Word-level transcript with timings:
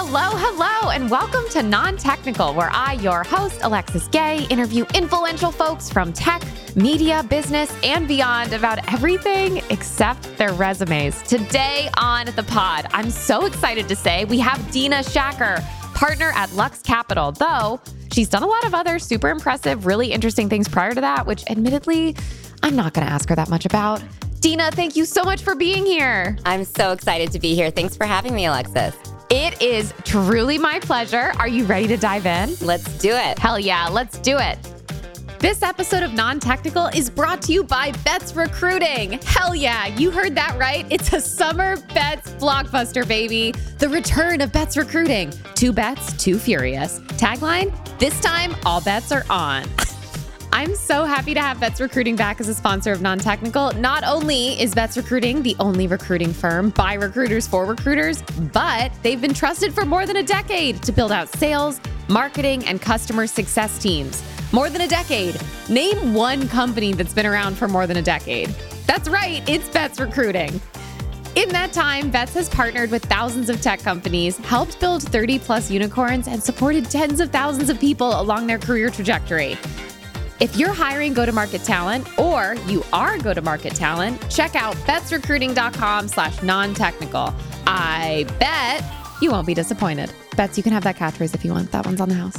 Hello, 0.00 0.30
hello, 0.36 0.90
and 0.90 1.10
welcome 1.10 1.42
to 1.50 1.60
Non 1.60 1.96
Technical, 1.96 2.54
where 2.54 2.70
I, 2.72 2.92
your 3.02 3.24
host, 3.24 3.58
Alexis 3.62 4.06
Gay, 4.06 4.46
interview 4.48 4.84
influential 4.94 5.50
folks 5.50 5.90
from 5.90 6.12
tech, 6.12 6.40
media, 6.76 7.24
business, 7.28 7.76
and 7.82 8.06
beyond 8.06 8.52
about 8.52 8.92
everything 8.92 9.56
except 9.70 10.22
their 10.38 10.52
resumes. 10.52 11.20
Today 11.22 11.90
on 11.98 12.26
the 12.36 12.44
pod, 12.44 12.86
I'm 12.92 13.10
so 13.10 13.44
excited 13.44 13.88
to 13.88 13.96
say 13.96 14.24
we 14.26 14.38
have 14.38 14.70
Dena 14.70 14.98
Shakir, 14.98 15.60
partner 15.94 16.30
at 16.36 16.52
Lux 16.52 16.80
Capital, 16.80 17.32
though 17.32 17.80
she's 18.12 18.28
done 18.28 18.44
a 18.44 18.48
lot 18.48 18.64
of 18.64 18.74
other 18.74 19.00
super 19.00 19.30
impressive, 19.30 19.84
really 19.84 20.12
interesting 20.12 20.48
things 20.48 20.68
prior 20.68 20.94
to 20.94 21.00
that, 21.00 21.26
which 21.26 21.42
admittedly, 21.50 22.14
I'm 22.62 22.76
not 22.76 22.94
going 22.94 23.04
to 23.04 23.12
ask 23.12 23.28
her 23.30 23.34
that 23.34 23.50
much 23.50 23.66
about. 23.66 24.00
Dena, 24.38 24.70
thank 24.70 24.94
you 24.94 25.04
so 25.04 25.24
much 25.24 25.42
for 25.42 25.56
being 25.56 25.84
here. 25.84 26.38
I'm 26.44 26.62
so 26.62 26.92
excited 26.92 27.32
to 27.32 27.40
be 27.40 27.56
here. 27.56 27.72
Thanks 27.72 27.96
for 27.96 28.06
having 28.06 28.32
me, 28.32 28.46
Alexis. 28.46 28.94
It 29.30 29.60
is 29.60 29.92
truly 30.04 30.56
my 30.56 30.80
pleasure. 30.80 31.32
Are 31.38 31.48
you 31.48 31.66
ready 31.66 31.86
to 31.88 31.98
dive 31.98 32.24
in? 32.24 32.56
Let's 32.62 32.96
do 32.98 33.10
it. 33.10 33.38
Hell 33.38 33.58
yeah, 33.58 33.86
let's 33.88 34.18
do 34.20 34.38
it. 34.38 34.58
This 35.38 35.62
episode 35.62 36.02
of 36.02 36.14
Non 36.14 36.40
Technical 36.40 36.86
is 36.86 37.10
brought 37.10 37.42
to 37.42 37.52
you 37.52 37.62
by 37.62 37.92
Betts 38.04 38.34
Recruiting. 38.34 39.20
Hell 39.24 39.54
yeah, 39.54 39.86
you 39.86 40.10
heard 40.10 40.34
that 40.34 40.56
right. 40.58 40.86
It's 40.90 41.12
a 41.12 41.20
summer 41.20 41.76
Betts 41.92 42.30
blockbuster, 42.32 43.06
baby. 43.06 43.52
The 43.78 43.90
return 43.90 44.40
of 44.40 44.50
Betts 44.50 44.78
Recruiting. 44.78 45.32
Two 45.54 45.72
bets, 45.74 46.16
two 46.16 46.38
furious. 46.38 46.98
Tagline 47.18 47.70
this 47.98 48.18
time, 48.20 48.56
all 48.64 48.80
bets 48.80 49.12
are 49.12 49.24
on. 49.28 49.64
I'm 50.52 50.74
so 50.74 51.04
happy 51.04 51.34
to 51.34 51.40
have 51.40 51.60
Betts 51.60 51.80
Recruiting 51.80 52.16
back 52.16 52.40
as 52.40 52.48
a 52.48 52.54
sponsor 52.54 52.90
of 52.90 53.02
Non 53.02 53.18
Technical. 53.18 53.70
Not 53.72 54.02
only 54.04 54.60
is 54.60 54.74
Betts 54.74 54.96
Recruiting 54.96 55.42
the 55.42 55.54
only 55.60 55.86
recruiting 55.86 56.32
firm 56.32 56.70
by 56.70 56.94
recruiters 56.94 57.46
for 57.46 57.66
recruiters, 57.66 58.22
but 58.52 58.90
they've 59.02 59.20
been 59.20 59.34
trusted 59.34 59.74
for 59.74 59.84
more 59.84 60.06
than 60.06 60.16
a 60.16 60.22
decade 60.22 60.82
to 60.84 60.92
build 60.92 61.12
out 61.12 61.28
sales, 61.28 61.80
marketing, 62.08 62.64
and 62.66 62.80
customer 62.80 63.26
success 63.26 63.78
teams. 63.78 64.22
More 64.50 64.70
than 64.70 64.80
a 64.80 64.88
decade. 64.88 65.38
Name 65.68 66.14
one 66.14 66.48
company 66.48 66.94
that's 66.94 67.12
been 67.12 67.26
around 67.26 67.56
for 67.56 67.68
more 67.68 67.86
than 67.86 67.98
a 67.98 68.02
decade. 68.02 68.48
That's 68.86 69.08
right, 69.08 69.46
it's 69.46 69.68
Betts 69.68 70.00
Recruiting. 70.00 70.60
In 71.34 71.50
that 71.50 71.72
time, 71.72 72.10
Betts 72.10 72.34
has 72.34 72.48
partnered 72.48 72.90
with 72.90 73.04
thousands 73.04 73.50
of 73.50 73.60
tech 73.60 73.80
companies, 73.80 74.38
helped 74.38 74.80
build 74.80 75.02
30 75.02 75.38
plus 75.40 75.70
unicorns, 75.70 76.26
and 76.26 76.42
supported 76.42 76.86
tens 76.86 77.20
of 77.20 77.30
thousands 77.30 77.68
of 77.68 77.78
people 77.78 78.18
along 78.20 78.46
their 78.46 78.58
career 78.58 78.88
trajectory. 78.88 79.58
If 80.40 80.56
you're 80.56 80.72
hiring 80.72 81.14
go-to-market 81.14 81.64
talent 81.64 82.06
or 82.16 82.54
you 82.68 82.84
are 82.92 83.18
go-to-market 83.18 83.74
talent, 83.74 84.30
check 84.30 84.54
out 84.54 84.76
bettsrecruiting.com 84.86 86.06
slash 86.06 86.40
non-technical. 86.44 87.34
I 87.66 88.24
bet 88.38 88.84
you 89.20 89.32
won't 89.32 89.48
be 89.48 89.54
disappointed. 89.54 90.12
Betts, 90.36 90.56
you 90.56 90.62
can 90.62 90.72
have 90.72 90.84
that 90.84 90.94
catchphrase 90.94 91.34
if 91.34 91.44
you 91.44 91.52
want. 91.52 91.72
That 91.72 91.84
one's 91.86 92.00
on 92.00 92.08
the 92.08 92.14
house. 92.14 92.36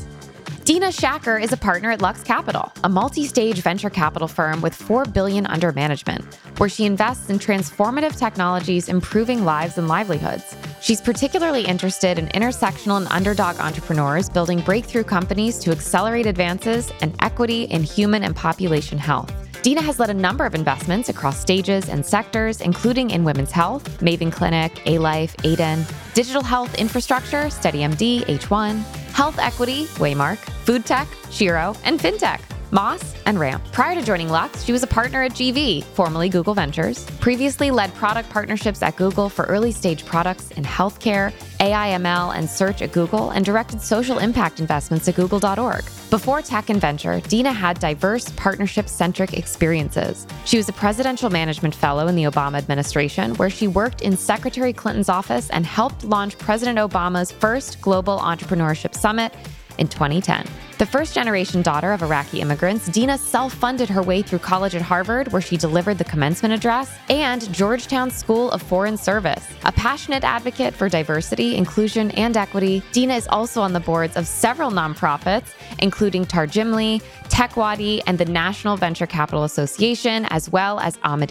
Dena 0.64 0.88
Shakir 0.88 1.42
is 1.42 1.52
a 1.52 1.58
partner 1.58 1.92
at 1.92 2.02
Lux 2.02 2.24
Capital, 2.24 2.72
a 2.84 2.90
multi-stage 2.90 3.60
venture 3.62 3.90
capital 3.90 4.30
firm 4.30 4.62
with 4.62 4.74
4 4.74 5.04
billion 5.06 5.46
under 5.48 5.74
management, 5.74 6.36
where 6.58 6.70
she 6.70 6.86
invests 6.86 7.30
in 7.30 7.38
transformative 7.38 8.18
technologies 8.18 8.88
improving 8.88 9.44
lives 9.44 9.78
and 9.78 9.90
livelihoods. 9.90 10.56
She's 10.82 11.02
particularly 11.02 11.66
interested 11.66 12.18
in 12.18 12.28
intersectional 12.28 12.98
and 12.98 13.08
underdog 13.10 13.60
entrepreneurs 13.60 14.30
building 14.30 14.62
breakthrough 14.62 15.04
companies 15.04 15.60
to 15.60 15.72
accelerate 15.72 16.26
advances 16.26 16.92
and 17.02 17.16
equity 17.22 17.64
in 17.64 17.84
human 17.84 18.24
and 18.24 18.36
population 18.36 18.98
health. 18.98 19.34
Dena 19.62 19.82
has 19.82 20.00
led 20.00 20.10
a 20.10 20.14
number 20.14 20.46
of 20.46 20.56
investments 20.56 21.10
across 21.10 21.38
stages 21.38 21.90
and 21.90 22.06
sectors, 22.06 22.62
including 22.62 23.10
in 23.10 23.26
women's 23.26 23.52
health, 23.52 23.84
Maven 24.00 24.32
Clinic, 24.32 24.74
Alife, 24.86 25.36
Aiden, 25.44 25.86
digital 26.14 26.42
health 26.42 26.74
infrastructure, 26.76 27.46
SteadyMD, 27.46 28.22
H1, 28.22 28.78
health 29.12 29.38
equity, 29.38 29.86
Waymark, 29.98 30.38
food 30.38 30.86
tech, 30.86 31.08
Shiru, 31.30 31.78
and 31.84 32.00
fintech. 32.00 32.49
Moss, 32.72 33.16
and 33.26 33.40
Ramp. 33.40 33.64
Prior 33.72 33.96
to 33.96 34.02
joining 34.02 34.30
Lux, 34.30 34.64
she 34.64 34.72
was 34.72 34.84
a 34.84 34.88
partner 34.88 35.24
at 35.24 35.32
GV, 35.32 35.84
formerly 35.84 36.30
Google 36.30 36.54
Ventures, 36.54 37.04
previously 37.20 37.72
led 37.72 37.94
product 37.96 38.30
partnerships 38.30 38.84
at 38.84 38.96
Google 38.96 39.28
for 39.30 39.46
early 39.46 39.72
stage 39.72 40.06
products 40.06 40.52
in 40.52 40.64
healthcare, 40.64 41.34
AIML, 41.60 42.36
and 42.36 42.48
search 42.50 42.82
at 42.82 42.92
Google, 42.92 43.32
and 43.32 43.44
directed 43.44 43.82
social 43.82 44.20
impact 44.20 44.60
investments 44.60 45.08
at 45.08 45.16
Google.org. 45.16 45.84
Before 46.10 46.42
tech 46.42 46.70
and 46.70 46.80
venture, 46.80 47.20
Dena 47.22 47.52
had 47.52 47.80
diverse 47.80 48.30
partnership 48.32 48.88
centric 48.88 49.34
experiences. 49.34 50.28
She 50.46 50.58
was 50.58 50.70
a 50.70 50.74
presidential 50.74 51.30
management 51.30 51.74
fellow 51.74 52.08
in 52.08 52.16
the 52.16 52.24
Obama 52.24 52.58
administration, 52.58 53.34
where 53.36 53.50
she 53.50 53.68
worked 53.68 54.02
in 54.02 54.16
Secretary 54.16 54.74
Clinton's 54.74 55.10
office 55.10 55.50
and 55.50 55.66
helped 55.66 56.04
launch 56.04 56.38
President 56.38 56.78
Obama's 56.78 57.32
first 57.32 57.82
global 57.82 58.20
entrepreneurship 58.20 58.94
summit 58.94 59.34
in 59.80 59.88
2010. 59.88 60.46
The 60.80 60.86
first 60.86 61.14
generation 61.14 61.62
daughter 61.62 61.92
of 61.92 62.02
Iraqi 62.04 62.40
immigrants, 62.40 62.88
Dena 62.88 63.18
self 63.18 63.54
funded 63.54 63.90
her 63.90 64.02
way 64.02 64.22
through 64.22 64.40
college 64.40 64.76
at 64.76 64.82
Harvard, 64.82 65.30
where 65.34 65.42
she 65.42 65.58
delivered 65.58 65.98
the 65.98 66.06
commencement 66.06 66.54
address, 66.54 66.98
and 67.10 67.54
Georgetown 67.54 68.10
School 68.10 68.50
of 68.52 68.62
Foreign 68.62 68.96
Service. 68.96 69.46
A 69.66 69.74
passionate 69.74 70.24
advocate 70.24 70.74
for 70.74 70.88
diversity, 70.88 71.58
inclusion, 71.58 72.12
and 72.12 72.38
equity, 72.38 72.82
Dena 72.94 73.16
is 73.16 73.28
also 73.28 73.62
on 73.62 73.74
the 73.74 73.82
boards 73.82 74.16
of 74.16 74.26
several 74.26 74.72
nonprofits, 74.72 75.48
including 75.80 76.26
Tarjimly, 76.26 77.02
TechWadi, 77.26 78.02
and 78.08 78.18
the 78.18 78.24
National 78.24 78.78
Venture 78.78 79.06
Capital 79.06 79.44
Association, 79.44 80.28
as 80.30 80.50
well 80.50 80.80
as 80.80 80.98
Ahmed. 81.04 81.30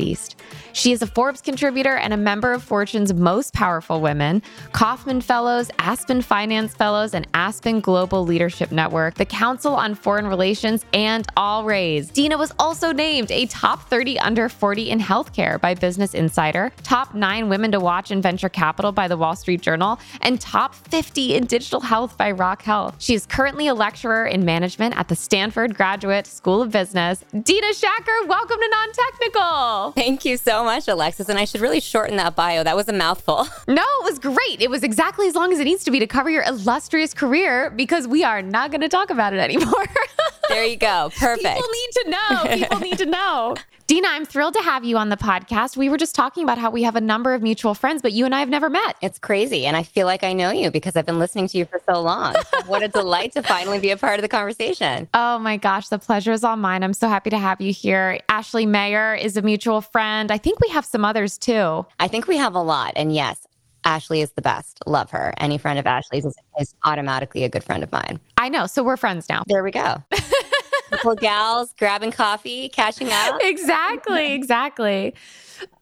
She 0.74 0.92
is 0.92 1.00
a 1.00 1.06
Forbes 1.06 1.40
contributor 1.40 1.96
and 1.96 2.12
a 2.12 2.16
member 2.16 2.52
of 2.52 2.62
Fortune's 2.62 3.14
Most 3.14 3.54
Powerful 3.54 4.00
Women, 4.02 4.42
Kauffman 4.72 5.22
Fellows, 5.22 5.70
Aspen 5.78 6.20
Finance 6.20 6.74
Fellows, 6.74 7.14
and 7.14 7.26
Aspen 7.32 7.80
Global 7.80 8.24
Leadership 8.24 8.70
Network, 8.70 9.14
the 9.14 9.24
Council 9.38 9.76
on 9.76 9.94
Foreign 9.94 10.26
Relations, 10.26 10.84
and 10.92 11.24
All 11.36 11.62
Raise. 11.62 12.10
Dena 12.10 12.36
was 12.36 12.52
also 12.58 12.90
named 12.90 13.30
a 13.30 13.46
top 13.46 13.88
30 13.88 14.18
under 14.18 14.48
40 14.48 14.90
in 14.90 14.98
healthcare 14.98 15.60
by 15.60 15.74
Business 15.74 16.12
Insider, 16.12 16.72
top 16.82 17.14
9 17.14 17.48
women 17.48 17.70
to 17.70 17.78
watch 17.78 18.10
in 18.10 18.20
venture 18.20 18.48
capital 18.48 18.90
by 18.90 19.06
the 19.06 19.16
Wall 19.16 19.36
Street 19.36 19.60
Journal, 19.60 20.00
and 20.22 20.40
top 20.40 20.74
50 20.74 21.36
in 21.36 21.46
digital 21.46 21.78
health 21.78 22.18
by 22.18 22.32
Rock 22.32 22.62
Health. 22.62 22.96
She 22.98 23.14
is 23.14 23.26
currently 23.26 23.68
a 23.68 23.74
lecturer 23.74 24.26
in 24.26 24.44
management 24.44 24.98
at 24.98 25.06
the 25.06 25.14
Stanford 25.14 25.76
Graduate 25.76 26.26
School 26.26 26.60
of 26.60 26.72
Business. 26.72 27.22
Dena 27.30 27.68
Shakir, 27.68 28.26
welcome 28.26 28.58
to 28.58 28.68
Non 28.72 28.88
Technical. 28.92 29.92
Thank 29.92 30.24
you 30.24 30.36
so 30.36 30.64
much, 30.64 30.88
Alexis. 30.88 31.28
And 31.28 31.38
I 31.38 31.44
should 31.44 31.60
really 31.60 31.78
shorten 31.78 32.16
that 32.16 32.34
bio. 32.34 32.64
That 32.64 32.74
was 32.74 32.88
a 32.88 32.92
mouthful. 32.92 33.46
No, 33.68 33.82
it 33.82 34.04
was 34.04 34.18
great. 34.18 34.60
It 34.60 34.70
was 34.70 34.82
exactly 34.82 35.28
as 35.28 35.34
long 35.34 35.52
as 35.52 35.60
it 35.60 35.64
needs 35.64 35.84
to 35.84 35.90
be 35.90 35.98
to 35.98 36.06
cover 36.06 36.30
your 36.30 36.42
illustrious 36.44 37.12
career 37.12 37.70
because 37.70 38.08
we 38.08 38.24
are 38.24 38.40
not 38.40 38.70
going 38.70 38.80
to 38.80 38.88
talk 38.88 39.10
about 39.10 39.27
it 39.32 39.38
anymore. 39.38 39.84
there 40.48 40.64
you 40.64 40.76
go. 40.76 41.10
Perfect. 41.18 41.42
People 41.56 41.68
need 41.70 41.90
to 41.92 42.10
know. 42.10 42.56
People 42.56 42.80
need 42.80 42.98
to 42.98 43.06
know. 43.18 43.54
Dena, 43.86 44.06
I'm 44.10 44.26
thrilled 44.26 44.52
to 44.52 44.60
have 44.60 44.84
you 44.84 44.98
on 44.98 45.08
the 45.08 45.16
podcast. 45.16 45.74
We 45.74 45.88
were 45.88 45.96
just 45.96 46.14
talking 46.14 46.42
about 46.42 46.58
how 46.58 46.70
we 46.70 46.82
have 46.82 46.94
a 46.94 47.00
number 47.00 47.32
of 47.32 47.40
mutual 47.40 47.72
friends, 47.72 48.02
but 48.02 48.12
you 48.12 48.26
and 48.26 48.34
I 48.34 48.40
have 48.40 48.50
never 48.50 48.68
met. 48.68 48.96
It's 49.00 49.18
crazy. 49.18 49.64
And 49.64 49.78
I 49.78 49.82
feel 49.82 50.04
like 50.04 50.22
I 50.22 50.34
know 50.34 50.50
you 50.50 50.70
because 50.70 50.94
I've 50.94 51.06
been 51.06 51.18
listening 51.18 51.48
to 51.48 51.56
you 51.56 51.64
for 51.64 51.80
so 51.88 52.02
long. 52.02 52.34
what 52.66 52.82
a 52.82 52.88
delight 53.00 53.32
to 53.32 53.42
finally 53.42 53.78
be 53.78 53.90
a 53.90 53.96
part 53.96 54.18
of 54.18 54.22
the 54.22 54.28
conversation. 54.28 55.08
Oh 55.14 55.38
my 55.38 55.56
gosh, 55.56 55.88
the 55.88 55.98
pleasure 55.98 56.32
is 56.32 56.44
all 56.44 56.56
mine. 56.56 56.82
I'm 56.82 56.92
so 56.92 57.08
happy 57.08 57.30
to 57.30 57.38
have 57.38 57.62
you 57.62 57.72
here. 57.72 58.20
Ashley 58.28 58.66
Mayer 58.66 59.14
is 59.14 59.38
a 59.38 59.42
mutual 59.42 59.80
friend. 59.80 60.30
I 60.30 60.36
think 60.36 60.60
we 60.60 60.68
have 60.68 60.84
some 60.84 61.02
others 61.02 61.38
too. 61.38 61.86
I 61.98 62.08
think 62.08 62.28
we 62.28 62.36
have 62.36 62.54
a 62.54 62.62
lot. 62.62 62.92
And 62.94 63.14
yes, 63.14 63.47
Ashley 63.88 64.20
is 64.20 64.32
the 64.32 64.42
best. 64.42 64.80
Love 64.86 65.10
her. 65.10 65.32
Any 65.38 65.56
friend 65.56 65.78
of 65.78 65.86
Ashley's 65.86 66.26
is, 66.26 66.36
is 66.60 66.74
automatically 66.84 67.44
a 67.44 67.48
good 67.48 67.64
friend 67.64 67.82
of 67.82 67.90
mine. 67.90 68.20
I 68.36 68.50
know. 68.50 68.66
So 68.66 68.84
we're 68.84 68.98
friends 68.98 69.30
now. 69.30 69.44
There 69.46 69.64
we 69.64 69.70
go. 69.70 70.04
Couple 70.90 71.14
gals 71.14 71.74
grabbing 71.78 72.12
coffee, 72.12 72.68
catching 72.68 73.08
up. 73.10 73.40
Exactly, 73.42 74.32
exactly. 74.40 75.14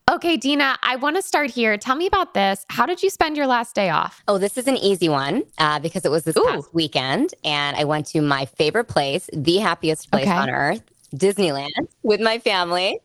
Okay, 0.09 0.37
Dena, 0.37 0.77
I 0.83 0.95
want 0.95 1.17
to 1.17 1.21
start 1.21 1.49
here. 1.49 1.77
Tell 1.77 1.97
me 1.97 2.07
about 2.07 2.33
this. 2.33 2.65
How 2.69 2.85
did 2.85 3.03
you 3.03 3.09
spend 3.09 3.35
your 3.35 3.45
last 3.45 3.75
day 3.75 3.89
off? 3.89 4.23
Oh, 4.29 4.37
this 4.37 4.57
is 4.57 4.67
an 4.67 4.77
easy 4.77 5.09
one 5.09 5.43
uh, 5.57 5.79
because 5.79 6.05
it 6.05 6.11
was 6.11 6.23
this 6.23 6.37
Ooh. 6.37 6.45
past 6.45 6.73
weekend, 6.73 7.33
and 7.43 7.75
I 7.75 7.83
went 7.83 8.05
to 8.07 8.21
my 8.21 8.45
favorite 8.45 8.85
place, 8.85 9.29
the 9.33 9.57
happiest 9.57 10.09
place 10.09 10.23
okay. 10.23 10.31
on 10.31 10.49
earth, 10.49 10.81
Disneyland, 11.13 11.89
with 12.03 12.21
my 12.21 12.39
family. 12.39 13.01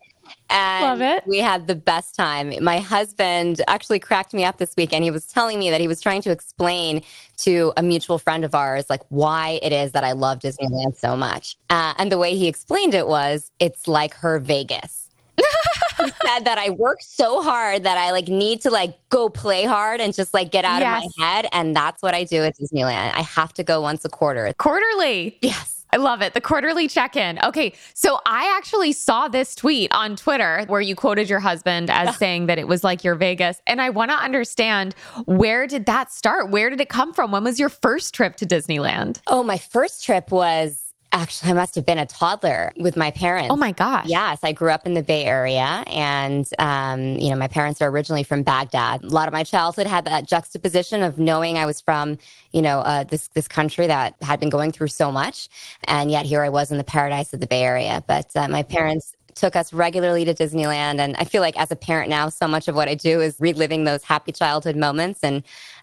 And 0.50 0.84
Love 0.84 1.00
it. 1.00 1.26
we 1.26 1.38
had 1.38 1.66
the 1.66 1.74
best 1.74 2.14
time. 2.14 2.52
My 2.62 2.78
husband 2.78 3.62
actually 3.68 3.98
cracked 3.98 4.34
me 4.34 4.44
up 4.44 4.58
this 4.58 4.74
week 4.76 4.92
and 4.92 5.02
he 5.02 5.10
was 5.10 5.26
telling 5.26 5.58
me 5.58 5.70
that 5.70 5.80
he 5.80 5.88
was 5.88 6.00
trying 6.00 6.22
to 6.22 6.30
explain 6.30 7.02
to 7.38 7.72
a 7.76 7.82
mutual 7.82 8.18
friend 8.18 8.44
of 8.44 8.54
ours, 8.54 8.90
like 8.90 9.00
why 9.08 9.58
it 9.62 9.72
is 9.72 9.92
that 9.92 10.04
I 10.04 10.12
love 10.12 10.40
Disneyland 10.40 10.96
so 10.96 11.16
much. 11.16 11.56
Uh, 11.70 11.94
and 11.96 12.12
the 12.12 12.18
way 12.18 12.36
he 12.36 12.48
explained 12.48 12.94
it 12.94 13.08
was 13.08 13.50
it's 13.60 13.88
like 13.88 14.14
her 14.14 14.38
Vegas. 14.38 15.08
he 15.38 15.42
said 16.26 16.44
that 16.44 16.58
I 16.58 16.70
work 16.70 16.98
so 17.00 17.42
hard 17.42 17.84
that 17.84 17.96
I 17.96 18.10
like 18.10 18.28
need 18.28 18.60
to 18.62 18.70
like 18.70 18.96
go 19.08 19.30
play 19.30 19.64
hard 19.64 20.00
and 20.00 20.12
just 20.12 20.34
like 20.34 20.50
get 20.50 20.66
out 20.66 20.80
yes. 20.80 21.04
of 21.04 21.12
my 21.16 21.24
head. 21.24 21.46
And 21.52 21.74
that's 21.74 22.02
what 22.02 22.14
I 22.14 22.24
do 22.24 22.42
at 22.42 22.58
Disneyland. 22.58 23.12
I 23.14 23.22
have 23.22 23.54
to 23.54 23.64
go 23.64 23.80
once 23.80 24.04
a 24.04 24.10
quarter. 24.10 24.52
Quarterly. 24.58 25.38
Yes. 25.40 25.81
I 25.92 25.98
love 25.98 26.22
it. 26.22 26.32
The 26.32 26.40
quarterly 26.40 26.88
check 26.88 27.16
in. 27.16 27.38
Okay. 27.44 27.74
So 27.92 28.18
I 28.24 28.54
actually 28.56 28.92
saw 28.92 29.28
this 29.28 29.54
tweet 29.54 29.92
on 29.92 30.16
Twitter 30.16 30.64
where 30.66 30.80
you 30.80 30.94
quoted 30.94 31.28
your 31.28 31.40
husband 31.40 31.90
as 31.90 32.16
saying 32.16 32.46
that 32.46 32.58
it 32.58 32.66
was 32.66 32.82
like 32.82 33.04
your 33.04 33.14
Vegas. 33.14 33.60
And 33.66 33.80
I 33.80 33.90
want 33.90 34.10
to 34.10 34.16
understand 34.16 34.94
where 35.26 35.66
did 35.66 35.86
that 35.86 36.10
start? 36.10 36.50
Where 36.50 36.70
did 36.70 36.80
it 36.80 36.88
come 36.88 37.12
from? 37.12 37.30
When 37.30 37.44
was 37.44 37.60
your 37.60 37.68
first 37.68 38.14
trip 38.14 38.36
to 38.36 38.46
Disneyland? 38.46 39.20
Oh, 39.26 39.42
my 39.42 39.58
first 39.58 40.04
trip 40.04 40.30
was 40.30 40.81
Actually, 41.14 41.50
I 41.50 41.54
must 41.54 41.74
have 41.74 41.84
been 41.84 41.98
a 41.98 42.06
toddler 42.06 42.72
with 42.78 42.96
my 42.96 43.10
parents. 43.10 43.50
Oh 43.50 43.56
my 43.56 43.72
gosh. 43.72 44.06
Yes, 44.06 44.38
I 44.42 44.52
grew 44.52 44.70
up 44.70 44.86
in 44.86 44.94
the 44.94 45.02
Bay 45.02 45.24
Area, 45.26 45.84
and 45.86 46.48
um, 46.58 47.18
you 47.18 47.28
know, 47.28 47.36
my 47.36 47.48
parents 47.48 47.82
are 47.82 47.90
originally 47.90 48.22
from 48.22 48.42
Baghdad. 48.42 49.04
A 49.04 49.08
lot 49.08 49.28
of 49.28 49.32
my 49.34 49.44
childhood 49.44 49.86
had 49.86 50.06
that 50.06 50.26
juxtaposition 50.26 51.02
of 51.02 51.18
knowing 51.18 51.58
I 51.58 51.66
was 51.66 51.82
from, 51.82 52.16
you 52.52 52.62
know, 52.62 52.78
uh, 52.80 53.04
this 53.04 53.28
this 53.28 53.46
country 53.46 53.86
that 53.86 54.14
had 54.22 54.40
been 54.40 54.48
going 54.48 54.72
through 54.72 54.88
so 54.88 55.12
much, 55.12 55.50
and 55.84 56.10
yet 56.10 56.24
here 56.24 56.42
I 56.42 56.48
was 56.48 56.72
in 56.72 56.78
the 56.78 56.84
paradise 56.84 57.34
of 57.34 57.40
the 57.40 57.46
Bay 57.46 57.62
Area. 57.62 58.02
But 58.06 58.30
uh, 58.34 58.48
my 58.48 58.62
parents 58.62 59.14
took 59.34 59.56
us 59.56 59.72
regularly 59.72 60.24
to 60.24 60.34
Disneyland. 60.34 60.98
And 60.98 61.16
I 61.16 61.24
feel 61.24 61.40
like 61.40 61.58
as 61.58 61.70
a 61.70 61.76
parent 61.76 62.10
now, 62.10 62.28
so 62.28 62.46
much 62.46 62.68
of 62.68 62.74
what 62.74 62.88
I 62.88 62.94
do 62.94 63.20
is 63.20 63.36
reliving 63.38 63.84
those 63.84 64.02
happy 64.04 64.32
childhood 64.32 64.76
moments. 64.76 65.20
And 65.22 65.42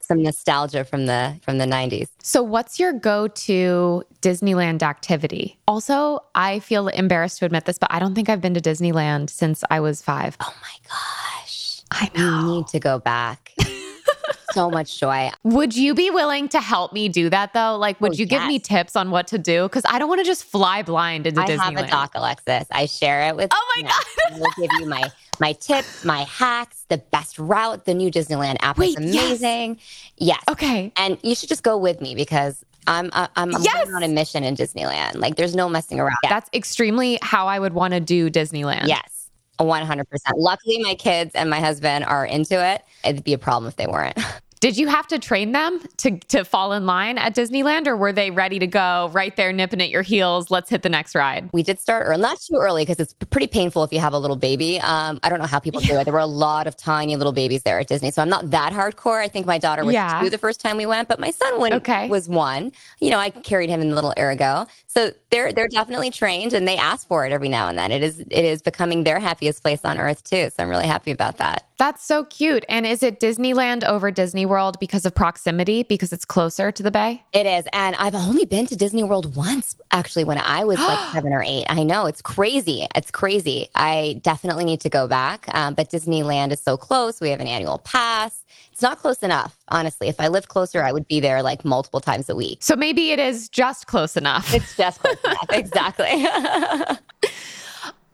some 0.10 0.24
nostalgia 0.24 0.84
from 0.84 1.06
the 1.06 1.40
from 1.42 1.60
the 1.60 1.66
90s. 1.66 2.08
So 2.22 2.42
what's 2.42 2.80
your 2.80 2.92
go-to 2.92 4.04
Disneyland 4.22 4.82
activity? 4.82 5.60
Also, 5.68 6.20
I 6.36 6.60
feel 6.60 6.88
embarrassed 6.90 7.40
to 7.40 7.46
admit 7.46 7.66
this, 7.66 7.78
but 7.78 7.94
I 7.94 8.00
don't 8.00 8.16
think 8.16 8.28
I've 8.28 8.42
been 8.42 8.56
to 8.56 8.62
Disneyland 8.62 9.30
since 9.30 9.64
I 9.70 9.80
was 9.80 10.02
5. 10.02 10.36
Oh 10.42 10.56
my 10.62 10.90
gosh. 10.90 11.82
I 11.92 12.10
know. 12.18 12.40
You 12.40 12.56
need 12.58 12.68
to 12.68 12.80
go 12.80 13.00
back. 13.00 13.54
so 14.54 14.70
much 14.70 15.00
joy. 15.00 15.30
Would 15.44 15.76
you 15.76 15.94
be 15.94 16.10
willing 16.10 16.50
to 16.50 16.60
help 16.60 16.92
me 16.92 17.08
do 17.08 17.30
that 17.30 17.54
though? 17.54 17.78
Like, 17.78 18.02
would 18.02 18.14
oh, 18.14 18.16
you 18.16 18.26
yes. 18.26 18.30
give 18.30 18.48
me 18.48 18.58
tips 18.58 18.96
on 18.96 19.12
what 19.12 19.28
to 19.28 19.38
do? 19.38 19.64
Because 19.64 19.84
I 19.88 20.00
don't 20.00 20.10
want 20.10 20.22
to 20.22 20.26
just 20.26 20.44
fly 20.44 20.82
blind 20.82 21.28
into 21.28 21.42
I 21.42 21.46
Disneyland. 21.46 21.60
I 21.60 21.66
have 21.66 21.78
a 21.78 21.88
doc, 21.88 22.12
Alexis. 22.16 22.68
I 22.72 22.88
share 22.88 23.28
it 23.28 23.36
with. 23.36 23.52
Oh 23.54 23.74
my 23.76 23.84
god! 23.84 24.04
I 24.34 24.40
will 24.40 24.54
give 24.58 24.72
you 24.80 24.88
my 24.88 25.12
my 25.40 25.54
tips, 25.54 26.04
my 26.04 26.22
hacks, 26.24 26.86
the 26.90 26.98
best 26.98 27.40
route. 27.40 27.86
The 27.86 27.94
new 27.94 28.12
Disneyland 28.12 28.58
app 28.62 28.78
Wait, 28.78 28.90
is 28.90 28.96
amazing. 28.98 29.80
Yes. 30.18 30.38
yes. 30.38 30.44
Okay. 30.50 30.92
And 30.98 31.18
you 31.24 31.36
should 31.36 31.50
just 31.50 31.64
go 31.64 31.78
with 31.78 32.02
me 32.02 32.16
because 32.16 32.64
I'm 32.88 33.10
uh, 33.14 33.28
I'm, 33.36 33.56
I'm 33.56 33.62
yes! 33.62 33.90
on 33.94 34.04
a 34.04 34.08
mission 34.08 34.44
in 34.44 34.56
Disneyland. 34.56 35.16
Like, 35.16 35.36
there's 35.36 35.56
no 35.56 35.70
messing 35.70 36.00
around. 36.00 36.18
That's 36.24 36.50
extremely 36.54 37.20
how 37.22 37.48
I 37.48 37.60
would 37.60 37.74
want 37.74 37.94
to 37.94 38.00
do 38.00 38.30
Disneyland. 38.30 38.88
Yes. 38.88 39.30
100%. 39.60 40.06
Luckily, 40.36 40.78
my 40.80 40.96
kids 40.96 41.36
and 41.36 41.50
my 41.50 41.60
husband 41.60 42.06
are 42.06 42.26
into 42.26 42.66
it. 42.66 42.82
It'd 43.04 43.24
be 43.24 43.34
a 43.34 43.38
problem 43.38 43.68
if 43.68 43.76
they 43.76 43.88
weren't. 43.88 44.18
Did 44.60 44.78
you 44.78 44.88
have 44.88 45.08
to 45.08 45.20
train 45.20 45.54
them 45.54 45.80
to 45.98 46.20
to 46.20 46.44
fall 46.44 46.74
in 46.74 46.86
line 46.86 47.18
at 47.18 47.34
Disneyland, 47.34 47.88
or 47.88 47.96
were 47.96 48.12
they 48.12 48.30
ready 48.30 48.60
to 48.60 48.68
go 48.68 49.10
right 49.14 49.34
there, 49.38 49.54
nipping 49.54 49.82
at 49.82 49.90
your 49.90 50.02
heels? 50.02 50.52
Let's 50.52 50.70
hit 50.70 50.82
the 50.82 50.90
next 50.90 51.16
ride. 51.16 51.50
We 51.54 51.64
did 51.64 51.80
start 51.80 52.06
early, 52.06 52.22
not 52.22 52.42
too 52.42 52.58
early 52.58 52.82
because 52.82 53.00
it's 53.00 53.14
pretty 53.14 53.48
painful 53.48 53.86
if 53.86 53.94
you 53.94 54.00
have 54.00 54.12
a 54.12 54.20
little 54.20 54.36
baby. 54.36 54.78
Um, 54.82 55.20
I 55.24 55.30
don't 55.30 55.40
know 55.40 55.46
how 55.46 55.60
people 55.60 55.80
do 55.80 55.98
it. 55.98 56.04
There 56.04 56.14
were 56.14 56.20
a 56.20 56.26
lot 56.26 56.68
of 56.68 56.76
tiny 56.76 57.16
little 57.16 57.32
babies 57.32 57.64
there 57.64 57.80
at 57.80 57.88
Disney, 57.88 58.12
so 58.12 58.22
I'm 58.22 58.28
not 58.28 58.52
that 58.52 58.74
hardcore. 58.74 59.22
I 59.22 59.30
think 59.30 59.46
my 59.46 59.60
daughter 59.60 59.86
was 59.86 59.94
yeah. 59.94 60.20
two 60.22 60.30
the 60.30 60.38
first 60.38 60.60
time 60.60 60.76
we 60.76 60.86
went, 60.86 61.08
but 61.08 61.22
my 61.22 61.32
son 61.32 61.62
when 61.62 61.74
okay. 61.76 62.10
was 62.10 62.28
one. 62.28 62.74
You 63.00 63.12
know, 63.12 63.18
I 63.18 63.30
carried 63.30 63.70
him 63.70 63.80
in 63.80 63.90
the 63.90 63.96
little 63.96 64.14
Ergo, 64.20 64.68
so 64.88 65.12
they're 65.30 65.54
they're 65.54 65.70
definitely 65.70 66.12
trained 66.12 66.52
and 66.52 66.68
they 66.68 66.76
ask 66.76 67.08
for 67.08 67.26
it 67.26 67.32
every 67.32 67.50
now 67.50 67.70
and 67.70 67.78
then. 67.78 67.94
It 67.94 68.04
is 68.04 68.20
it 68.20 68.44
is 68.44 68.62
becoming 68.62 69.06
their 69.06 69.22
happiest 69.22 69.62
place 69.62 69.86
on 69.86 69.98
earth 69.98 70.26
too. 70.26 70.50
So 70.50 70.64
I'm 70.64 70.70
really 70.70 70.88
happy 70.88 71.12
about 71.12 71.38
that. 71.38 71.69
That's 71.80 72.06
so 72.06 72.26
cute. 72.26 72.66
And 72.68 72.86
is 72.86 73.02
it 73.04 73.22
Disneyland 73.22 73.86
over 73.86 74.12
Disney 74.12 74.46
World 74.46 74.78
because 74.82 75.06
of 75.06 75.16
proximity, 75.16 75.84
because 75.84 76.12
it's 76.12 76.26
closer 76.26 76.74
to 76.74 76.84
the 76.84 76.92
bay? 76.92 77.24
It 77.32 77.46
is. 77.46 77.64
And 77.72 77.96
I've 77.96 78.16
only 78.16 78.44
been 78.44 78.68
to 78.68 78.76
Disney 78.76 79.02
World 79.02 79.34
once, 79.34 79.78
actually, 79.90 80.26
when 80.26 80.40
I 80.40 80.66
was 80.66 80.78
like 80.78 81.00
seven 81.14 81.32
or 81.32 81.42
eight. 81.42 81.66
I 81.70 81.84
know 81.84 82.06
it's 82.06 82.22
crazy. 82.22 82.86
It's 82.96 83.12
crazy. 83.12 83.70
I 83.76 84.20
definitely 84.24 84.66
need 84.66 84.82
to 84.82 84.90
go 84.90 85.08
back. 85.08 85.46
Um, 85.56 85.74
but 85.74 85.90
Disneyland 85.90 86.52
is 86.52 86.60
so 86.60 86.76
close. 86.76 87.22
We 87.22 87.30
have 87.30 87.40
an 87.40 87.48
annual 87.48 87.78
pass. 87.78 88.44
It's 88.74 88.82
not 88.82 89.00
close 89.00 89.24
enough, 89.24 89.56
honestly. 89.70 90.10
If 90.10 90.20
I 90.20 90.28
lived 90.28 90.50
closer, 90.50 90.84
I 90.84 90.92
would 90.92 91.08
be 91.08 91.22
there 91.22 91.42
like 91.42 91.64
multiple 91.64 92.02
times 92.02 92.30
a 92.30 92.36
week. 92.36 92.58
So 92.62 92.76
maybe 92.76 93.12
it 93.12 93.20
is 93.20 93.48
just 93.48 93.88
close 93.88 94.18
enough. 94.18 94.54
It's 94.54 94.76
just 94.76 95.00
close 95.00 95.24
enough. 95.24 95.46
Exactly. 95.52 96.26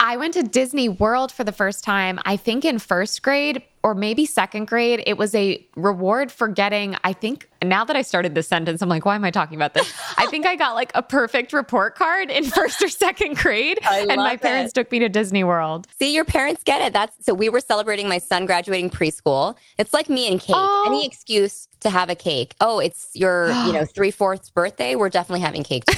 I 0.07 0.17
went 0.17 0.35
to 0.35 0.43
Disney 0.43 0.87
World 0.87 1.31
for 1.31 1.43
the 1.43 1.51
first 1.51 1.83
time, 1.83 2.19
I 2.25 2.37
think 2.37 2.63
in 2.63 2.77
first 2.77 3.23
grade 3.23 3.63
or 3.81 3.95
maybe 3.95 4.27
second 4.27 4.67
grade. 4.67 5.01
It 5.07 5.17
was 5.17 5.33
a 5.33 5.65
reward 5.75 6.31
for 6.31 6.47
getting, 6.47 6.95
I 7.03 7.11
think, 7.11 7.49
now 7.63 7.83
that 7.85 7.95
I 7.95 8.03
started 8.03 8.35
this 8.35 8.47
sentence, 8.47 8.83
I'm 8.83 8.89
like, 8.89 9.03
why 9.03 9.15
am 9.15 9.23
I 9.25 9.31
talking 9.31 9.55
about 9.55 9.73
this? 9.73 9.91
I 10.15 10.27
think 10.27 10.45
I 10.45 10.57
got 10.57 10.75
like 10.75 10.91
a 10.93 11.01
perfect 11.01 11.53
report 11.53 11.95
card 11.95 12.29
in 12.29 12.43
first 12.51 12.83
or 12.83 12.87
second 12.87 13.37
grade. 13.37 13.79
and 13.83 14.17
my 14.17 14.37
parents 14.37 14.73
it. 14.73 14.75
took 14.75 14.91
me 14.91 14.99
to 14.99 15.09
Disney 15.09 15.43
World. 15.43 15.87
See, 15.97 16.13
your 16.13 16.23
parents 16.23 16.61
get 16.63 16.83
it. 16.83 16.93
That's 16.93 17.25
so 17.25 17.33
we 17.33 17.49
were 17.49 17.59
celebrating 17.59 18.07
my 18.07 18.19
son 18.19 18.45
graduating 18.45 18.91
preschool. 18.91 19.55
It's 19.79 19.91
like 19.91 20.07
me 20.07 20.31
and 20.31 20.39
cake. 20.39 20.55
Oh. 20.55 20.83
Any 20.85 21.03
excuse 21.03 21.67
to 21.79 21.89
have 21.89 22.11
a 22.11 22.15
cake. 22.15 22.53
Oh, 22.61 22.77
it's 22.77 23.09
your, 23.15 23.47
you 23.65 23.73
know, 23.73 23.85
three 23.95 24.11
fourths 24.11 24.51
birthday. 24.51 24.93
We're 24.93 25.09
definitely 25.09 25.41
having 25.41 25.63
cake. 25.63 25.85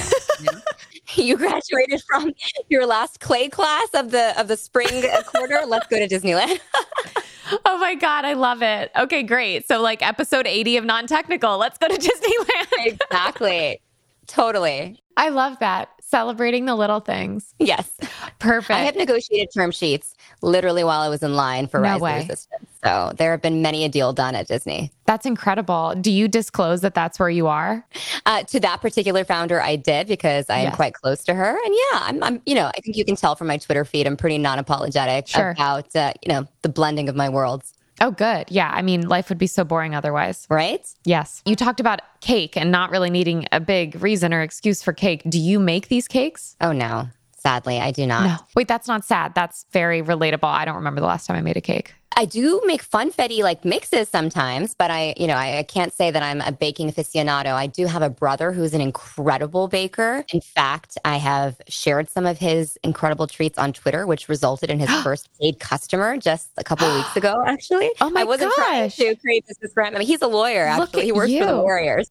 you 1.15 1.37
graduated 1.37 2.01
from 2.07 2.33
your 2.69 2.85
last 2.85 3.19
clay 3.19 3.49
class 3.49 3.87
of 3.93 4.11
the 4.11 4.39
of 4.39 4.47
the 4.47 4.57
spring 4.57 5.03
quarter. 5.25 5.61
Let's 5.67 5.87
go 5.87 5.99
to 5.99 6.07
Disneyland. 6.07 6.59
oh 7.65 7.77
my 7.77 7.95
god, 7.95 8.25
I 8.25 8.33
love 8.33 8.61
it. 8.61 8.91
Okay, 8.97 9.23
great. 9.23 9.67
So 9.67 9.81
like 9.81 10.05
episode 10.05 10.47
80 10.47 10.77
of 10.77 10.85
non-technical. 10.85 11.57
Let's 11.57 11.77
go 11.77 11.87
to 11.87 11.95
Disneyland. 11.95 12.85
exactly. 12.85 13.81
Totally. 14.27 15.01
I 15.15 15.29
love 15.29 15.57
that. 15.59 15.89
Celebrating 16.01 16.65
the 16.65 16.75
little 16.75 16.99
things. 16.99 17.53
Yes. 17.59 17.97
Perfect. 18.39 18.71
I 18.71 18.83
have 18.83 18.95
negotiated 18.95 19.49
term 19.53 19.71
sheets 19.71 20.15
literally 20.41 20.83
while 20.83 21.01
I 21.01 21.09
was 21.09 21.23
in 21.23 21.33
line 21.33 21.67
for 21.67 21.79
no 21.79 21.83
Rise 21.83 22.01
way. 22.01 22.19
Resistance. 22.19 22.69
So 22.87 23.13
there 23.17 23.31
have 23.31 23.41
been 23.41 23.61
many 23.61 23.83
a 23.83 23.89
deal 23.89 24.13
done 24.13 24.33
at 24.35 24.47
Disney. 24.47 24.91
That's 25.05 25.25
incredible. 25.25 25.93
Do 25.99 26.11
you 26.11 26.27
disclose 26.27 26.81
that 26.81 26.93
that's 26.93 27.19
where 27.19 27.29
you 27.29 27.47
are? 27.47 27.85
Uh, 28.25 28.43
to 28.43 28.59
that 28.61 28.81
particular 28.81 29.25
founder, 29.25 29.61
I 29.61 29.75
did 29.75 30.07
because 30.07 30.49
I 30.49 30.61
yes. 30.61 30.71
am 30.71 30.75
quite 30.75 30.93
close 30.93 31.23
to 31.25 31.33
her. 31.33 31.57
And 31.65 31.75
yeah, 31.75 31.99
I'm, 32.01 32.23
I'm, 32.23 32.41
you 32.45 32.55
know, 32.55 32.67
I 32.67 32.79
think 32.81 32.95
you 32.95 33.05
can 33.05 33.15
tell 33.15 33.35
from 33.35 33.47
my 33.47 33.57
Twitter 33.57 33.83
feed, 33.83 34.07
I'm 34.07 34.17
pretty 34.17 34.37
non-apologetic 34.37 35.27
sure. 35.27 35.51
about, 35.51 35.95
uh, 35.95 36.13
you 36.25 36.31
know, 36.31 36.47
the 36.61 36.69
blending 36.69 37.09
of 37.09 37.15
my 37.15 37.29
worlds. 37.29 37.73
Oh, 37.99 38.11
good. 38.11 38.45
Yeah. 38.49 38.71
I 38.73 38.81
mean, 38.83 39.07
life 39.07 39.29
would 39.29 39.37
be 39.37 39.47
so 39.47 39.63
boring 39.63 39.95
otherwise. 39.95 40.45
Right? 40.49 40.87
Yes. 41.03 41.41
You 41.45 41.55
talked 41.55 41.79
about 41.79 41.99
cake 42.21 42.55
and 42.55 42.71
not 42.71 42.91
really 42.91 43.09
needing 43.09 43.47
a 43.51 43.59
big 43.59 44.01
reason 44.01 44.33
or 44.33 44.41
excuse 44.41 44.83
for 44.83 44.93
cake. 44.93 45.23
Do 45.27 45.39
you 45.39 45.59
make 45.59 45.87
these 45.87 46.07
cakes? 46.07 46.55
Oh, 46.61 46.71
no. 46.71 47.09
Sadly, 47.37 47.79
I 47.79 47.91
do 47.91 48.05
not. 48.05 48.23
No. 48.23 48.35
Wait, 48.55 48.67
that's 48.67 48.87
not 48.87 49.05
sad. 49.05 49.33
That's 49.33 49.65
very 49.71 50.01
relatable. 50.01 50.43
I 50.43 50.65
don't 50.65 50.75
remember 50.75 51.01
the 51.01 51.07
last 51.07 51.27
time 51.27 51.37
I 51.37 51.41
made 51.41 51.57
a 51.57 51.61
cake. 51.61 51.93
I 52.15 52.25
do 52.25 52.61
make 52.65 52.83
funfetti 52.83 53.39
like 53.43 53.63
mixes 53.63 54.09
sometimes, 54.09 54.73
but 54.73 54.89
I, 54.89 55.13
you 55.17 55.27
know, 55.27 55.35
I, 55.35 55.59
I, 55.59 55.63
can't 55.63 55.93
say 55.93 56.09
that 56.09 56.23
I'm 56.23 56.41
a 56.41 56.51
baking 56.51 56.91
aficionado. 56.91 57.53
I 57.53 57.67
do 57.67 57.85
have 57.85 58.01
a 58.01 58.09
brother 58.09 58.51
who's 58.51 58.73
an 58.73 58.81
incredible 58.81 59.67
baker. 59.67 60.25
In 60.33 60.41
fact, 60.41 60.97
I 61.05 61.17
have 61.17 61.61
shared 61.67 62.09
some 62.09 62.25
of 62.25 62.39
his 62.39 62.77
incredible 62.83 63.27
treats 63.27 63.57
on 63.59 63.71
Twitter, 63.71 64.07
which 64.07 64.29
resulted 64.29 64.71
in 64.71 64.79
his 64.79 64.89
first 65.03 65.29
paid 65.39 65.59
customer 65.59 66.17
just 66.17 66.49
a 66.57 66.63
couple 66.63 66.91
weeks 66.95 67.15
ago. 67.15 67.35
Actually, 67.45 67.91
oh 68.01 68.09
my 68.09 68.21
gosh. 68.21 68.21
I 68.21 68.23
wasn't 68.23 68.53
gosh. 68.55 68.95
trying 68.95 69.15
to 69.15 69.21
create 69.21 69.45
this 69.47 69.73
brand. 69.73 69.95
I 69.95 69.99
mean, 69.99 70.07
he's 70.07 70.21
a 70.21 70.27
lawyer. 70.27 70.65
Actually, 70.65 71.05
he 71.05 71.11
works 71.11 71.29
you. 71.29 71.41
for 71.41 71.51
the 71.51 71.61
Warriors. 71.61 72.07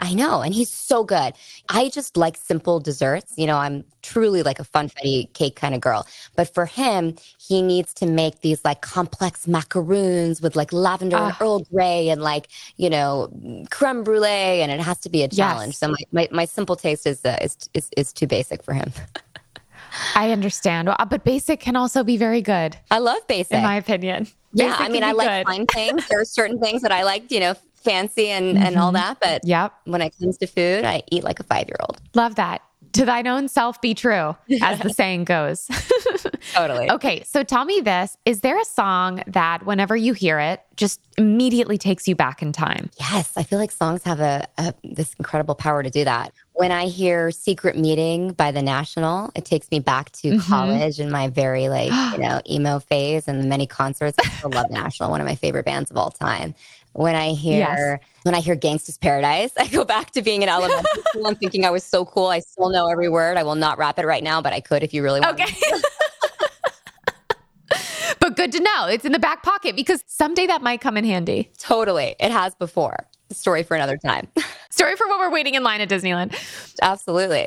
I 0.00 0.14
know. 0.14 0.42
And 0.42 0.54
he's 0.54 0.70
so 0.70 1.02
good. 1.02 1.34
I 1.68 1.88
just 1.88 2.16
like 2.16 2.36
simple 2.36 2.78
desserts. 2.78 3.34
You 3.36 3.46
know, 3.46 3.56
I'm 3.56 3.84
truly 4.02 4.42
like 4.42 4.60
a 4.60 4.64
funfetti 4.64 5.32
cake 5.32 5.56
kind 5.56 5.74
of 5.74 5.80
girl. 5.80 6.06
But 6.36 6.52
for 6.54 6.66
him, 6.66 7.16
he 7.38 7.62
needs 7.62 7.92
to 7.94 8.06
make 8.06 8.40
these 8.40 8.64
like 8.64 8.80
complex 8.80 9.48
macaroons 9.48 10.40
with 10.40 10.54
like 10.54 10.72
lavender 10.72 11.16
and 11.16 11.32
ah. 11.32 11.38
Earl 11.40 11.60
Grey 11.72 12.08
and 12.10 12.22
like, 12.22 12.48
you 12.76 12.88
know, 12.88 13.28
creme 13.70 14.04
brulee. 14.04 14.62
And 14.62 14.70
it 14.70 14.80
has 14.80 14.98
to 15.00 15.08
be 15.08 15.22
a 15.22 15.28
challenge. 15.28 15.72
Yes. 15.72 15.78
So 15.78 15.88
my, 15.88 15.96
my, 16.12 16.28
my, 16.30 16.44
simple 16.44 16.76
taste 16.76 17.06
is, 17.06 17.24
uh, 17.24 17.38
is, 17.42 17.56
is, 17.74 17.90
is 17.96 18.12
too 18.12 18.26
basic 18.26 18.62
for 18.62 18.74
him. 18.74 18.92
I 20.14 20.30
understand. 20.30 20.88
But 21.08 21.24
basic 21.24 21.60
can 21.60 21.76
also 21.76 22.04
be 22.04 22.16
very 22.16 22.42
good. 22.42 22.76
I 22.90 22.98
love 22.98 23.26
basic. 23.26 23.54
In 23.54 23.62
my 23.62 23.76
opinion. 23.76 24.28
Yeah, 24.52 24.76
I 24.78 24.88
mean, 24.88 25.04
I 25.04 25.12
like 25.12 25.46
fine 25.46 25.66
things. 25.66 26.06
There 26.08 26.20
are 26.20 26.24
certain 26.24 26.58
things 26.58 26.82
that 26.82 26.92
I 26.92 27.02
like, 27.02 27.30
you 27.30 27.40
know, 27.40 27.54
fancy 27.88 28.28
and, 28.28 28.56
mm-hmm. 28.56 28.66
and 28.66 28.76
all 28.76 28.92
mm-hmm. 28.92 28.96
that. 28.96 29.20
But 29.20 29.44
yep. 29.44 29.72
when 29.84 30.02
it 30.02 30.14
comes 30.18 30.38
to 30.38 30.46
food, 30.46 30.84
I 30.84 31.02
eat 31.10 31.24
like 31.24 31.40
a 31.40 31.44
five 31.44 31.68
year 31.68 31.78
old. 31.80 32.00
Love 32.14 32.36
that. 32.36 32.62
To 32.92 33.04
thine 33.04 33.26
own 33.26 33.48
self 33.48 33.80
be 33.82 33.92
true, 33.92 34.34
as 34.62 34.78
the 34.80 34.90
saying 34.94 35.24
goes. 35.24 35.68
totally. 36.54 36.90
Okay. 36.90 37.22
So 37.24 37.42
tell 37.42 37.66
me 37.66 37.80
this 37.80 38.16
Is 38.24 38.40
there 38.40 38.58
a 38.58 38.64
song 38.64 39.22
that 39.26 39.66
whenever 39.66 39.94
you 39.94 40.14
hear 40.14 40.38
it, 40.38 40.62
just 40.74 41.00
immediately 41.18 41.76
takes 41.76 42.08
you 42.08 42.14
back 42.14 42.40
in 42.40 42.50
time? 42.52 42.88
Yes. 42.98 43.32
I 43.36 43.42
feel 43.42 43.58
like 43.58 43.72
songs 43.72 44.02
have 44.04 44.20
a, 44.20 44.46
a 44.56 44.72
this 44.84 45.12
incredible 45.14 45.54
power 45.54 45.82
to 45.82 45.90
do 45.90 46.04
that. 46.04 46.32
When 46.54 46.72
I 46.72 46.86
hear 46.86 47.30
Secret 47.30 47.76
Meeting 47.76 48.32
by 48.32 48.50
The 48.52 48.62
National, 48.62 49.30
it 49.36 49.44
takes 49.44 49.70
me 49.70 49.80
back 49.80 50.10
to 50.12 50.32
mm-hmm. 50.32 50.50
college 50.50 50.98
and 50.98 51.12
my 51.12 51.28
very 51.28 51.68
like, 51.68 51.92
you 52.12 52.18
know, 52.18 52.40
emo 52.48 52.78
phase 52.78 53.28
and 53.28 53.42
the 53.42 53.46
many 53.46 53.66
concerts. 53.66 54.16
I 54.18 54.28
still 54.30 54.50
love 54.50 54.70
National, 54.70 55.10
one 55.10 55.20
of 55.20 55.26
my 55.26 55.36
favorite 55.36 55.66
bands 55.66 55.90
of 55.90 55.96
all 55.96 56.10
time. 56.10 56.54
When 56.92 57.14
I 57.14 57.30
hear 57.30 57.58
Yes. 57.58 58.00
when 58.24 58.34
I 58.34 58.40
hear 58.40 58.56
Gangsta's 58.56 58.98
Paradise, 58.98 59.52
I 59.58 59.68
go 59.68 59.84
back 59.84 60.10
to 60.12 60.22
being 60.22 60.42
in 60.42 60.48
elementary 60.48 61.02
school 61.08 61.26
and 61.26 61.38
thinking 61.38 61.64
I 61.64 61.70
was 61.70 61.84
so 61.84 62.04
cool. 62.04 62.26
I 62.26 62.40
still 62.40 62.70
know 62.70 62.88
every 62.88 63.08
word. 63.08 63.36
I 63.36 63.42
will 63.42 63.54
not 63.54 63.78
rap 63.78 63.98
it 63.98 64.06
right 64.06 64.22
now, 64.22 64.40
but 64.42 64.52
I 64.52 64.60
could 64.60 64.82
if 64.82 64.92
you 64.92 65.02
really 65.02 65.20
want. 65.20 65.40
Okay. 65.40 65.54
but 68.20 68.36
good 68.36 68.52
to 68.52 68.60
know. 68.60 68.86
It's 68.88 69.04
in 69.04 69.12
the 69.12 69.18
back 69.18 69.42
pocket 69.42 69.76
because 69.76 70.02
someday 70.06 70.46
that 70.46 70.62
might 70.62 70.80
come 70.80 70.96
in 70.96 71.04
handy. 71.04 71.50
Totally. 71.58 72.16
It 72.18 72.30
has 72.32 72.54
before. 72.54 73.06
Story 73.30 73.62
for 73.62 73.74
another 73.74 73.98
time. 73.98 74.26
Story 74.70 74.96
for 74.96 75.06
when 75.06 75.18
we're 75.18 75.30
waiting 75.30 75.54
in 75.54 75.62
line 75.62 75.80
at 75.82 75.88
Disneyland. 75.88 76.34
Absolutely. 76.80 77.46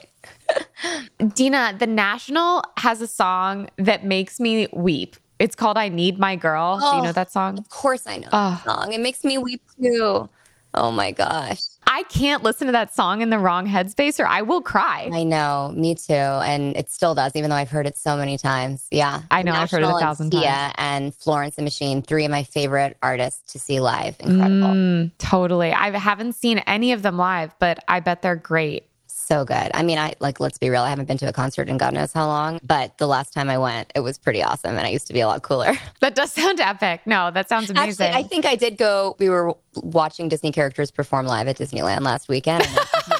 Dena, 1.34 1.76
the 1.78 1.88
National 1.88 2.64
has 2.78 3.02
a 3.02 3.08
song 3.08 3.68
that 3.78 4.06
makes 4.06 4.40
me 4.40 4.68
weep. 4.74 5.16
It's 5.42 5.56
called 5.56 5.76
I 5.78 5.90
Need 5.90 6.20
My 6.20 6.36
Girl. 6.36 6.78
Do 6.78 6.86
you 6.86 6.92
Oh. 6.92 7.04
know 7.04 7.12
that 7.14 7.32
song? 7.32 7.58
Of 7.58 7.68
course 7.70 8.04
I 8.06 8.18
know 8.18 8.28
Oh. 8.32 8.62
the 8.64 8.72
song. 8.76 8.94
It 8.94 9.00
makes 9.02 9.24
me 9.24 9.38
weep 9.40 9.62
too. 9.82 10.30
Oh 10.76 10.92
my 10.92 11.12
gosh. 11.12 11.60
I 11.88 12.04
can't 12.04 12.44
listen 12.44 12.68
to 12.68 12.72
that 12.74 12.94
song 12.96 13.22
in 13.22 13.30
the 13.32 13.40
wrong 13.40 13.68
headspace 13.68 14.20
or 14.20 14.28
I 14.28 14.44
will 14.44 14.62
cry. 14.62 15.10
I 15.12 15.24
know, 15.24 15.74
me 15.76 15.96
too. 15.96 16.14
And 16.14 16.78
it 16.78 16.90
still 16.92 17.14
does, 17.16 17.32
even 17.36 17.50
though 17.50 17.56
I've 17.58 17.72
heard 17.72 17.88
it 17.88 17.98
so 17.98 18.16
many 18.16 18.38
times. 18.38 18.86
Yeah. 18.92 19.24
I 19.32 19.42
know, 19.42 19.52
I've 19.52 19.70
heard 19.72 19.82
it 19.82 19.86
a 19.86 19.88
National 19.88 19.98
and 19.98 20.06
thousand 20.06 20.32
Sia 20.32 20.42
times. 20.44 20.74
And 20.78 21.16
Florence 21.16 21.58
and 21.58 21.66
Machine, 21.66 22.02
three 22.04 22.24
of 22.24 22.32
my 22.32 22.44
favorite 22.44 22.96
artists 23.02 23.52
to 23.52 23.60
see 23.60 23.80
live. 23.82 24.16
Incredible. 24.20 24.68
Mm, 24.70 25.12
totally. 25.18 25.74
I 25.74 25.90
haven't 25.98 26.34
seen 26.34 26.60
any 26.60 26.94
of 26.94 27.02
them 27.02 27.18
live, 27.18 27.54
but 27.60 27.80
I 27.88 28.00
bet 28.00 28.22
they're 28.22 28.36
great. 28.38 28.86
So 29.32 29.46
good. 29.46 29.72
I 29.74 29.82
mean, 29.82 29.98
I 29.98 30.14
like, 30.20 30.42
let's 30.42 30.58
be 30.58 30.70
real, 30.70 30.82
I 30.82 30.90
haven't 30.90 31.06
been 31.08 31.18
to 31.20 31.30
a 31.30 31.32
concert 31.32 31.70
in 31.70 31.78
God 31.78 31.94
knows 31.94 32.12
how 32.12 32.28
long, 32.28 32.60
but 32.64 32.98
the 32.98 33.08
last 33.08 33.32
time 33.34 33.50
I 33.50 33.58
went, 33.58 33.90
it 33.96 34.02
was 34.02 34.18
pretty 34.18 34.44
awesome. 34.44 34.76
And 34.78 34.86
I 34.86 34.90
used 34.90 35.08
to 35.08 35.14
be 35.14 35.22
a 35.22 35.28
lot 35.28 35.42
cooler. 35.42 35.72
That 36.02 36.16
does 36.16 36.34
sound 36.34 36.60
epic. 36.60 37.00
No, 37.06 37.32
that 37.32 37.48
sounds 37.48 37.70
amazing. 37.70 38.08
Actually, 38.08 38.20
I 38.20 38.28
think 38.28 38.46
I 38.46 38.56
did 38.56 38.78
go. 38.78 39.16
We 39.20 39.30
were 39.30 39.54
watching 39.76 40.28
Disney 40.28 40.52
characters 40.52 40.92
perform 40.92 41.28
live 41.28 41.48
at 41.48 41.58
Disneyland 41.58 42.02
last 42.02 42.28
weekend. 42.28 42.68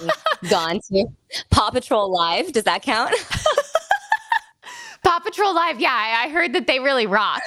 And 0.02 0.12
gone 0.50 0.82
to 0.92 1.06
Paw 1.50 1.70
Patrol 1.70 2.12
live. 2.12 2.52
Does 2.52 2.66
that 2.66 2.82
count? 2.82 3.14
Paw 5.04 5.20
Patrol 5.20 5.56
Live. 5.56 5.80
Yeah, 5.80 5.92
I 5.94 6.26
I 6.26 6.30
heard 6.30 6.54
that 6.54 6.68
they 6.68 6.80
really 6.80 7.08
rock. 7.08 7.42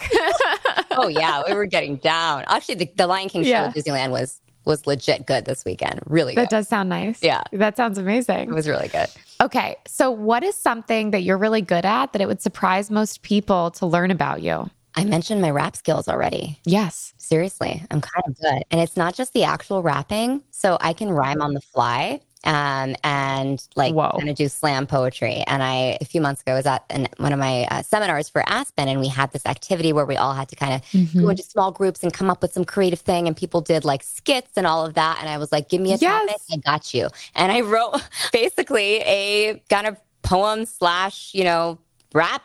oh 0.92 1.09
yeah, 1.09 1.42
we 1.47 1.54
were 1.54 1.66
getting 1.66 1.97
down. 1.97 2.44
Actually, 2.49 2.76
the, 2.76 2.90
the 2.97 3.06
Lion 3.06 3.28
King 3.28 3.42
show 3.44 3.50
Yeah. 3.50 3.64
at 3.66 3.75
Disneyland 3.75 4.11
was 4.11 4.40
was 4.64 4.87
legit 4.87 5.26
good 5.26 5.44
this 5.44 5.64
weekend. 5.64 6.00
Really 6.06 6.35
that 6.35 6.50
does 6.50 6.68
sound 6.68 6.88
nice. 6.88 7.23
Yeah. 7.23 7.42
That 7.52 7.76
sounds 7.76 7.99
amazing. 7.99 8.49
It 8.50 8.54
was 8.54 8.68
really 8.68 8.88
good. 8.88 9.09
Okay. 9.40 9.76
So, 9.87 10.11
what 10.11 10.42
is 10.42 10.54
something 10.54 11.11
that 11.11 11.23
you're 11.23 11.38
really 11.38 11.62
good 11.62 11.85
at 11.85 12.12
that 12.12 12.23
it 12.23 12.26
would 12.26 12.40
surprise 12.40 12.90
most 12.90 13.23
people 13.23 13.71
to 13.73 13.87
learn 13.87 14.11
about 14.11 14.42
you? 14.42 14.71
I 14.97 15.04
mentioned 15.04 15.42
my 15.42 15.50
rap 15.50 15.75
skills 15.75 16.06
already. 16.06 16.61
Yes. 16.64 17.14
Seriously, 17.18 17.85
I'm 17.90 18.00
kind 18.00 18.25
of 18.28 18.38
good. 18.38 18.62
And 18.71 18.80
it's 18.80 18.97
not 18.97 19.14
just 19.14 19.33
the 19.33 19.42
actual 19.42 19.83
rapping. 19.83 20.42
So 20.50 20.78
I 20.80 20.92
can 20.92 21.11
rhyme 21.11 21.42
on 21.42 21.54
the 21.54 21.61
fly 21.61 22.21
um, 22.45 22.95
and 23.05 23.67
like 23.77 23.95
Whoa. 23.95 24.11
kind 24.19 24.29
of 24.31 24.37
do 24.37 24.49
slam 24.49 24.87
poetry. 24.87 25.43
And 25.47 25.63
I, 25.63 25.99
a 26.01 26.05
few 26.05 26.21
months 26.21 26.43
ago, 26.43 26.55
was 26.55 26.67
at 26.67 26.85
an, 26.91 27.09
one 27.17 27.33
of 27.33 27.39
my 27.39 27.65
uh, 27.71 27.83
seminars 27.83 28.29
for 28.29 28.43
Aspen, 28.49 28.89
and 28.89 29.01
we 29.01 29.09
had 29.09 29.33
this 29.33 29.45
activity 29.47 29.93
where 29.93 30.07
we 30.07 30.17
all 30.17 30.33
had 30.35 30.49
to 30.49 30.57
kind 30.57 30.75
of 30.75 30.83
Mm-hmm. 30.93 31.23
go 31.23 31.29
into 31.31 31.43
small 31.43 31.73
groups 31.73 32.03
and 32.03 32.13
come 32.13 32.31
up 32.31 32.43
with 32.43 32.53
some 32.53 32.65
creative 32.65 33.01
thing. 33.01 33.27
And 33.27 33.37
people 33.37 33.61
did 33.61 33.85
like 33.85 34.03
skits 34.03 34.53
and 34.57 34.67
all 34.67 34.85
of 34.87 34.95
that. 34.95 35.19
And 35.21 35.29
I 35.29 35.39
was 35.39 35.51
like, 35.51 35.69
give 35.69 35.81
me 35.81 35.93
a 35.93 35.97
Yes. 35.97 36.29
topic, 36.29 36.43
I 36.53 36.57
got 36.59 36.95
you. 36.95 37.09
And 37.35 37.51
I 37.51 37.63
wrote 37.63 38.01
basically 38.33 38.97
a 39.03 39.63
kind 39.71 39.87
of 39.87 39.97
poem 40.23 40.65
slash, 40.67 41.35
you 41.35 41.45
know, 41.45 41.79
rap 42.13 42.43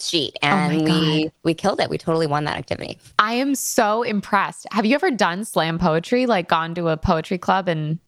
sheet 0.00 0.34
and 0.40 0.80
Oh 0.80 0.84
we 0.84 1.30
we 1.44 1.52
killed 1.52 1.78
it 1.78 1.90
we 1.90 1.98
totally 1.98 2.26
won 2.26 2.44
that 2.44 2.56
activity 2.56 2.98
I 3.18 3.34
am 3.34 3.54
so 3.54 4.02
impressed. 4.02 4.66
Have 4.72 4.86
you 4.86 4.94
ever 4.94 5.10
done 5.10 5.44
slam 5.44 5.78
poetry, 5.78 6.24
like 6.24 6.48
gone 6.48 6.74
to 6.76 6.88
a 6.88 6.96
poetry 6.96 7.36
club 7.36 7.68
and 7.68 7.98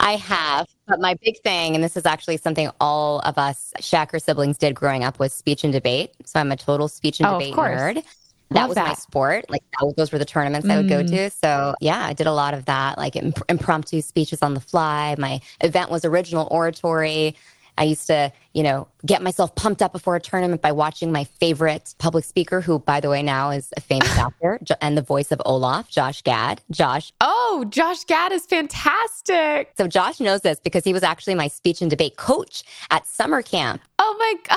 I 0.00 0.16
have, 0.16 0.66
but 0.86 1.00
my 1.00 1.16
big 1.22 1.40
thing, 1.42 1.74
and 1.74 1.82
this 1.82 1.96
is 1.96 2.06
actually 2.06 2.36
something 2.36 2.70
all 2.80 3.20
of 3.20 3.38
us 3.38 3.72
Shakir 3.78 4.20
siblings 4.22 4.58
did 4.58 4.74
growing 4.74 5.04
up, 5.04 5.18
was 5.18 5.32
speech 5.32 5.64
and 5.64 5.72
debate. 5.72 6.12
So 6.24 6.40
I'm 6.40 6.52
a 6.52 6.56
total 6.56 6.88
speech 6.88 7.20
and 7.20 7.28
Oh, 7.28 7.38
debate 7.38 7.54
nerd. 7.54 7.94
Love 7.96 8.04
That 8.50 8.68
was 8.68 8.76
my 8.76 8.84
that. 8.84 8.96
Mm. 8.96 9.00
sport. 9.00 9.44
Like 9.48 9.62
that, 9.80 9.94
those 9.96 10.12
were 10.12 10.18
the 10.18 10.24
tournaments 10.24 10.68
I 10.68 10.76
would 10.76 10.88
go 10.88 11.02
to. 11.02 11.30
So 11.30 11.74
yeah, 11.80 12.04
I 12.04 12.12
did 12.12 12.26
a 12.26 12.32
lot 12.32 12.54
of 12.54 12.66
that, 12.66 12.98
like 12.98 13.16
imp- 13.16 13.42
impromptu 13.48 14.00
speeches 14.02 14.42
on 14.42 14.54
the 14.54 14.60
fly. 14.60 15.14
My 15.18 15.40
event 15.60 15.90
was 15.90 16.04
original 16.04 16.46
oratory. 16.50 17.36
I 17.76 17.84
used 17.84 18.06
to, 18.06 18.32
you 18.52 18.62
know, 18.62 18.86
get 19.04 19.20
myself 19.22 19.54
pumped 19.56 19.82
up 19.82 19.92
before 19.92 20.14
a 20.16 20.20
tournament 20.20 20.62
by 20.62 20.72
watching 20.72 21.10
my 21.10 21.24
favorite 21.24 21.94
public 21.98 22.24
speaker, 22.24 22.60
who, 22.60 22.78
by 22.78 23.00
the 23.00 23.08
way, 23.10 23.22
now 23.22 23.50
is 23.50 23.72
a 23.76 23.80
famous 23.80 24.16
actor 24.18 24.58
and 24.80 24.96
the 24.96 25.02
voice 25.02 25.32
of 25.32 25.42
Olaf, 25.44 25.88
Josh 25.90 26.22
Gad. 26.22 26.60
Josh 26.70 27.12
Oh, 27.20 27.64
Josh 27.68 28.04
Gad 28.04 28.30
is 28.32 28.46
fantastic. 28.46 29.72
so 29.76 29.86
Josh 29.88 30.20
knows 30.20 30.42
this 30.42 30.60
because 30.60 30.84
he 30.84 30.92
was 30.92 31.02
actually 31.02 31.34
my 31.34 31.48
speech 31.48 31.80
and 31.80 31.90
debate 31.90 32.16
coach 32.16 32.62
at 32.90 33.06
summer 33.06 33.42
camp 33.42 33.80
Oh 33.98 34.16
my 34.18 34.34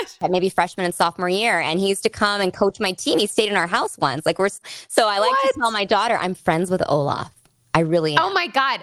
gosh. 0.00 0.16
at 0.20 0.30
maybe 0.30 0.48
freshman 0.48 0.84
and 0.86 0.94
sophomore 0.94 1.28
year. 1.28 1.60
And 1.60 1.78
he 1.80 1.88
used 1.88 2.02
to 2.02 2.08
come 2.10 2.40
and 2.40 2.52
coach 2.52 2.80
my 2.80 2.92
team. 2.92 3.18
He 3.18 3.26
stayed 3.26 3.48
in 3.48 3.56
our 3.56 3.66
house 3.66 3.96
once. 3.98 4.26
Like 4.26 4.38
we're 4.38 4.48
so 4.88 5.06
I 5.08 5.18
like 5.18 5.30
What? 5.30 5.52
to 5.54 5.58
tell 5.60 5.70
my 5.70 5.84
daughter 5.84 6.16
I'm 6.20 6.34
friends 6.34 6.70
with 6.70 6.82
Olaf. 6.88 7.32
I 7.74 7.80
really 7.80 8.14
am. 8.16 8.18
Oh 8.22 8.32
my 8.32 8.46
God. 8.48 8.82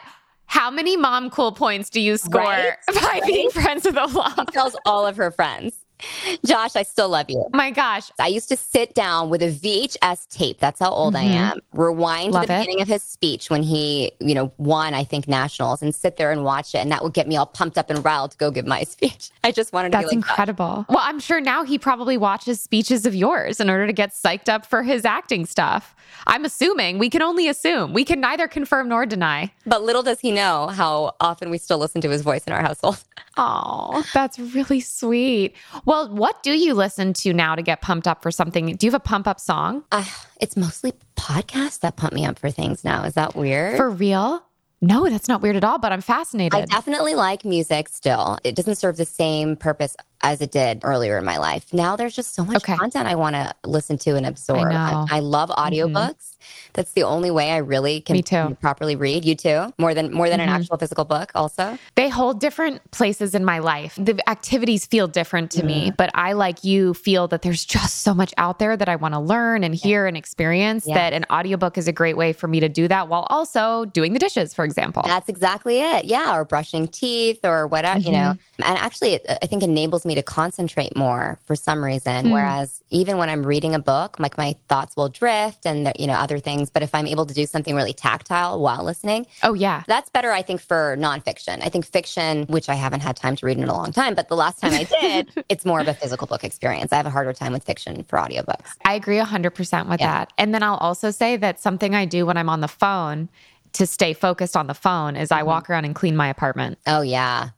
How 0.53 0.69
many 0.69 0.95
mom 0.95 1.31
cool 1.31 1.51
points 1.51 1.89
do 1.89 1.99
you 1.99 2.15
score 2.15 2.41
Right? 2.41 2.75
by 2.93 3.21
being 3.25 3.49
friends 3.49 3.85
with 3.85 3.97
Olaf? 3.97 4.45
tells 4.51 4.75
all 4.85 5.03
of 5.03 5.17
her 5.17 5.31
friends. 5.31 5.82
Josh, 6.45 6.75
I 6.75 6.83
still 6.83 7.09
love 7.09 7.27
you. 7.29 7.45
My 7.53 7.71
gosh. 7.71 8.11
I 8.19 8.27
used 8.27 8.49
to 8.49 8.57
sit 8.57 8.93
down 8.93 9.29
with 9.29 9.41
a 9.41 9.51
VHS 9.51 10.27
tape. 10.29 10.59
That's 10.59 10.79
how 10.79 10.91
old 10.91 11.15
I 11.15 11.25
Mhm. 11.25 11.33
am. 11.35 11.59
Rewind 11.73 12.31
Love 12.33 12.43
to 12.43 12.47
the 12.47 12.53
it. 12.55 12.59
beginning 12.61 12.81
of 12.81 12.87
his 12.87 13.03
speech 13.03 13.49
when 13.49 13.63
he, 13.63 14.11
you 14.19 14.33
know, 14.35 14.51
won, 14.57 14.93
I 14.93 15.03
think, 15.03 15.27
nationals 15.27 15.81
and 15.81 15.93
sit 15.93 16.17
there 16.17 16.31
and 16.31 16.43
watch 16.43 16.73
it. 16.75 16.79
And 16.79 16.91
that 16.91 17.03
would 17.03 17.13
get 17.13 17.27
me 17.27 17.35
all 17.37 17.45
pumped 17.45 17.77
up 17.77 17.89
and 17.89 18.03
riled 18.03 18.31
to 18.31 18.37
go 18.37 18.51
give 18.51 18.65
my 18.65 18.83
speech. 18.95 19.29
I 19.43 19.51
just 19.51 19.73
wanted 19.73 19.91
to 19.91 19.97
That's 19.97 20.03
be 20.11 20.15
like, 20.17 20.25
incredible. 20.29 20.85
Well, 20.89 21.01
I'm 21.01 21.19
sure 21.19 21.39
now 21.41 21.63
he 21.63 21.77
probably 21.77 22.17
watches 22.17 22.59
speeches 22.61 23.05
of 23.05 23.15
yours 23.15 23.59
in 23.59 23.69
order 23.69 23.87
to 23.87 23.93
get 23.93 24.11
psyched 24.11 24.49
up 24.49 24.65
for 24.65 24.83
his 24.83 25.05
acting 25.05 25.45
stuff. 25.45 25.95
I'm 26.27 26.45
assuming. 26.45 26.99
We 26.99 27.09
can 27.09 27.21
only 27.21 27.47
assume. 27.47 27.91
We 27.93 28.05
can 28.05 28.21
neither 28.21 28.47
confirm 28.47 28.87
nor 28.87 29.05
deny. 29.05 29.51
But 29.65 29.83
little 29.83 30.03
does 30.03 30.19
he 30.19 30.31
know 30.31 30.67
how 30.67 31.15
often 31.19 31.49
we 31.49 31.57
still 31.57 31.77
listen 31.79 32.01
to 32.01 32.09
his 32.09 32.21
voice 32.21 32.43
in 32.45 32.53
our 32.53 32.61
household. 32.61 33.03
Oh, 33.35 34.03
that's 34.13 34.37
really 34.37 34.79
sweet. 34.79 35.55
Well, 35.85 35.92
what 36.01 36.41
do 36.43 36.51
you 36.51 36.73
listen 36.73 37.13
to 37.13 37.33
now 37.33 37.55
to 37.55 37.61
get 37.61 37.81
pumped 37.81 38.07
up 38.07 38.21
for 38.21 38.31
something? 38.31 38.75
Do 38.75 38.85
you 38.85 38.91
have 38.91 38.99
a 38.99 39.03
pump 39.03 39.27
up 39.27 39.39
song? 39.39 39.83
Uh, 39.91 40.05
it's 40.41 40.57
mostly 40.57 40.93
podcasts 41.15 41.79
that 41.81 41.95
pump 41.95 42.13
me 42.13 42.25
up 42.25 42.39
for 42.39 42.49
things 42.49 42.83
now. 42.83 43.03
Is 43.03 43.13
that 43.13 43.35
weird? 43.35 43.77
For 43.77 43.89
real? 43.89 44.43
No, 44.81 45.09
that's 45.09 45.29
not 45.29 45.41
weird 45.41 45.55
at 45.55 45.63
all, 45.63 45.77
but 45.79 45.93
I'm 45.93 46.01
fascinated. 46.01 46.59
I 46.59 46.65
definitely 46.65 47.15
like 47.15 47.45
music 47.45 47.87
still. 47.87 48.37
It 48.43 48.53
doesn't 48.53 48.75
serve 48.75 48.97
the 48.97 49.05
same 49.05 49.55
purpose 49.55 49.95
as 50.23 50.41
it 50.41 50.51
did 50.51 50.79
earlier 50.83 51.17
in 51.17 51.25
my 51.25 51.37
life. 51.37 51.71
Now 51.73 51.95
there's 51.95 52.15
just 52.15 52.33
so 52.33 52.43
much 52.45 52.57
Okay. 52.57 52.75
content 52.77 53.07
I 53.07 53.15
want 53.15 53.35
to 53.35 53.53
listen 53.65 53.97
to 53.99 54.15
and 54.15 54.25
absorb. 54.25 54.69
know. 54.69 55.05
I, 55.11 55.19
love 55.19 55.49
audiobooks. 55.49 56.31
That's 56.73 56.91
the 56.93 57.03
only 57.03 57.29
way 57.31 57.51
I 57.51 57.57
really 57.57 58.01
can 58.01 58.21
too. 58.23 58.57
properly 58.59 58.95
read. 58.95 59.25
You 59.25 59.35
too? 59.35 59.73
More 59.77 59.93
than 59.93 60.11
more 60.13 60.27
than 60.29 60.39
an 60.39 60.49
Mhm. 60.49 60.55
actual 60.55 60.77
physical 60.77 61.05
book 61.05 61.31
also? 61.35 61.77
They 61.95 62.09
hold 62.09 62.39
different 62.39 62.89
places 62.91 63.35
in 63.35 63.45
my 63.45 63.59
life. 63.59 63.93
The 63.97 64.17
activities 64.29 64.85
feel 64.85 65.07
different 65.07 65.51
to 65.51 65.63
me, 65.63 65.91
Mm. 65.91 65.97
but 65.97 66.09
I, 66.15 66.33
like 66.33 66.63
you, 66.63 66.93
feel 66.95 67.27
that 67.27 67.41
there's 67.43 67.63
just 67.65 68.01
so 68.01 68.13
much 68.13 68.33
out 68.37 68.59
there 68.59 68.75
that 68.75 68.89
I 68.89 68.95
want 68.95 69.13
to 69.13 69.19
learn 69.19 69.63
and 69.63 69.75
hear 69.75 70.05
and 70.07 70.17
experience 70.17 70.85
Yeah. 70.87 70.95
that 70.95 71.13
an 71.13 71.25
audiobook 71.31 71.77
is 71.77 71.87
a 71.87 71.91
great 71.93 72.17
way 72.17 72.33
for 72.33 72.47
me 72.47 72.59
to 72.59 72.69
do 72.69 72.87
that 72.87 73.07
while 73.07 73.27
also 73.29 73.85
doing 73.85 74.13
the 74.13 74.19
dishes, 74.19 74.53
for 74.53 74.65
example. 74.65 75.03
That's 75.05 75.29
exactly 75.29 75.79
it. 75.79 76.05
Yeah, 76.05 76.35
or 76.35 76.43
brushing 76.43 76.87
teeth 76.87 77.39
or 77.43 77.67
whatever, 77.67 77.99
you 77.99 78.11
know. 78.11 78.33
Mm-hmm. 78.35 78.63
And 78.63 78.77
actually, 78.79 79.13
it, 79.15 79.25
I 79.41 79.45
think 79.45 79.63
enables 79.63 80.05
me 80.05 80.12
to 80.15 80.23
concentrate 80.23 80.95
more 80.95 81.39
for 81.45 81.55
some 81.55 81.83
reason. 81.83 82.25
Hmm. 82.27 82.31
Whereas 82.31 82.81
even 82.89 83.17
when 83.17 83.29
I'm 83.29 83.45
reading 83.45 83.73
a 83.75 83.79
book, 83.79 84.19
like 84.19 84.37
my 84.37 84.55
thoughts 84.69 84.95
will 84.95 85.09
drift 85.09 85.65
and 85.65 85.91
you 85.97 86.07
know 86.07 86.13
other 86.13 86.39
things. 86.39 86.69
But 86.69 86.83
if 86.83 86.93
I'm 86.93 87.07
able 87.07 87.25
to 87.25 87.33
do 87.33 87.45
something 87.45 87.75
really 87.75 87.93
tactile 87.93 88.59
while 88.61 88.83
listening, 88.83 89.25
oh, 89.43 89.53
yeah. 89.53 89.83
that's 89.87 90.09
better. 90.09 90.31
I 90.31 90.41
think 90.41 90.61
for 90.61 90.95
nonfiction. 90.99 91.59
I 91.63 91.69
think 91.69 91.85
fiction, 91.85 92.45
which 92.47 92.69
I 92.69 92.75
haven't 92.75 93.01
had 93.01 93.15
time 93.15 93.35
to 93.37 93.45
read 93.45 93.57
in 93.57 93.63
a 93.63 93.73
long 93.73 93.91
time, 93.91 94.15
but 94.15 94.27
the 94.29 94.35
last 94.35 94.59
time 94.61 94.73
I 94.73 94.83
did, 94.83 95.43
it's 95.49 95.65
more 95.65 95.79
of 95.79 95.87
a 95.87 95.93
physical 95.93 96.27
book 96.27 96.43
experience. 96.43 96.91
I 96.93 96.97
have 96.97 97.05
a 97.05 97.09
harder 97.11 97.33
time 97.33 97.53
with 97.53 97.63
fiction 97.63 98.03
for 98.03 98.17
audiobooks. 98.19 98.69
I 98.85 98.93
agree 98.95 99.17
100% 99.19 99.89
with 99.89 99.99
Yeah. 99.99 100.07
that. 100.07 100.33
And 100.37 100.53
then 100.53 100.63
I'll 100.63 100.77
also 100.77 101.11
say 101.11 101.37
that 101.37 101.59
something 101.59 101.95
I 101.95 102.05
do 102.05 102.25
when 102.25 102.37
I'm 102.37 102.49
on 102.49 102.61
the 102.61 102.67
phone 102.67 103.29
to 103.73 103.87
stay 103.87 104.13
focused 104.13 104.55
on 104.55 104.67
the 104.67 104.73
phone 104.75 105.15
is 105.15 105.29
Mm-hmm. 105.29 105.39
I 105.39 105.43
walk 105.43 105.69
around 105.69 105.85
and 105.85 105.95
clean 105.95 106.15
my 106.15 106.27
apartment 106.27 106.77
Oh 106.85 107.01
yeah, 107.01 107.49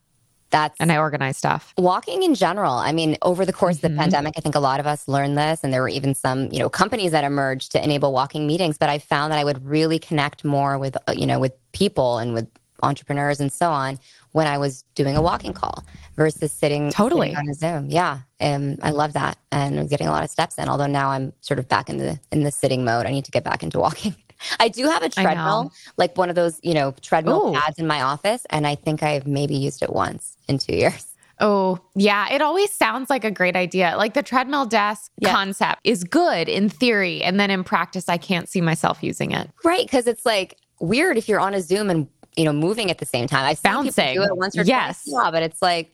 that's 0.52 0.76
and 0.80 0.92
I 0.92 0.98
organize 0.98 1.38
stuff. 1.38 1.74
walking 1.78 2.24
in 2.24 2.36
general 2.36 2.74
i 2.74 2.92
mean 2.92 3.18
over 3.22 3.46
the 3.46 3.54
course 3.54 3.78
of 3.78 3.82
Mhm. 3.82 3.94
the 3.96 3.98
pandemic 4.02 4.34
i 4.38 4.42
think 4.42 4.56
a 4.56 4.60
lot 4.60 4.80
of 4.80 4.88
us 4.88 5.08
learned 5.08 5.38
this 5.38 5.64
and 5.64 5.74
there 5.74 5.82
were 5.82 5.90
even 5.90 6.14
some 6.14 6.52
you 6.52 6.60
know 6.60 6.70
companies 6.70 7.12
that 7.12 7.24
emerged 7.24 7.72
to 7.74 7.84
enable 7.84 8.14
walking 8.14 8.46
meetings 8.48 8.78
but 8.78 8.90
i 8.90 8.98
found 9.00 9.32
that 9.32 9.40
i 9.40 9.44
would 9.44 9.66
really 9.66 10.00
connect 10.00 10.44
more 10.46 10.78
with 10.78 10.96
uh, 11.08 11.14
you 11.14 11.26
know 11.26 11.40
with 11.40 11.54
people 11.72 12.18
and 12.20 12.34
with 12.34 12.48
entrepreneurs 12.84 13.40
and 13.40 13.52
so 13.52 13.70
on 13.72 13.98
when 14.34 14.48
i 14.48 14.58
was 14.58 14.84
doing 14.96 15.16
a 15.16 15.22
walking 15.22 15.54
call 15.54 15.84
versus 16.16 16.52
sitting 16.52 16.92
Totally. 16.92 17.30
sitting 17.30 17.38
on 17.38 17.50
a 17.50 17.54
zoom 17.54 17.90
yeah 17.90 18.20
um, 18.42 18.78
i 18.84 18.92
love 18.92 19.14
that 19.14 19.38
and 19.52 19.80
i'm 19.80 19.88
getting 19.88 20.08
a 20.08 20.12
lot 20.12 20.24
of 20.24 20.30
steps 20.30 20.58
in 20.58 20.70
although 20.70 20.86
now 20.88 21.10
i'm 21.10 21.34
sort 21.42 21.58
of 21.60 21.68
back 21.68 21.90
in 21.90 21.98
the 21.98 22.20
in 22.32 22.44
the 22.44 22.52
sitting 22.52 22.84
mode 22.86 23.06
i 23.06 23.12
need 23.12 23.26
to 23.26 23.32
get 23.32 23.44
back 23.44 23.64
into 23.64 23.80
walking 23.80 24.16
I 24.60 24.68
do 24.68 24.86
have 24.88 25.04
a 25.04 25.10
treadmill, 25.10 25.72
like 25.98 26.18
one 26.18 26.30
of 26.30 26.36
those, 26.36 26.60
you 26.64 26.74
know, 26.74 26.94
treadmill 27.02 27.50
Ooh. 27.50 27.54
pads 27.60 27.80
in 27.80 27.88
my 27.88 28.02
office. 28.02 28.46
And 28.50 28.68
I 28.68 28.76
think 28.76 29.02
I've 29.04 29.26
maybe 29.28 29.56
used 29.56 29.82
it 29.82 29.92
once 29.94 30.38
in 30.48 30.58
two 30.58 30.76
years. 30.76 31.06
Oh, 31.42 31.80
yeah. 31.96 32.32
It 32.32 32.42
always 32.42 32.72
sounds 32.72 33.10
like 33.10 33.26
a 33.26 33.32
great 33.32 33.56
idea. 33.58 33.96
Like 33.98 34.14
the 34.14 34.24
treadmill 34.24 34.66
desk 34.66 35.12
Yeah. 35.20 35.32
concept 35.34 35.82
is 35.84 36.04
good 36.06 36.48
in 36.48 36.70
theory. 36.70 37.22
And 37.24 37.40
then 37.40 37.52
in 37.52 37.64
practice, 37.64 38.08
I 38.08 38.18
can't 38.18 38.48
see 38.48 38.62
myself 38.62 39.04
using 39.04 39.32
it. 39.32 39.50
Right. 39.64 39.90
Cause 39.90 40.08
it's 40.08 40.26
like 40.26 40.58
weird 40.80 41.18
if 41.18 41.28
you're 41.28 41.42
on 41.42 41.54
a 41.54 41.62
Zoom 41.62 41.90
and, 41.90 42.08
you 42.38 42.46
know, 42.46 42.54
moving 42.54 42.90
at 42.90 43.00
the 43.00 43.06
same 43.06 43.28
time. 43.28 43.54
Seen 43.56 43.62
Bouncing. 43.64 43.92
people 44.14 44.26
do 44.28 44.32
it 44.34 44.38
once 44.38 44.58
or 44.58 44.64
Yes. 44.64 45.04
twice. 45.04 45.24
Yeah, 45.26 45.32
but 45.32 45.44
it's 45.44 45.62
like, 45.62 45.92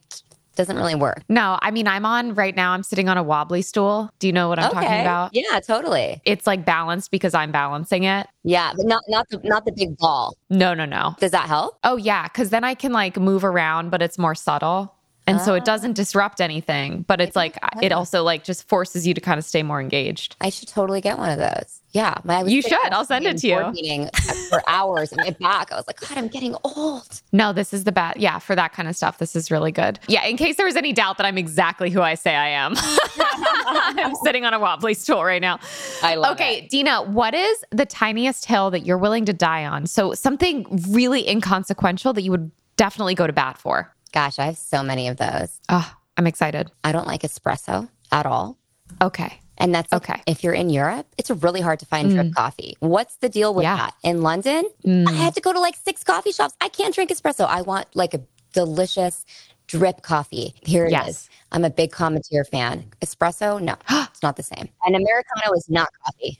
doesn't 0.55 0.75
really 0.75 0.95
work. 0.95 1.23
No, 1.29 1.57
I 1.61 1.71
mean, 1.71 1.87
I'm 1.87 2.05
on 2.05 2.33
right 2.33 2.55
now, 2.55 2.71
I'm 2.71 2.83
sitting 2.83 3.09
on 3.09 3.17
a 3.17 3.23
wobbly 3.23 3.61
stool. 3.61 4.11
Do 4.19 4.27
you 4.27 4.33
know 4.33 4.49
what 4.49 4.59
I'm 4.59 4.71
talking 4.71 5.01
about? 5.01 5.33
Yeah, 5.33 5.59
totally. 5.59 6.21
It's 6.25 6.45
like 6.47 6.65
balanced 6.65 7.11
because 7.11 7.33
I'm 7.33 7.51
balancing 7.51 8.03
it. 8.03 8.27
Yeah, 8.43 8.73
but 8.75 8.85
not 8.85 9.03
not 9.07 9.27
the 9.29 9.39
not 9.43 9.65
the 9.65 9.71
big 9.71 9.97
ball. 9.97 10.35
No, 10.49 10.73
no, 10.73 10.85
no. 10.85 11.15
Does 11.19 11.31
that 11.31 11.47
help? 11.47 11.77
Oh, 11.83 11.95
yeah. 11.95 12.27
Cause 12.29 12.49
then 12.49 12.63
I 12.63 12.73
can 12.73 12.91
like 12.91 13.17
move 13.17 13.43
around, 13.43 13.89
but 13.89 14.01
it's 14.01 14.17
more 14.17 14.35
subtle. 14.35 14.95
And 15.27 15.39
so 15.39 15.53
it 15.53 15.61
ah. 15.61 15.65
doesn't 15.65 15.93
disrupt 15.93 16.41
anything, 16.41 17.03
but 17.03 17.21
it's 17.21 17.35
like, 17.35 17.57
it 17.81 17.91
also 17.91 18.23
like 18.23 18.43
just 18.43 18.67
forces 18.67 19.05
you 19.05 19.13
to 19.13 19.21
kind 19.21 19.37
of 19.37 19.45
stay 19.45 19.63
more 19.63 19.79
engaged. 19.79 20.35
I 20.41 20.49
should 20.49 20.67
totally 20.67 20.99
get 20.99 21.17
one 21.17 21.29
of 21.29 21.37
those. 21.37 21.81
Yeah, 21.91 22.15
my, 22.23 22.43
You 22.43 22.61
should. 22.61 22.91
I'll 22.91 23.05
send 23.05 23.25
it 23.25 23.37
to 23.39 23.47
you. 23.47 23.71
Meeting 23.71 24.05
uh, 24.05 24.33
for 24.49 24.63
hours 24.67 25.11
and 25.11 25.21
my 25.21 25.31
back. 25.31 25.71
I 25.71 25.75
was 25.75 25.85
like, 25.87 25.99
God, 25.99 26.17
I'm 26.17 26.29
getting 26.29 26.55
old. 26.63 27.21
No, 27.33 27.51
this 27.51 27.73
is 27.73 27.83
the 27.83 27.91
best. 27.91 28.17
Yeah, 28.17 28.39
for 28.39 28.55
that 28.55 28.71
kind 28.71 28.87
of 28.87 28.95
stuff, 28.95 29.17
this 29.17 29.35
is 29.35 29.51
really 29.51 29.73
good. 29.73 29.99
Yeah, 30.07 30.25
in 30.25 30.37
case 30.37 30.55
there 30.55 30.65
was 30.65 30.77
any 30.77 30.93
doubt 30.93 31.17
that 31.17 31.25
I'm 31.25 31.37
exactly 31.37 31.89
who 31.89 32.01
I 32.01 32.15
say 32.15 32.33
I 32.33 32.47
am, 32.47 32.75
I'm 32.77 34.15
sitting 34.23 34.45
on 34.45 34.53
a 34.53 34.59
wobbly 34.59 34.93
stool 34.93 35.23
right 35.23 35.41
now. 35.41 35.59
I 36.01 36.15
love 36.15 36.31
it. 36.31 36.41
Okay, 36.41 36.67
Dena, 36.67 37.03
what 37.03 37.33
is 37.33 37.63
the 37.71 37.85
tiniest 37.85 38.45
hill 38.45 38.71
that 38.71 38.85
you're 38.85 38.97
willing 38.97 39.25
to 39.25 39.33
die 39.33 39.65
on? 39.65 39.85
So 39.85 40.13
something 40.13 40.65
really 40.89 41.27
inconsequential 41.27 42.13
that 42.13 42.21
you 42.21 42.31
would 42.31 42.51
definitely 42.77 43.15
go 43.15 43.27
to 43.27 43.33
bat 43.33 43.57
for. 43.57 43.93
Gosh, 44.13 44.39
I 44.39 44.45
have 44.45 44.57
so 44.57 44.83
many 44.83 45.07
of 45.07 45.17
those. 45.17 45.59
Oh, 45.69 45.93
I'm 46.17 46.27
excited. 46.27 46.69
I 46.83 46.91
don't 46.91 47.07
like 47.07 47.21
espresso 47.21 47.89
at 48.11 48.25
all. 48.25 48.57
Okay. 49.01 49.39
And 49.57 49.73
that's 49.75 49.91
like, 49.91 50.03
Okay. 50.09 50.19
Mm. 50.19 50.23
if 50.27 50.43
you're 50.43 50.53
in 50.53 50.69
Europe, 50.69 51.07
it's 51.17 51.29
really 51.29 51.61
hard 51.61 51.79
to 51.79 51.85
find 51.85 52.09
drip 52.09 52.33
coffee. 52.33 52.75
What's 52.79 53.17
the 53.17 53.29
deal 53.29 53.53
with 53.53 53.63
Yeah. 53.63 53.75
Mm. 53.75 53.79
that? 53.79 53.93
In 54.03 54.21
London, 54.21 54.65
I 55.07 55.11
had 55.13 55.35
to 55.35 55.41
go 55.41 55.53
to 55.53 55.59
like 55.59 55.75
six 55.77 56.03
coffee 56.03 56.31
shops. 56.31 56.55
I 56.59 56.67
can't 56.67 56.93
drink 56.93 57.11
espresso. 57.11 57.45
I 57.47 57.61
want 57.61 57.87
like 57.95 58.13
a 58.13 58.21
delicious 58.53 59.23
drip 59.67 60.01
coffee. 60.01 60.53
Here 60.63 60.85
it 60.85 60.89
is. 60.89 60.91
Yes. 60.91 61.29
I'm 61.53 61.63
a 61.63 61.69
big 61.69 61.91
Commandeur 61.91 62.43
fan. 62.43 62.85
Espresso, 63.01 63.61
no, 63.61 63.75
it's 64.09 64.23
not 64.23 64.35
the 64.35 64.43
same. 64.43 64.67
And 64.85 64.95
Americano 64.95 65.53
is 65.55 65.69
not 65.69 65.89
coffee. 66.05 66.39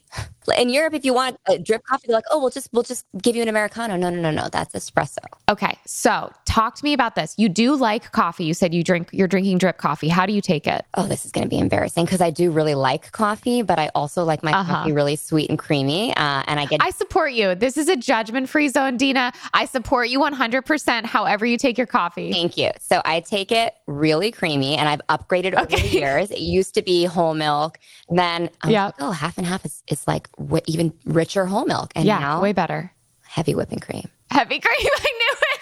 In 0.58 0.70
Europe, 0.70 0.94
if 0.94 1.06
you 1.06 1.14
want 1.14 1.38
a 1.48 1.58
drip 1.60 1.84
coffee, 1.86 2.08
they're 2.08 2.16
like, 2.18 2.26
oh, 2.32 2.40
we'll 2.40 2.50
just 2.50 2.70
we'll 2.74 2.84
just 2.84 3.06
give 3.22 3.36
you 3.36 3.42
an 3.42 3.48
Americano. 3.48 3.96
No, 3.98 4.10
no, 4.10 4.20
no, 4.22 4.32
no. 4.32 4.50
That's 4.52 4.74
espresso. 4.74 5.18
Okay. 5.50 5.78
So 5.86 6.32
talk 6.46 6.76
to 6.76 6.84
me 6.84 6.94
about 6.94 7.16
this. 7.16 7.36
You 7.38 7.50
do 7.50 7.76
like 7.76 8.12
coffee. 8.12 8.46
You 8.46 8.54
said 8.54 8.74
you 8.74 8.84
drink, 8.84 9.10
you're 9.12 9.28
drinking 9.28 9.58
drip 9.60 9.78
coffee. 9.78 10.08
How 10.08 10.26
do 10.26 10.34
you 10.34 10.42
take 10.42 10.68
it? 10.68 10.86
Oh, 10.96 11.06
this 11.08 11.26
is 11.26 11.32
going 11.32 11.44
to 11.44 11.50
be 11.50 11.60
embarrassing 11.60 12.06
because 12.06 12.22
I 12.22 12.30
do 12.32 12.52
really 12.52 12.76
like 12.76 13.12
coffee, 13.12 13.62
but 13.62 13.80
I 13.80 13.90
also 13.96 14.24
like 14.24 14.44
my 14.44 14.52
Uh-huh. 14.52 14.74
coffee 14.74 14.92
really 14.92 15.16
sweet 15.16 15.50
and 15.50 15.58
creamy. 15.60 16.16
Uh, 16.16 16.44
and 16.48 16.60
I 16.60 16.66
get 16.66 16.82
I 16.84 16.90
support 16.90 17.34
you. 17.34 17.56
This 17.56 17.78
is 17.78 17.88
a 17.88 17.96
judgment 17.96 18.50
free 18.50 18.68
zone, 18.70 18.98
Dena. 18.98 19.32
I 19.54 19.66
support 19.66 20.10
you 20.10 20.20
100%, 20.20 21.06
however 21.06 21.46
you 21.46 21.58
take 21.58 21.78
your 21.78 21.88
coffee. 21.88 22.32
Thank 22.32 22.58
you. 22.58 22.72
So 22.80 23.02
I 23.06 23.20
take 23.22 23.52
it 23.52 23.74
really 23.88 24.32
creamy 24.32 24.76
and 24.78 24.88
I've 24.90 25.02
upgraded 25.08 25.54
over 25.56 25.66
the 25.68 25.76
Okay. 25.76 25.88
years. 26.00 26.32
It 26.32 26.40
used 26.40 26.74
to 26.76 26.82
be 26.82 27.06
whole 27.06 27.34
milk. 27.34 27.78
Then 28.10 28.50
I'm 28.62 28.70
Yeah. 28.72 28.86
like, 28.88 28.96
oh, 29.00 29.12
half 29.12 29.38
and 29.38 29.46
half 29.48 29.66
is, 29.66 29.84
is 29.88 30.08
like 30.08 30.28
w- 30.38 30.62
even 30.68 30.94
richer 31.06 31.46
whole 31.46 31.66
milk. 31.66 31.92
And 31.96 32.06
Yeah, 32.06 32.20
now 32.20 32.42
way 32.42 32.54
better. 32.54 32.92
heavy 33.28 33.56
whipping 33.56 33.80
cream. 33.80 34.10
Heavy 34.30 34.60
cream. 34.60 34.76
I 34.80 35.02
knew 35.04 35.36
it. 35.42 35.58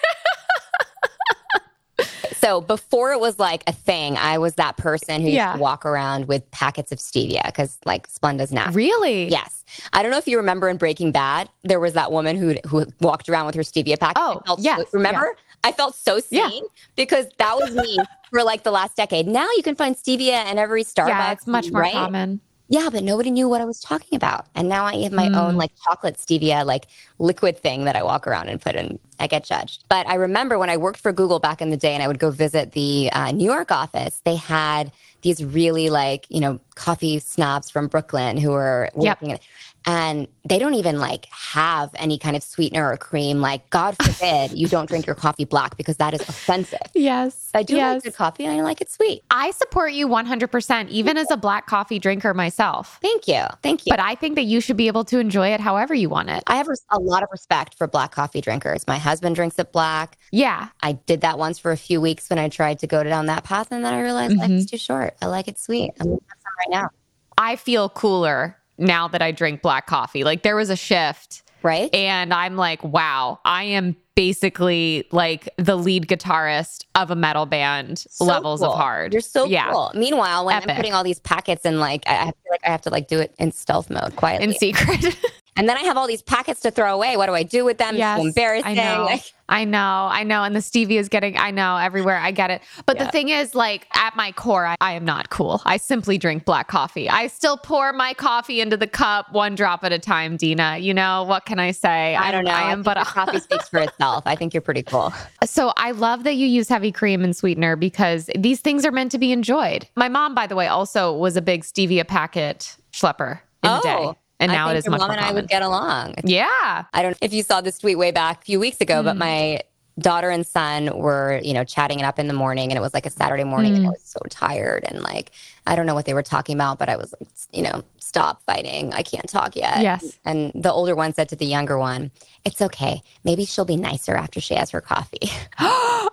So 2.38 2.62
before 2.62 3.12
it 3.12 3.20
was 3.20 3.38
like 3.38 3.64
a 3.68 3.74
thing, 3.74 4.16
I 4.16 4.38
was 4.38 4.56
that 4.56 4.78
person 4.78 5.22
who 5.22 5.28
used 5.28 5.54
to 5.56 5.60
walk 5.60 5.86
around 5.86 6.30
with 6.30 6.50
packets 6.52 6.94
of 6.94 7.00
stevia 7.00 7.46
because 7.46 7.78
like 7.86 8.08
Splenda's 8.08 8.54
now. 8.54 8.72
Really? 8.72 9.28
Yes. 9.28 9.66
I 9.92 10.02
don't 10.02 10.10
know 10.10 10.18
if 10.18 10.26
you 10.28 10.38
remember 10.38 10.70
in 10.70 10.78
Breaking 10.78 11.12
Bad, 11.12 11.50
there 11.64 11.82
was 11.82 11.94
that 11.94 12.14
woman 12.14 12.38
who 12.38 12.56
who 12.66 12.86
walked 13.02 13.28
around 13.28 13.48
with 13.48 13.56
her 13.56 13.62
stevia 13.62 14.00
packet. 14.00 14.22
Oh, 14.22 14.40
I 14.42 14.48
felt 14.48 14.60
yes, 14.62 14.80
so, 14.80 14.86
remember? 14.94 15.36
I 15.66 15.74
felt 15.74 15.94
so 15.96 16.20
seen 16.22 16.40
Yeah. 16.40 16.60
because 16.96 17.26
that 17.40 17.58
was 17.58 17.76
me 17.76 17.98
for 18.32 18.44
like 18.44 18.64
the 18.64 18.72
last 18.72 18.96
decade. 18.96 19.28
Now 19.28 19.48
you 19.58 19.62
can 19.64 19.76
find 19.76 19.96
stevia 19.98 20.50
in 20.50 20.58
every 20.58 20.86
Starbucks. 20.86 21.08
Yeah, 21.10 21.32
it's 21.34 21.46
much 21.48 21.70
more 21.72 21.82
right? 21.82 21.92
common. 21.92 22.40
Yeah, 22.72 22.90
but 22.92 23.04
nobody 23.04 23.32
knew 23.32 23.50
what 23.50 23.62
I 23.62 23.66
was 23.66 23.80
talking 23.80 24.16
about. 24.16 24.46
And 24.54 24.70
now 24.70 24.86
I 24.86 24.98
have 25.02 25.12
my 25.12 25.30
Mm. 25.30 25.36
own 25.36 25.56
like 25.56 25.72
chocolate 25.84 26.18
stevia, 26.18 26.64
like 26.66 26.86
liquid 27.18 27.58
thing 27.58 27.86
that 27.86 27.96
I 27.96 28.04
walk 28.04 28.28
around 28.28 28.50
and 28.50 28.62
put 28.62 28.76
in. 28.76 29.00
I 29.20 29.26
get 29.28 29.44
judged. 29.44 29.86
But 29.90 30.08
I 30.08 30.14
remember 30.16 30.60
when 30.60 30.70
I 30.70 30.78
worked 30.78 31.00
for 31.00 31.12
Google 31.12 31.40
back 31.40 31.62
in 31.62 31.72
the 31.72 31.78
day 31.78 31.94
and 31.96 32.04
I 32.04 32.08
would 32.08 32.20
go 32.20 32.30
visit 32.30 32.74
the 32.74 33.10
uh, 33.12 33.32
New 33.32 33.46
York 33.52 33.72
office, 33.72 34.22
they 34.24 34.36
had 34.36 34.92
these 35.24 35.44
really 35.44 35.90
like, 35.90 36.28
you 36.30 36.40
know, 36.40 36.60
coffee 36.76 37.20
snobs 37.20 37.72
from 37.72 37.88
Brooklyn 37.88 38.38
who 38.38 38.52
were 38.52 38.90
Yep. 39.00 39.20
working 39.20 39.32
in 39.32 39.40
and 39.86 40.28
they 40.48 40.60
don't 40.60 40.74
even 40.74 41.00
like 41.00 41.26
have 41.32 41.90
any 41.96 42.18
kind 42.18 42.36
of 42.36 42.44
sweetener 42.44 42.92
or 42.92 42.98
cream. 42.98 43.40
Like, 43.40 43.70
God 43.70 43.96
forbid 44.02 44.52
you 44.52 44.68
don't 44.68 44.88
drink 44.88 45.06
your 45.06 45.16
coffee 45.16 45.46
black 45.46 45.78
because 45.78 45.98
that 45.98 46.14
is 46.14 46.22
offensive. 46.22 46.80
Yes. 46.94 47.50
I 47.54 47.64
do 47.64 47.78
like 47.78 48.04
good 48.04 48.16
coffee 48.16 48.46
and 48.46 48.60
I 48.60 48.64
like 48.64 48.82
it 48.82 48.90
sweet. 48.90 49.24
I 49.30 49.52
support 49.52 49.94
you 49.94 50.08
100%, 50.08 50.90
even 50.90 51.18
as 51.18 51.32
a 51.32 51.38
black 51.38 51.68
coffee 51.68 52.00
drinker 52.00 52.34
myself. 52.34 53.00
Thank 53.02 53.28
you. 53.28 53.44
Thank 53.64 53.86
you. 53.86 53.92
But 53.92 54.00
I 54.00 54.16
think 54.16 54.36
that 54.36 54.44
you 54.44 54.62
should 54.62 54.78
be 54.78 54.88
able 54.88 55.06
to 55.06 55.20
enjoy 55.20 55.50
it 55.50 55.60
however 55.60 55.94
you 55.94 56.10
want 56.10 56.30
it. 56.30 56.44
I 56.48 56.58
have 56.58 56.68
a 56.90 57.00
lot 57.00 57.24
of 57.24 57.30
respect 57.32 57.76
for 57.76 57.88
black 57.88 58.12
coffee 58.12 58.42
drinkers. 58.42 58.86
My 58.88 58.98
husband 58.98 59.36
drinks 59.36 59.58
it 59.60 59.72
black. 59.72 60.18
Yeah. 60.32 60.70
I 60.82 60.94
did 60.94 61.22
that 61.22 61.38
once 61.38 61.58
for 61.58 61.72
a 61.72 61.78
few 61.78 62.02
weeks 62.02 62.30
when 62.30 62.40
I 62.40 62.50
tried 62.50 62.80
to 62.80 62.88
go 62.88 63.04
down 63.04 63.28
that 63.28 63.44
path, 63.44 63.72
and 63.72 63.84
then 63.84 63.94
I 63.94 64.02
realized 64.02 64.38
life 64.38 64.50
is 64.50 64.66
mm-hmm. 64.66 64.70
too 64.70 64.78
short. 64.78 65.16
I 65.22 65.28
like 65.28 65.48
it 65.48 65.58
sweet. 65.58 65.94
I'm 66.00 66.08
gonna 66.08 66.20
have 66.28 66.38
some 66.44 66.54
right 66.60 66.82
now. 66.82 66.90
I 67.38 67.56
feel 67.56 67.88
cooler 67.90 68.59
now 68.80 69.08
that 69.08 69.22
I 69.22 69.32
drink 69.32 69.62
black 69.62 69.88
coffee. 69.88 70.24
Like 70.24 70.44
there 70.44 70.56
was 70.56 70.70
a 70.70 70.76
shift. 70.76 71.44
Right? 71.62 71.94
And 71.94 72.34
I'm 72.34 72.56
like, 72.56 72.82
wow, 72.86 73.40
I 73.44 73.66
am 73.66 73.98
basically 74.16 75.06
like 75.12 75.50
the 75.58 75.76
lead 75.76 76.08
guitarist 76.08 76.86
of 76.96 77.12
a 77.12 77.16
metal 77.16 77.46
band 77.46 78.00
So 78.00 78.24
levels 78.24 78.62
cool. 78.62 78.72
of 78.72 78.78
hard. 78.78 79.12
You're 79.12 79.22
so 79.22 79.46
yeah. 79.46 79.72
cool. 79.72 79.92
Meanwhile, 79.94 80.46
when 80.46 80.56
Epic. 80.56 80.70
I'm 80.70 80.76
putting 80.78 80.94
all 80.94 81.04
these 81.04 81.20
packets 81.20 81.66
in, 81.66 81.80
like 81.80 82.04
I 82.08 82.16
I 82.16 82.26
feel 82.26 82.52
like 82.52 82.62
I 82.66 82.70
have 82.70 82.82
to 82.84 82.90
like 82.90 83.08
do 83.10 83.20
it 83.20 83.36
in 83.40 83.52
stealth 83.52 83.90
mode 83.90 84.16
quietly. 84.16 84.48
In 84.48 84.54
secret. 84.54 85.18
and 85.60 85.68
then 85.70 85.78
I 85.78 85.82
have 85.82 85.98
all 85.98 86.08
these 86.08 86.22
packets 86.22 86.62
to 86.62 86.72
throw 86.72 86.94
away. 86.94 87.18
What 87.18 87.28
do 87.28 87.34
I 87.34 87.44
do 87.44 87.66
with 87.66 87.78
them? 87.78 87.96
Yes, 87.98 88.18
it's 88.18 88.24
so 88.24 88.28
embarrassing. 88.30 88.80
I 88.80 88.96
know. 88.96 89.06
Like, 89.10 89.34
I 89.52 89.66
know. 89.66 90.08
I 90.12 90.24
know. 90.24 90.44
And 90.44 90.56
the 90.56 90.60
stevia 90.60 91.00
is 91.00 91.10
getting, 91.10 91.36
I 91.36 91.50
know, 91.50 91.76
everywhere. 91.76 92.18
I 92.18 92.30
get 92.30 92.52
it. 92.52 92.62
But 92.86 92.98
Yeah. 92.98 93.06
the 93.06 93.12
thing 93.12 93.30
is, 93.30 93.56
like, 93.56 93.88
at 93.96 94.16
my 94.16 94.32
core, 94.32 94.68
I, 94.68 94.76
I 94.80 94.94
am 94.94 95.04
not 95.06 95.32
cool. 95.32 95.60
I 95.66 95.78
simply 95.78 96.20
drink 96.20 96.46
black 96.46 96.68
coffee. 96.68 97.10
I 97.10 97.26
still 97.26 97.58
pour 97.58 97.92
my 97.92 98.14
coffee 98.14 98.62
into 98.62 98.78
the 98.78 98.86
cup 98.86 99.32
one 99.34 99.56
drop 99.56 99.84
at 99.84 99.92
a 99.92 99.98
time, 99.98 100.38
Dena. 100.38 100.78
You 100.78 100.94
know, 100.94 101.24
what 101.24 101.46
can 101.48 101.58
I 101.58 101.72
say? 101.72 102.16
I 102.16 102.30
don't 102.30 102.46
know. 102.46 102.52
I 102.52 102.72
am 102.72 102.84
think 102.84 102.86
but 102.86 102.98
a 103.00 103.06
coffee 103.06 103.40
speaks 103.48 103.68
for 103.68 103.80
itself. 103.80 104.22
I 104.28 104.36
think 104.36 104.54
you're 104.54 104.62
pretty 104.62 104.84
cool. 104.84 105.12
So 105.44 105.74
I 105.78 105.92
love 105.92 106.26
that 106.26 106.36
you 106.36 106.46
use 106.46 106.70
heavy 106.70 106.92
cream 106.92 107.24
and 107.24 107.36
sweetener 107.36 107.76
because 107.76 108.30
these 108.38 108.62
things 108.62 108.86
are 108.86 108.92
meant 108.92 109.12
to 109.14 109.18
be 109.18 109.32
enjoyed. 109.32 109.88
My 109.96 110.10
mom, 110.10 110.36
by 110.36 110.46
the 110.46 110.56
way, 110.56 110.68
also 110.68 111.12
was 111.12 111.36
a 111.36 111.42
big 111.42 111.64
stevia 111.64 112.08
packet 112.08 112.76
schlepper 112.94 113.40
in 113.64 113.72
the 113.72 113.80
day. 113.82 113.96
Oh. 113.98 114.16
And 114.40 114.52
I 114.52 114.56
now 114.56 114.70
it 114.70 114.78
is 114.78 114.86
your 114.86 114.92
much 114.92 115.00
mom 115.02 115.12
and 115.12 115.20
I 115.20 115.32
would 115.32 115.48
get 115.50 115.62
along. 115.62 116.16
yeah. 116.24 116.86
I 116.94 117.02
don't 117.02 117.12
know 117.12 117.18
if 117.22 117.34
you 117.34 117.44
saw 117.44 117.62
this 117.62 117.78
tweet 117.80 117.98
way 117.98 118.12
back 118.12 118.42
a 118.42 118.46
few 118.46 118.60
weeks 118.60 118.80
ago, 118.82 119.00
Hmm. 119.02 119.06
but 119.06 119.18
my 119.18 119.62
daughter 120.00 120.30
and 120.30 120.48
son 120.48 120.98
were, 120.98 121.42
you 121.44 121.54
know, 121.54 121.66
chatting 121.66 122.00
it 122.00 122.04
up 122.04 122.20
in 122.20 122.28
the 122.30 122.34
morning 122.34 122.72
and 122.72 122.78
it 122.78 122.82
was 122.82 122.94
like 122.94 123.06
a 123.06 123.10
Saturday 123.10 123.44
morning 123.44 123.74
and 123.74 123.84
Hmm. 123.84 123.88
I 123.88 123.92
was 123.92 124.02
so 124.04 124.20
tired 124.30 124.86
and 124.88 125.02
like 125.02 125.32
I 125.68 125.76
don't 125.76 125.86
know 125.86 125.94
what 125.94 126.06
they 126.06 126.14
were 126.14 126.24
talking 126.24 126.56
about, 126.56 126.80
but 126.80 126.88
I 126.90 126.96
was 126.96 127.14
like, 127.20 127.30
you 127.52 127.62
know, 127.64 127.84
stop 128.00 128.42
fighting. 128.44 128.94
I 128.94 129.04
can't 129.04 129.28
talk 129.28 129.56
yet. 129.58 129.82
Yes. 129.82 130.18
And 130.24 130.52
the 130.56 130.72
older 130.72 130.96
one 130.96 131.14
said 131.14 131.28
to 131.30 131.36
the 131.36 131.46
younger 131.46 131.78
one, 131.78 132.12
It's 132.46 132.62
okay. 132.62 133.04
Maybe 133.26 133.44
she'll 133.46 133.66
be 133.66 133.76
nicer 133.76 134.16
after 134.16 134.40
she 134.40 134.56
has 134.56 134.70
her 134.72 134.80
coffee. 134.82 135.30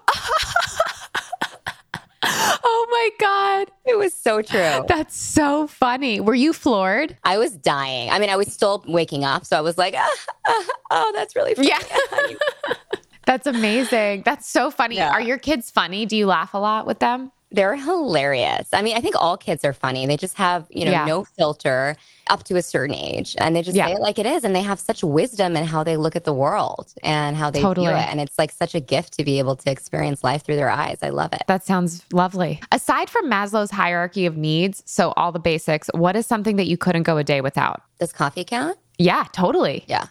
Oh 2.29 2.87
my 2.91 3.11
God. 3.21 3.71
it 3.85 3.99
was 3.99 4.13
so 4.13 4.43
true. 4.43 4.85
That's 4.89 5.17
so 5.17 5.67
funny. 5.67 6.21
Were 6.21 6.35
you 6.35 6.53
floored? 6.53 7.17
I 7.25 7.39
was 7.39 7.53
dying. 7.53 8.11
I 8.11 8.19
mean, 8.19 8.31
I 8.31 8.37
was 8.37 8.53
still 8.53 8.85
waking 8.87 9.25
up, 9.25 9.45
so 9.45 9.57
I 9.57 9.61
was 9.61 9.79
like, 9.79 9.95
ah, 9.97 10.15
ah, 10.47 10.65
oh, 10.91 11.13
that's 11.15 11.37
really 11.37 11.55
funny. 11.55 11.69
Yeah. 11.69 11.81
That's 13.27 13.49
amazing. 13.49 14.23
That's 14.25 14.49
so 14.49 14.71
funny. 14.71 14.95
Yeah. 14.97 15.11
Are 15.11 15.21
your 15.21 15.37
kids 15.37 15.69
funny? 15.69 16.07
Do 16.07 16.17
you 16.17 16.27
laugh 16.27 16.55
a 16.55 16.59
lot 16.59 16.87
with 16.87 17.01
them? 17.01 17.33
They're 17.57 17.75
hilarious. 17.75 18.69
I 18.73 18.83
mean, 18.83 18.97
I 18.97 19.01
think 19.01 19.17
all 19.19 19.37
kids 19.37 19.65
are 19.65 19.73
funny. 19.73 20.07
They 20.07 20.17
just 20.17 20.37
have, 20.37 20.67
you 20.71 20.85
know, 20.85 20.91
Yeah. 20.93 21.05
no 21.07 21.25
filter 21.25 21.97
up 22.29 22.45
to 22.45 22.57
a 22.57 22.63
certain 22.63 22.95
age. 22.95 23.35
And 23.39 23.57
they 23.57 23.63
just 23.63 23.77
Yeah. 23.77 23.87
say 23.87 23.93
it 23.95 24.01
like 24.01 24.19
it 24.19 24.27
is. 24.27 24.45
And 24.45 24.55
they 24.55 24.61
have 24.63 24.79
such 24.79 25.03
wisdom 25.03 25.57
in 25.57 25.65
how 25.65 25.83
they 25.83 25.97
look 25.97 26.15
at 26.17 26.25
the 26.25 26.35
world 26.35 26.93
and 27.03 27.35
how 27.37 27.51
they 27.51 27.61
Totally. 27.63 27.87
view 27.89 27.97
it. 27.97 28.09
And 28.11 28.21
it's 28.21 28.39
like 28.39 28.53
such 28.53 28.75
a 28.75 28.81
gift 28.81 29.15
to 29.19 29.25
be 29.25 29.39
able 29.39 29.57
to 29.57 29.71
experience 29.71 30.23
life 30.23 30.45
through 30.45 30.57
their 30.57 30.69
eyes. 30.71 30.99
I 31.03 31.09
love 31.09 31.33
it. 31.33 31.43
That 31.47 31.65
sounds 31.65 32.05
lovely. 32.13 32.61
Aside 32.73 33.09
from 33.09 33.31
Maslow's 33.31 33.71
hierarchy 33.71 34.27
of 34.27 34.37
needs, 34.37 34.83
so 34.87 35.13
all 35.17 35.33
the 35.33 35.39
basics, 35.39 35.89
what 35.95 36.15
is 36.15 36.27
something 36.27 36.57
that 36.57 36.67
you 36.67 36.77
couldn't 36.77 37.05
go 37.05 37.17
a 37.17 37.25
day 37.25 37.41
without? 37.41 37.81
Does 37.99 38.13
coffee 38.13 38.45
count? 38.45 38.77
Yeah, 38.99 39.25
totally. 39.33 39.85
Yeah. 39.89 40.07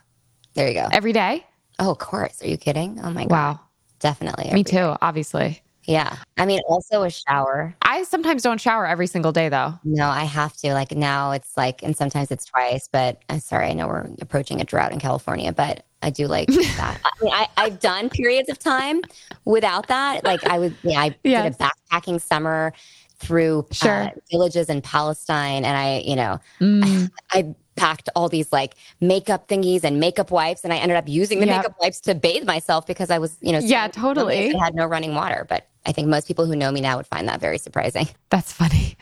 There 0.55 0.67
you 0.67 0.73
go. 0.73 0.88
Every 0.91 1.13
day? 1.13 1.45
Oh, 1.77 1.91
of 1.91 1.99
course. 1.99 2.41
Are 2.41 2.47
you 2.47 2.58
kidding? 2.58 2.99
Oh 3.03 3.12
my 3.12 3.23
God. 3.25 3.31
Wow. 3.31 3.60
Definitely. 3.99 4.51
Me 4.53 4.63
too, 4.63 4.95
obviously. 5.01 5.62
Yeah. 5.85 6.17
I 6.37 6.45
mean, 6.45 6.59
also 6.67 7.03
a 7.03 7.09
shower. 7.09 7.75
I 7.81 8.03
sometimes 8.03 8.41
don't 8.43 8.59
shower 8.59 8.85
every 8.87 9.07
single 9.07 9.31
day 9.31 9.49
though. 9.49 9.73
No, 9.83 10.07
I 10.07 10.23
have 10.23 10.55
to. 10.57 10.73
Like 10.73 10.91
now 10.91 11.31
it's 11.31 11.55
like, 11.55 11.83
and 11.83 11.95
sometimes 11.95 12.31
it's 12.31 12.45
twice, 12.45 12.87
but 12.91 13.21
I'm 13.29 13.39
sorry. 13.39 13.67
I 13.67 13.73
know 13.73 13.87
we're 13.87 14.07
approaching 14.21 14.61
a 14.61 14.63
drought 14.63 14.91
in 14.91 14.99
California, 14.99 15.51
but 15.53 15.85
I 16.01 16.09
do 16.09 16.27
like 16.27 16.47
that. 16.77 16.99
I 17.03 17.09
mean, 17.23 17.33
I, 17.33 17.47
I've 17.57 17.79
done 17.79 18.09
periods 18.09 18.49
of 18.49 18.59
time 18.59 19.01
without 19.45 19.87
that. 19.87 20.23
Like 20.23 20.43
I 20.47 20.59
would, 20.59 20.75
yeah, 20.83 20.99
I 21.01 21.15
Yes. 21.23 21.55
did 21.57 21.61
a 21.67 21.69
backpacking 21.99 22.19
summer 22.21 22.73
through 23.17 23.65
Sure. 23.71 24.03
uh, 24.03 24.09
villages 24.31 24.69
in 24.69 24.81
Palestine. 24.81 25.63
And 25.65 25.77
I, 25.77 25.99
you 26.05 26.15
know, 26.15 26.39
Mm. 26.59 27.09
I 27.31 27.55
packed 27.75 28.07
all 28.15 28.29
these 28.29 28.51
like 28.53 28.75
makeup 29.01 29.47
thingies 29.49 29.83
and 29.83 29.99
makeup 29.99 30.31
wipes, 30.31 30.63
and 30.63 30.71
I 30.73 30.77
ended 30.77 30.97
up 30.97 31.07
using 31.09 31.39
the 31.41 31.45
Yep. 31.45 31.57
makeup 31.57 31.75
wipes 31.81 31.99
to 32.01 32.15
bathe 32.15 32.45
myself 32.45 32.87
because 32.87 33.09
I 33.11 33.17
was, 33.19 33.37
you 33.41 33.51
know, 33.51 33.59
Yeah, 33.59 33.87
totally. 33.89 34.55
I 34.55 34.63
had 34.63 34.75
no 34.75 34.85
running 34.85 35.13
water. 35.13 35.45
But 35.47 35.67
I 35.85 35.91
think 35.91 36.07
most 36.07 36.27
people 36.27 36.45
who 36.45 36.55
know 36.55 36.71
me 36.71 36.81
now 36.81 36.97
would 36.97 37.07
find 37.07 37.27
that 37.27 37.39
very 37.39 37.57
surprising. 37.57 38.07
That's 38.29 38.51
funny. 38.51 38.97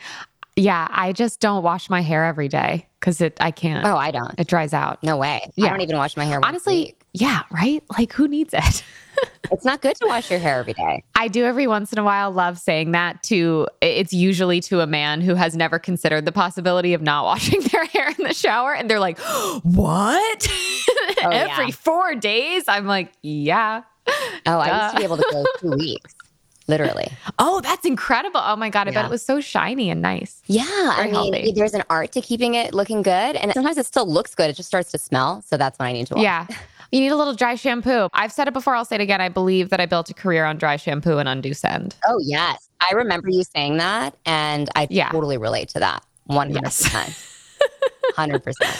Yeah, 0.56 0.86
I 0.90 1.12
just 1.12 1.40
don't 1.40 1.64
wash 1.64 1.90
my 1.90 2.00
hair 2.00 2.24
every 2.24 2.48
day 2.48 2.86
because 3.00 3.20
it 3.20 3.36
I 3.40 3.50
can't. 3.50 3.84
Oh, 3.84 3.96
I 3.96 4.12
don't. 4.12 4.38
It 4.38 4.46
dries 4.46 4.72
out. 4.72 5.02
No 5.02 5.16
way. 5.16 5.50
Yeah. 5.56 5.66
I 5.66 5.70
don't 5.70 5.80
even 5.80 5.96
wash 5.96 6.16
my 6.16 6.24
hair. 6.24 6.38
Honestly, 6.44 6.94
yeah, 7.12 7.42
right? 7.50 7.82
Like 7.98 8.12
who 8.12 8.28
needs 8.28 8.54
it? 8.54 8.84
it's 9.50 9.64
not 9.64 9.82
good 9.82 9.96
to 9.96 10.06
wash 10.06 10.30
your 10.30 10.38
hair 10.38 10.60
every 10.60 10.74
day. 10.74 11.02
I 11.16 11.26
do 11.26 11.44
every 11.44 11.66
once 11.66 11.92
in 11.92 11.98
a 11.98 12.04
while 12.04 12.30
love 12.30 12.58
saying 12.58 12.92
that 12.92 13.22
to 13.24 13.66
it's 13.80 14.12
usually 14.12 14.60
to 14.62 14.80
a 14.80 14.86
man 14.86 15.20
who 15.20 15.34
has 15.34 15.56
never 15.56 15.80
considered 15.80 16.24
the 16.24 16.32
possibility 16.32 16.94
of 16.94 17.02
not 17.02 17.24
washing 17.24 17.60
their 17.60 17.86
hair 17.86 18.10
in 18.16 18.24
the 18.24 18.34
shower 18.34 18.74
and 18.74 18.88
they're 18.88 19.00
like, 19.00 19.18
"What?" 19.62 20.48
Oh, 20.50 21.14
every 21.32 21.66
yeah. 21.66 21.70
4 21.72 22.14
days? 22.16 22.64
I'm 22.68 22.86
like, 22.86 23.12
"Yeah." 23.22 23.82
Oh, 24.46 24.58
I 24.58 24.84
used 24.84 24.94
to 24.94 25.00
be 25.00 25.04
able 25.04 25.16
to 25.16 25.26
go 25.32 25.44
two 25.58 25.70
weeks, 25.78 26.14
literally. 26.66 27.08
Oh, 27.38 27.60
that's 27.60 27.84
incredible. 27.86 28.40
Oh 28.42 28.56
my 28.56 28.70
god, 28.70 28.88
I 28.88 28.90
bet 28.92 29.04
it 29.04 29.10
was 29.10 29.24
so 29.24 29.40
shiny 29.40 29.90
and 29.90 30.00
nice. 30.02 30.42
Yeah, 30.46 30.64
I 30.68 31.04
mean, 31.06 31.14
healthy. 31.14 31.52
there's 31.52 31.74
an 31.74 31.82
art 31.90 32.12
to 32.12 32.20
keeping 32.20 32.54
it 32.54 32.74
looking 32.74 33.02
good, 33.02 33.36
and 33.36 33.52
sometimes 33.52 33.78
it 33.78 33.86
still 33.86 34.06
looks 34.10 34.34
good. 34.34 34.50
It 34.50 34.54
just 34.56 34.68
starts 34.68 34.90
to 34.92 34.98
smell, 34.98 35.42
so 35.42 35.56
that's 35.56 35.78
when 35.78 35.88
I 35.88 35.92
need 35.92 36.06
to. 36.08 36.14
Wash. 36.14 36.22
Yeah. 36.22 36.46
You 36.92 37.00
need 37.00 37.08
a 37.08 37.16
little 37.16 37.34
dry 37.34 37.56
shampoo. 37.56 38.08
I've 38.12 38.30
said 38.30 38.46
it 38.46 38.54
before, 38.54 38.74
I'll 38.76 38.84
say 38.84 38.94
it 38.96 39.00
again. 39.00 39.20
I 39.20 39.28
believe 39.28 39.70
that 39.70 39.80
I 39.80 39.86
built 39.86 40.10
a 40.10 40.14
career 40.14 40.44
on 40.44 40.58
dry 40.58 40.76
shampoo 40.76 41.18
and 41.18 41.28
undo 41.28 41.52
send. 41.54 41.96
Oh 42.06 42.18
yes, 42.22 42.68
I 42.80 42.94
remember 42.94 43.28
you 43.30 43.42
saying 43.42 43.78
that, 43.78 44.14
and 44.26 44.68
I 44.76 44.86
Yeah. 44.90 45.10
totally 45.10 45.36
relate 45.38 45.70
to 45.70 45.80
that. 45.80 46.04
One 46.26 46.48
hundred 46.48 46.62
Yes. 46.64 46.82
percent. 46.82 47.26
Hundred 48.16 48.44
percent. 48.44 48.76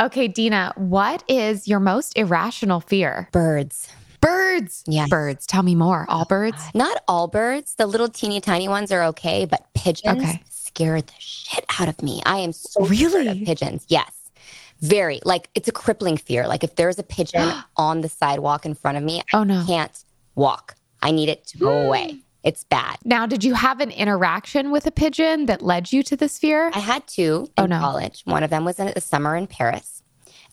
Okay, 0.00 0.28
Dena, 0.28 0.72
what 0.76 1.24
is 1.26 1.66
your 1.66 1.80
most 1.80 2.16
irrational 2.18 2.80
fear? 2.80 3.28
Birds. 3.32 3.88
Birds. 4.26 4.82
Yeah. 4.86 5.06
Birds. 5.08 5.46
Tell 5.46 5.62
me 5.62 5.74
more. 5.74 6.04
All 6.08 6.24
birds? 6.24 6.60
Not 6.74 7.02
all 7.06 7.28
birds. 7.28 7.74
The 7.76 7.86
little 7.86 8.08
teeny 8.08 8.40
tiny 8.40 8.68
ones 8.68 8.90
are 8.90 9.04
okay, 9.04 9.44
but 9.44 9.66
pigeons 9.74 10.20
Okay. 10.22 10.42
scare 10.50 11.00
the 11.00 11.12
shit 11.18 11.64
out 11.78 11.88
of 11.88 12.02
me. 12.02 12.22
I 12.26 12.38
am 12.38 12.52
so 12.52 12.84
scared 12.86 12.90
Really? 13.12 13.28
of 13.42 13.46
pigeons. 13.46 13.84
Yes. 13.88 14.10
Very. 14.80 15.20
Like 15.24 15.48
it's 15.54 15.68
a 15.68 15.72
crippling 15.72 16.16
fear. 16.16 16.48
Like 16.48 16.64
if 16.64 16.74
there's 16.74 16.98
a 16.98 17.02
pigeon 17.04 17.52
on 17.76 18.00
the 18.00 18.08
sidewalk 18.08 18.66
in 18.66 18.74
front 18.74 18.98
of 18.98 19.04
me, 19.04 19.20
I 19.32 19.36
Oh, 19.36 19.44
no. 19.44 19.64
can't 19.66 19.96
walk. 20.34 20.74
I 21.02 21.12
need 21.12 21.28
it 21.28 21.46
to 21.48 21.58
go 21.58 21.70
away. 21.86 22.18
It's 22.42 22.64
bad. 22.64 22.96
Now, 23.04 23.26
did 23.26 23.42
you 23.44 23.54
have 23.54 23.80
an 23.80 23.90
interaction 23.90 24.70
with 24.72 24.86
a 24.86 24.90
pigeon 24.92 25.46
that 25.46 25.62
led 25.62 25.92
you 25.92 26.02
to 26.04 26.16
this 26.16 26.38
fear? 26.38 26.70
I 26.74 26.78
had 26.80 27.06
two 27.06 27.48
Oh, 27.58 27.64
in 27.64 27.70
no. 27.70 27.78
college. 27.78 28.22
One 28.24 28.42
of 28.42 28.50
them 28.50 28.64
was 28.64 28.78
in 28.80 28.88
a 28.88 29.00
summer 29.00 29.36
in 29.36 29.46
Paris. 29.46 30.02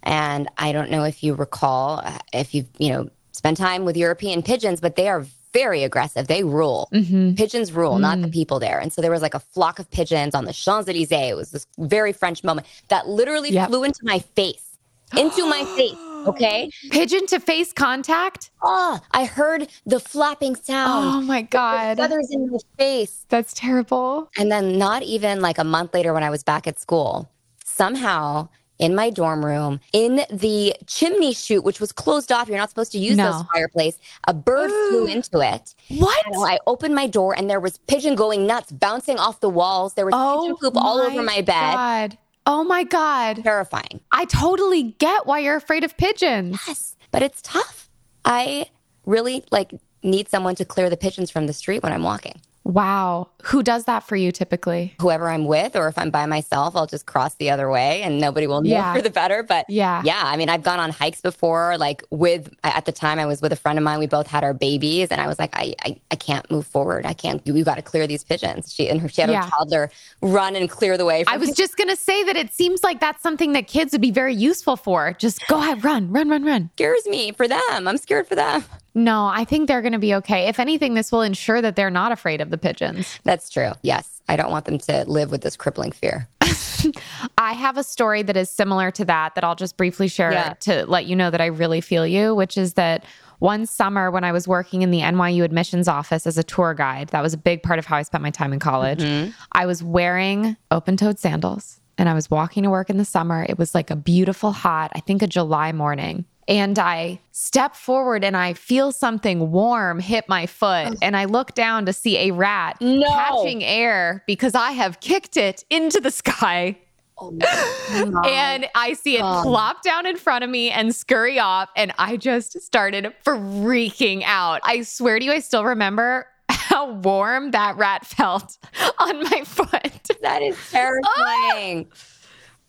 And 0.03 0.47
I 0.57 0.71
don't 0.73 0.91
know 0.91 1.03
if 1.03 1.23
you 1.23 1.33
recall, 1.33 2.01
uh, 2.03 2.17
if 2.33 2.53
you've, 2.53 2.67
you 2.77 2.89
know, 2.89 3.09
spent 3.33 3.57
time 3.57 3.83
with 3.85 3.97
European 3.97 4.41
pigeons, 4.41 4.79
but 4.79 4.95
they 4.95 5.07
are 5.09 5.25
very 5.53 5.83
aggressive. 5.83 6.25
They 6.27 6.43
rule. 6.43 6.89
Mm-hmm. 6.93 7.33
Pigeons 7.35 7.71
rule, 7.71 7.99
not 7.99 8.19
the 8.21 8.27
people 8.27 8.59
there. 8.59 8.79
And 8.79 8.91
so 8.91 9.01
there 9.03 9.11
was 9.11 9.21
like 9.21 9.35
a 9.35 9.39
flock 9.39 9.77
of 9.77 9.89
pigeons 9.91 10.33
on 10.33 10.45
the 10.45 10.53
Champs 10.53 10.87
Elysees. 10.89 11.11
It 11.11 11.35
was 11.35 11.51
this 11.51 11.67
very 11.77 12.11
French 12.13 12.43
moment 12.43 12.65
that 12.87 13.07
literally 13.07 13.51
Yep. 13.51 13.69
flew 13.69 13.83
into 13.83 13.99
my 14.03 14.17
face, 14.19 14.77
into 15.15 15.45
my 15.47 15.63
face. 15.77 15.97
Okay. 16.25 16.69
Pigeon 16.89 17.27
to 17.27 17.39
face 17.39 17.73
contact? 17.73 18.49
Oh, 18.61 18.97
I 19.11 19.25
heard 19.25 19.67
the 19.85 19.99
flapping 19.99 20.55
sound. 20.55 21.05
Oh 21.15 21.21
my 21.21 21.41
The 21.41 21.47
God. 21.49 21.97
feathers 21.97 22.29
in 22.31 22.49
my 22.49 22.57
face. 22.79 23.25
That's 23.29 23.53
terrible. 23.53 24.29
And 24.37 24.49
then, 24.51 24.77
not 24.77 25.03
even 25.03 25.41
like 25.41 25.57
a 25.57 25.65
month 25.65 25.93
later, 25.93 26.13
when 26.13 26.23
I 26.23 26.29
was 26.29 26.41
back 26.41 26.65
at 26.65 26.79
school, 26.79 27.29
somehow 27.65 28.47
in 28.83 28.95
my 28.95 29.09
dorm 29.09 29.45
room, 29.45 29.79
in 29.93 30.25
the 30.29 30.75
chimney 30.87 31.33
chute, 31.33 31.63
which 31.63 31.79
was 31.79 31.91
closed 31.93 32.31
off, 32.33 32.49
you're 32.49 32.57
not 32.57 32.69
supposed 32.69 32.91
to 32.91 32.97
use 32.99 33.15
No. 33.15 33.31
those 33.31 33.43
fireplace, 33.53 33.97
a 34.27 34.33
bird 34.33 34.69
flew 34.89 35.05
into 35.15 35.39
it. 35.39 35.73
What? 35.89 36.25
And 36.25 36.35
I 36.35 36.59
opened 36.67 36.93
my 36.93 37.07
door 37.07 37.33
and 37.35 37.49
there 37.49 37.61
was 37.61 37.77
pigeon 37.87 38.15
going 38.15 38.45
nuts, 38.45 38.71
bouncing 38.73 39.17
off 39.17 39.39
the 39.39 39.49
walls. 39.49 39.93
There 39.93 40.05
was 40.05 40.11
pigeon 40.11 40.53
oh 40.53 40.57
poop 40.59 40.73
all 40.75 40.99
over 40.99 41.23
my 41.23 41.41
bed. 41.41 41.55
Oh 41.55 41.77
my 41.77 42.07
god. 42.07 42.17
Oh 42.45 42.63
my 42.65 42.83
God. 42.83 43.43
Terrifying. 43.43 44.01
I 44.11 44.25
totally 44.25 44.83
get 44.99 45.25
why 45.25 45.39
you're 45.39 45.55
afraid 45.55 45.85
of 45.85 45.95
pigeons. 45.95 46.59
Yes, 46.67 46.97
but 47.11 47.23
it's 47.23 47.41
tough. 47.41 47.89
I 48.25 48.65
really 49.05 49.45
like 49.49 49.71
need 50.03 50.27
someone 50.27 50.55
to 50.55 50.65
clear 50.65 50.89
the 50.89 50.97
pigeons 50.97 51.31
from 51.31 51.47
the 51.47 51.53
street 51.53 51.83
when 51.83 51.93
I'm 51.93 52.03
walking. 52.03 52.41
Wow. 52.65 53.29
Who 53.43 53.61
does 53.61 53.83
that 53.85 54.03
for 54.03 54.15
you 54.15 54.31
typically? 54.31 54.95
Whoever 55.01 55.29
I'm 55.29 55.45
with, 55.45 55.75
or 55.75 55.89
if 55.89 55.97
I'm 55.97 56.09
by 56.11 56.25
myself, 56.25 56.75
I'll 56.77 56.87
just 56.87 57.05
cross 57.05 57.35
the 57.35 57.49
other 57.49 57.69
way 57.69 58.01
and 58.03 58.21
nobody 58.21 58.47
will 58.47 58.61
know 58.61 58.69
Yeah. 58.69 58.93
for 58.93 59.01
the 59.01 59.09
better. 59.09 59.43
But 59.43 59.65
Yeah. 59.69 60.01
yeah, 60.05 60.21
I 60.23 60.37
mean, 60.37 60.47
I've 60.47 60.63
gone 60.63 60.79
on 60.79 60.89
hikes 60.89 61.19
before, 61.19 61.77
like 61.77 62.03
with, 62.09 62.53
at 62.63 62.85
the 62.85 62.93
time 62.93 63.19
I 63.19 63.25
was 63.25 63.41
with 63.41 63.51
a 63.51 63.57
friend 63.57 63.77
of 63.77 63.83
mine, 63.83 63.99
we 63.99 64.07
both 64.07 64.27
had 64.27 64.45
our 64.45 64.53
babies 64.53 65.09
and 65.11 65.19
I 65.19 65.27
was 65.27 65.39
like, 65.39 65.53
I, 65.57 65.75
I, 65.83 65.99
I 66.11 66.15
can't 66.15 66.49
move 66.49 66.65
forward. 66.65 67.05
I 67.05 67.13
can't, 67.13 67.45
you, 67.45 67.63
got 67.65 67.75
to 67.75 67.81
clear 67.81 68.07
these 68.07 68.23
pigeons. 68.23 68.73
She, 68.73 68.87
and 68.89 69.01
her, 69.01 69.09
she 69.09 69.21
had 69.21 69.29
Yeah. 69.29 69.43
her 69.43 69.49
toddler 69.49 69.91
run 70.21 70.55
and 70.55 70.69
clear 70.69 70.97
the 70.97 71.05
way. 71.05 71.25
I 71.27 71.35
was 71.37 71.51
just 71.51 71.75
going 71.75 71.89
to 71.89 71.95
say 71.97 72.23
that 72.23 72.37
it 72.37 72.53
seems 72.53 72.81
like 72.83 73.01
that's 73.01 73.21
something 73.21 73.51
that 73.53 73.67
kids 73.67 73.91
would 73.91 74.01
be 74.01 74.11
very 74.11 74.33
useful 74.35 74.77
for. 74.77 75.13
Just 75.19 75.45
go 75.47 75.59
ahead, 75.59 75.83
run, 75.83 76.11
run, 76.11 76.29
run, 76.29 76.45
run. 76.45 76.69
scares 76.75 77.05
me 77.07 77.33
for 77.33 77.47
them. 77.47 77.61
I'm 77.69 77.97
scared 77.97 78.27
for 78.27 78.35
them. 78.35 78.63
No, 78.95 79.25
I 79.25 79.43
think 79.45 79.67
they're 79.67 79.81
going 79.81 79.93
to 79.93 79.99
be 79.99 80.13
okay. 80.15 80.47
If 80.47 80.59
anything, 80.59 80.93
this 80.93 81.11
will 81.11 81.21
ensure 81.23 81.61
that 81.61 81.75
they're 81.75 81.89
not 81.89 82.11
afraid 82.11 82.41
of 82.41 82.49
the 82.51 82.57
pigeons. 82.57 83.19
That's 83.23 83.49
true. 83.49 83.71
Yes. 83.81 84.21
I 84.29 84.35
don't 84.35 84.51
want 84.51 84.65
them 84.65 84.77
to 84.77 85.03
live 85.07 85.31
with 85.31 85.41
this 85.41 85.55
crippling 85.57 85.91
fear. 85.91 86.27
I 87.37 87.53
have 87.53 87.77
a 87.77 87.83
story 87.83 88.21
that 88.23 88.37
is 88.37 88.49
similar 88.49 88.91
to 88.91 89.05
that 89.05 89.35
that 89.35 89.43
I'll 89.43 89.55
just 89.55 89.77
briefly 89.77 90.07
share 90.07 90.31
Yeah. 90.31 90.53
to 90.61 90.85
let 90.85 91.05
you 91.05 91.15
know 91.15 91.29
that 91.29 91.41
I 91.41 91.47
really 91.47 91.81
feel 91.81 92.05
you, 92.05 92.35
which 92.35 92.57
is 92.57 92.73
that 92.73 93.03
one 93.39 93.65
summer 93.65 94.09
when 94.11 94.23
I 94.23 94.31
was 94.31 94.47
working 94.47 94.81
in 94.83 94.91
the 94.91 94.99
NYU 95.01 95.43
admissions 95.43 95.87
office 95.87 96.25
as 96.27 96.37
a 96.37 96.43
tour 96.43 96.73
guide, 96.73 97.09
that 97.09 97.21
was 97.21 97.33
a 97.33 97.37
big 97.37 97.63
part 97.63 97.79
of 97.79 97.85
how 97.85 97.97
I 97.97 98.03
spent 98.03 98.21
my 98.21 98.29
time 98.31 98.53
in 98.53 98.59
college. 98.59 98.99
Mm-hmm. 98.99 99.31
I 99.51 99.65
was 99.65 99.83
wearing 99.83 100.55
open 100.71 100.95
toed 100.97 101.19
sandals 101.19 101.81
and 101.97 102.07
I 102.07 102.13
was 102.13 102.31
walking 102.31 102.63
to 102.63 102.69
work 102.69 102.89
in 102.89 102.97
the 102.97 103.05
summer. 103.05 103.45
It 103.47 103.57
was 103.57 103.75
like 103.75 103.89
a 103.91 103.95
beautiful, 103.95 104.51
hot, 104.51 104.91
I 104.95 104.99
think 105.01 105.21
a 105.21 105.27
July 105.27 105.71
morning. 105.73 106.25
And 106.47 106.77
I 106.77 107.19
step 107.31 107.75
forward 107.75 108.23
and 108.23 108.35
I 108.35 108.53
feel 108.53 108.91
something 108.91 109.51
warm 109.51 109.99
hit 109.99 110.27
my 110.27 110.45
foot. 110.45 110.97
And 111.01 111.15
I 111.15 111.25
look 111.25 111.53
down 111.53 111.85
to 111.85 111.93
see 111.93 112.17
a 112.17 112.31
rat 112.31 112.77
No. 112.81 113.07
catching 113.07 113.63
air 113.63 114.23
because 114.27 114.55
I 114.55 114.71
have 114.71 114.99
kicked 114.99 115.37
it 115.37 115.63
into 115.69 115.99
the 115.99 116.11
sky. 116.11 116.77
Oh 117.19 117.31
and 118.25 118.65
I 118.75 118.93
see 118.93 119.17
it 119.17 119.21
God. 119.21 119.43
plop 119.43 119.83
down 119.83 120.05
in 120.07 120.17
front 120.17 120.43
of 120.43 120.49
me 120.49 120.71
and 120.71 120.93
scurry 120.95 121.39
off. 121.39 121.69
And 121.75 121.93
I 121.97 122.17
just 122.17 122.59
started 122.61 123.13
freaking 123.23 124.23
out. 124.25 124.61
I 124.63 124.81
swear 124.81 125.19
to 125.19 125.25
you, 125.25 125.31
I 125.31 125.39
still 125.39 125.63
remember 125.63 126.25
how 126.49 126.91
warm 126.91 127.51
that 127.51 127.77
rat 127.77 128.05
felt 128.05 128.57
on 128.99 129.23
my 129.23 129.43
foot. 129.45 130.09
That 130.21 130.41
is 130.41 130.57
ah! 130.57 130.71
terrifying. 130.71 131.87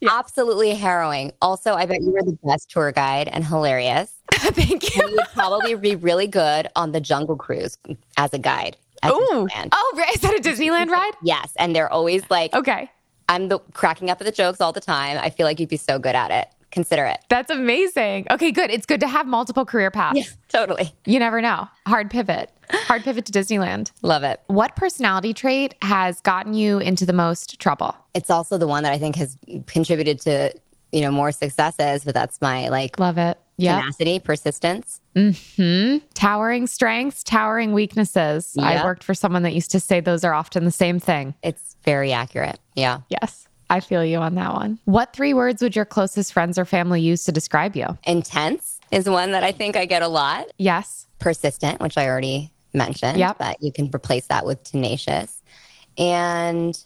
Absolutely 0.09 0.75
harrowing. 0.75 1.33
Also, 1.43 1.75
I 1.75 1.87
bet 1.87 2.01
you 2.03 2.11
were 2.13 2.23
the 2.23 2.39
best 2.45 2.71
tour 2.71 2.93
guide 2.93 3.29
and 3.29 3.45
hilarious. 3.45 4.13
Thank 4.33 4.95
you. 4.97 5.03
You 5.09 5.13
would 5.17 5.27
probably 5.35 5.75
be 5.75 5.97
really 5.97 6.27
good 6.27 6.69
on 6.77 6.93
the 6.93 7.01
Jungle 7.01 7.37
Cruise 7.37 7.77
as 8.17 8.33
a 8.35 8.39
guide. 8.39 8.77
at 9.03 9.11
Ooh. 9.13 9.29
Disneyland. 9.31 9.69
Oh, 9.73 9.95
right. 9.97 10.15
is 10.15 10.21
that 10.23 10.35
a 10.37 10.41
Disneyland 10.41 10.89
ride? 10.89 11.13
Yes, 11.23 11.53
and 11.57 11.75
they're 11.75 11.93
always 11.93 12.23
like, 12.31 12.53
Okay. 12.55 12.91
I'm 13.29 13.49
the 13.49 13.59
cracking 13.73 14.11
up 14.11 14.21
at 14.21 14.27
the 14.27 14.33
jokes 14.33 14.61
all 14.61 14.73
the 14.73 14.81
time. 14.83 15.17
I 15.19 15.31
feel 15.31 15.47
like 15.47 15.59
you'd 15.59 15.69
be 15.71 15.79
so 15.79 15.99
good 15.99 16.15
at 16.15 16.31
it. 16.31 16.49
Consider 16.75 17.07
it. 17.07 17.21
That's 17.29 17.51
amazing. 17.51 18.27
Okay, 18.33 18.51
good. 18.51 18.69
It's 18.69 18.85
good 18.85 18.99
to 18.99 19.07
have 19.07 19.29
multiple 19.29 19.65
career 19.65 19.93
paths. 19.93 20.37
Totally. 20.49 20.93
You 21.07 21.21
never 21.21 21.41
know. 21.41 21.69
Hard 21.87 22.11
pivot. 22.11 22.51
Hard 22.69 23.05
pivot 23.05 23.25
to 23.27 23.33
Disneyland. 23.33 23.93
Love 24.03 24.25
it. 24.25 24.41
What 24.49 24.75
personality 24.75 25.33
trait 25.33 25.77
has 25.83 26.21
gotten 26.21 26.53
you 26.53 26.81
into 26.81 27.07
the 27.07 27.13
most 27.13 27.61
trouble? 27.61 27.95
It's 28.13 28.29
also 28.29 28.59
the 28.59 28.67
one 28.67 28.83
that 28.83 28.93
I 28.93 28.99
think 28.99 29.15
has 29.17 29.39
contributed 29.67 30.21
to, 30.23 30.53
you 30.91 31.01
know, 31.01 31.13
more 31.13 31.31
successes, 31.31 32.05
but 32.05 32.13
that's 32.13 32.41
my 32.41 32.69
like 32.69 32.99
Love 32.99 33.19
it. 33.19 33.39
Yeah. 33.57 33.79
tenacity, 33.79 34.19
persistence. 34.19 35.01
Hmm. 35.15 35.99
Towering 36.15 36.67
strengths, 36.67 37.23
towering 37.23 37.73
weaknesses. 37.73 38.57
I 38.61 38.83
worked 38.83 39.05
for 39.05 39.15
someone 39.15 39.45
that 39.45 39.55
used 39.55 39.71
to 39.71 39.79
say 39.81 40.01
those 40.01 40.25
are 40.25 40.35
often 40.35 40.65
the 40.65 40.73
same 40.73 40.99
thing. 40.99 41.35
It's 41.45 41.77
very 41.85 42.13
accurate. 42.13 42.59
Yeah. 42.75 43.03
Yes. 43.09 43.47
I 43.71 43.81
feel 43.81 44.05
you 44.05 44.19
on 44.19 44.35
that 44.37 44.53
one. 44.53 44.79
What 44.85 45.13
three 45.13 45.35
words 45.35 45.63
would 45.63 45.75
your 45.75 45.85
closest 45.85 46.33
friends 46.33 46.59
or 46.59 46.65
family 46.65 47.01
use 47.01 47.25
to 47.25 47.33
describe 47.33 47.77
you? 47.77 47.87
Intense 48.07 48.79
is 48.91 49.09
one 49.09 49.33
that 49.33 49.43
I 49.43 49.53
think 49.53 49.77
I 49.77 49.87
get 49.87 50.03
a 50.03 50.09
lot. 50.09 50.47
Yes. 50.59 51.07
Persistent, 51.19 51.81
which 51.81 51.97
I 51.97 52.07
already 52.09 52.51
mentioned, 52.75 53.19
Yep. 53.19 53.39
but 53.39 53.63
you 53.63 53.73
can 53.73 53.91
replace 53.95 54.27
that 54.27 54.45
with 54.45 54.63
tenacious 54.65 55.43
and 55.97 56.77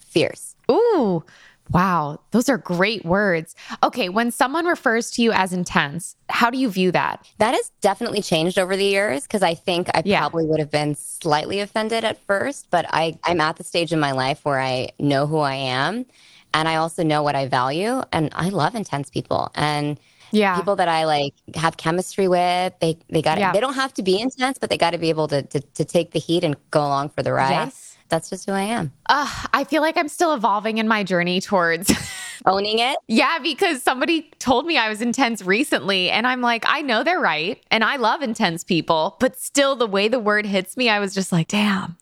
fierce. 0.00 0.54
Ooh, 0.70 1.24
wow. 1.70 2.18
Those 2.30 2.48
are 2.48 2.58
great 2.58 3.04
words. 3.04 3.54
Okay. 3.82 4.08
When 4.08 4.30
someone 4.30 4.66
refers 4.66 5.10
to 5.12 5.22
you 5.22 5.32
as 5.32 5.52
intense, 5.52 6.16
how 6.28 6.50
do 6.50 6.58
you 6.58 6.68
view 6.70 6.92
that? 6.92 7.26
That 7.38 7.54
has 7.54 7.70
definitely 7.80 8.22
changed 8.22 8.58
over 8.58 8.76
the 8.76 8.84
years 8.84 9.22
because 9.22 9.42
I 9.42 9.54
think 9.54 9.88
I 9.94 10.02
Yeah. 10.04 10.20
probably 10.20 10.44
would 10.46 10.60
have 10.60 10.70
been 10.70 10.94
slightly 10.94 11.60
offended 11.60 12.04
at 12.04 12.18
first, 12.26 12.68
but 12.70 12.86
I, 12.90 13.18
I'm 13.24 13.40
at 13.40 13.56
the 13.56 13.64
stage 13.64 13.92
in 13.92 14.00
my 14.00 14.12
life 14.12 14.44
where 14.44 14.60
I 14.60 14.90
know 14.98 15.26
who 15.26 15.38
I 15.38 15.54
am 15.54 16.06
and 16.54 16.68
I 16.68 16.76
also 16.76 17.02
know 17.02 17.22
what 17.22 17.34
I 17.34 17.46
value. 17.48 18.02
And 18.12 18.30
I 18.34 18.48
love 18.48 18.74
intense 18.74 19.10
people 19.10 19.50
and 19.54 19.98
Yeah. 20.32 20.56
people 20.56 20.76
that 20.76 20.88
I 20.88 21.04
like 21.04 21.34
have 21.54 21.76
chemistry 21.76 22.28
with. 22.28 22.72
They 22.80 22.98
they 23.10 23.22
got 23.22 23.38
Yeah. 23.38 23.52
they 23.52 23.60
don't 23.60 23.74
have 23.74 23.92
to 23.94 24.02
be 24.02 24.18
intense, 24.20 24.58
but 24.58 24.70
they 24.70 24.78
got 24.78 24.90
to 24.90 24.98
be 24.98 25.08
able 25.10 25.28
to, 25.28 25.42
to 25.42 25.60
to 25.60 25.84
take 25.84 26.10
the 26.12 26.18
heat 26.18 26.42
and 26.44 26.56
go 26.70 26.80
along 26.80 27.10
for 27.10 27.22
the 27.22 27.32
ride. 27.32 27.50
Yes. 27.66 27.85
That's 28.08 28.30
just 28.30 28.46
who 28.46 28.52
I 28.52 28.62
am. 28.62 28.92
Uh, 29.08 29.28
I 29.52 29.64
feel 29.64 29.82
like 29.82 29.96
I'm 29.96 30.08
still 30.08 30.32
evolving 30.34 30.78
in 30.78 30.86
my 30.88 31.02
journey 31.04 31.40
towards. 31.40 31.92
Owning 32.46 32.78
it. 32.78 32.96
yeah, 33.08 33.38
because 33.42 33.82
somebody 33.82 34.30
told 34.38 34.66
me 34.66 34.78
I 34.78 34.88
was 34.88 35.00
intense 35.02 35.42
recently, 35.42 36.10
and 36.10 36.26
I'm 36.26 36.40
like, 36.40 36.64
I 36.68 36.80
know 36.82 37.02
they're 37.02 37.18
right. 37.18 37.60
And 37.72 37.82
I 37.82 37.96
love 37.96 38.22
intense 38.22 38.62
people, 38.62 39.16
but 39.18 39.36
still, 39.36 39.74
the 39.74 39.86
way 39.86 40.06
the 40.06 40.20
word 40.20 40.46
hits 40.46 40.76
me, 40.76 40.88
I 40.88 41.00
was 41.00 41.12
just 41.12 41.32
like, 41.32 41.48
damn. 41.48 41.96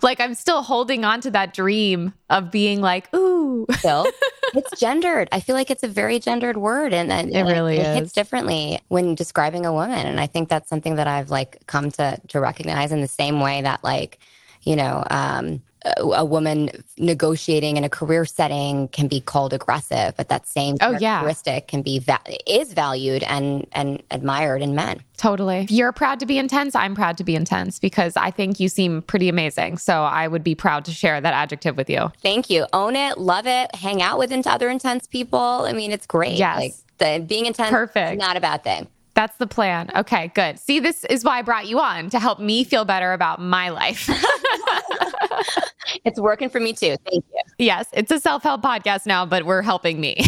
Like, 0.00 0.20
I'm 0.20 0.34
still 0.34 0.62
holding 0.62 1.04
on 1.04 1.20
to 1.22 1.30
that 1.32 1.52
dream 1.52 2.14
of 2.30 2.50
being 2.52 2.80
like, 2.80 3.12
ooh. 3.14 3.66
Still, 3.78 4.06
it's 4.54 4.78
gendered. 4.78 5.28
I 5.32 5.40
feel 5.40 5.56
like 5.56 5.70
it's 5.70 5.82
a 5.82 5.88
very 5.88 6.20
gendered 6.20 6.56
word, 6.56 6.92
and, 6.94 7.10
and 7.10 7.34
It 7.34 7.42
really 7.42 7.78
it 7.78 7.86
is. 7.86 7.96
hits 7.98 8.12
differently 8.12 8.78
when 8.88 9.14
describing 9.16 9.66
a 9.66 9.72
woman. 9.72 10.06
And 10.06 10.20
I 10.20 10.26
think 10.28 10.48
that's 10.48 10.68
something 10.68 10.94
that 10.96 11.08
I've 11.08 11.30
like 11.30 11.66
come 11.66 11.90
to 11.92 12.20
to 12.28 12.40
recognize 12.40 12.92
in 12.92 13.00
the 13.00 13.08
same 13.08 13.40
way 13.40 13.60
that 13.62 13.82
like, 13.82 14.18
you 14.62 14.76
know, 14.76 15.04
um, 15.10 15.62
a, 15.84 16.02
a 16.02 16.24
woman 16.24 16.68
negotiating 16.98 17.78
in 17.78 17.84
a 17.84 17.88
career 17.88 18.24
setting 18.26 18.88
can 18.88 19.08
be 19.08 19.20
called 19.20 19.52
aggressive, 19.54 20.14
but 20.16 20.28
that 20.28 20.46
same 20.46 20.76
Oh, 20.82 20.90
yeah. 20.92 21.20
characteristic 21.20 21.68
can 21.68 21.80
be 21.82 21.98
va- 21.98 22.20
is 22.46 22.74
valued 22.74 23.22
and 23.22 23.66
and 23.72 24.02
admired 24.10 24.60
in 24.60 24.74
men. 24.74 25.02
Totally. 25.16 25.66
You're 25.70 25.92
proud 25.92 26.20
to 26.20 26.26
be 26.26 26.36
intense, 26.38 26.74
I'm 26.74 26.94
proud 26.94 27.16
to 27.18 27.24
be 27.24 27.34
intense 27.34 27.78
because 27.78 28.16
I 28.16 28.30
think 28.30 28.60
you 28.60 28.68
seem 28.68 29.02
pretty 29.02 29.28
amazing. 29.30 29.78
So 29.78 30.02
I 30.02 30.28
would 30.28 30.44
be 30.44 30.54
proud 30.54 30.84
to 30.84 30.92
share 30.92 31.18
that 31.20 31.32
adjective 31.32 31.76
with 31.78 31.88
you. 31.88 32.12
Thank 32.22 32.50
you. 32.50 32.66
Own 32.74 32.94
it, 32.96 33.16
love 33.18 33.46
it, 33.46 33.74
hang 33.74 34.02
out 34.02 34.18
with 34.18 34.30
other 34.46 34.68
intense 34.68 35.06
people. 35.06 35.38
I 35.66 35.72
mean, 35.72 35.92
it's 35.92 36.06
great. 36.06 36.34
Yes. 36.36 36.58
Like 36.58 36.74
the 36.98 37.24
being 37.26 37.46
intense 37.46 37.70
Perfect. 37.70 38.12
is 38.12 38.18
not 38.18 38.36
a 38.36 38.40
bad 38.40 38.62
thing. 38.62 38.86
That's 39.14 39.36
the 39.38 39.46
plan. 39.46 39.90
Okay, 39.94 40.30
good. 40.34 40.58
See, 40.58 40.80
this 40.80 41.04
is 41.04 41.24
why 41.24 41.38
I 41.38 41.42
brought 41.42 41.66
you 41.66 41.80
on 41.80 42.10
to 42.10 42.18
help 42.18 42.38
me 42.38 42.64
feel 42.64 42.84
better 42.84 43.12
about 43.12 43.40
my 43.40 43.70
life. 43.70 44.08
It's 46.04 46.20
working 46.20 46.48
for 46.48 46.60
me 46.60 46.72
too. 46.72 46.96
Thank 47.08 47.24
you. 47.32 47.42
yes, 47.58 47.86
it's 47.92 48.10
a 48.10 48.20
self 48.20 48.42
help 48.42 48.62
podcast 48.62 49.06
now, 49.06 49.26
but 49.26 49.44
we're 49.44 49.62
helping 49.62 50.00
me. 50.00 50.16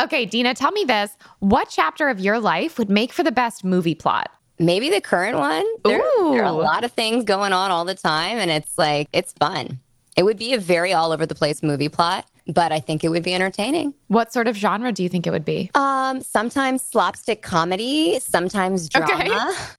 okay, 0.00 0.26
Dena, 0.26 0.54
tell 0.54 0.72
me 0.72 0.84
this. 0.84 1.16
What 1.40 1.68
chapter 1.68 2.08
of 2.08 2.20
your 2.20 2.38
life 2.40 2.78
would 2.78 2.90
make 2.90 3.12
for 3.12 3.22
the 3.22 3.32
best 3.32 3.64
movie 3.64 3.94
plot? 3.94 4.30
Maybe 4.58 4.88
the 4.88 5.00
current 5.00 5.36
one. 5.36 5.64
There, 5.84 5.98
there 5.98 6.42
are 6.42 6.44
a 6.44 6.52
lot 6.52 6.84
of 6.84 6.92
things 6.92 7.24
going 7.24 7.52
on 7.52 7.70
all 7.70 7.84
the 7.84 7.94
time, 7.94 8.38
and 8.38 8.50
it's 8.50 8.78
like 8.78 9.08
it's 9.12 9.32
fun. 9.32 9.80
It 10.16 10.22
would 10.22 10.38
be 10.38 10.54
a 10.54 10.58
very 10.58 10.92
all 10.92 11.12
over 11.12 11.26
the 11.26 11.34
place 11.34 11.62
movie 11.62 11.88
plot, 11.88 12.26
but 12.46 12.72
I 12.72 12.80
think 12.80 13.04
it 13.04 13.08
would 13.08 13.22
be 13.22 13.34
entertaining. 13.34 13.94
What 14.08 14.32
sort 14.32 14.48
of 14.48 14.56
genre 14.56 14.92
do 14.92 15.02
you 15.02 15.08
think 15.08 15.26
it 15.26 15.30
would 15.30 15.44
be? 15.44 15.70
Um, 15.74 16.20
sometimes 16.20 16.82
slapstick 16.82 17.42
comedy, 17.42 18.18
sometimes 18.20 18.88
drama, 18.88 19.14
Okay. 19.14 19.30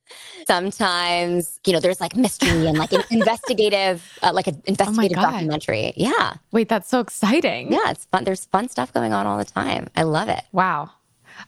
sometimes 0.48 1.60
you 1.66 1.74
know 1.74 1.80
there's 1.80 2.00
like 2.02 2.16
mystery 2.16 2.66
and 2.68 2.78
like 2.78 2.94
an 2.94 3.04
investigative, 3.12 4.18
uh, 4.24 4.32
like 4.34 4.48
an 4.48 4.62
investigative 4.66 5.18
Oh 5.18 5.22
documentary. 5.22 5.94
Yeah, 5.96 6.34
Wait, 6.52 6.70
that's 6.70 6.90
so 6.90 7.00
exciting. 7.00 7.72
yeah, 7.72 7.90
it's 7.92 8.06
fun. 8.06 8.24
There's 8.24 8.46
fun 8.46 8.70
stuff 8.70 8.94
going 8.94 9.14
on 9.14 9.26
all 9.28 9.38
the 9.38 9.46
time. 9.46 9.88
I 9.96 10.04
love 10.04 10.30
it. 10.30 10.44
Wow. 10.52 10.92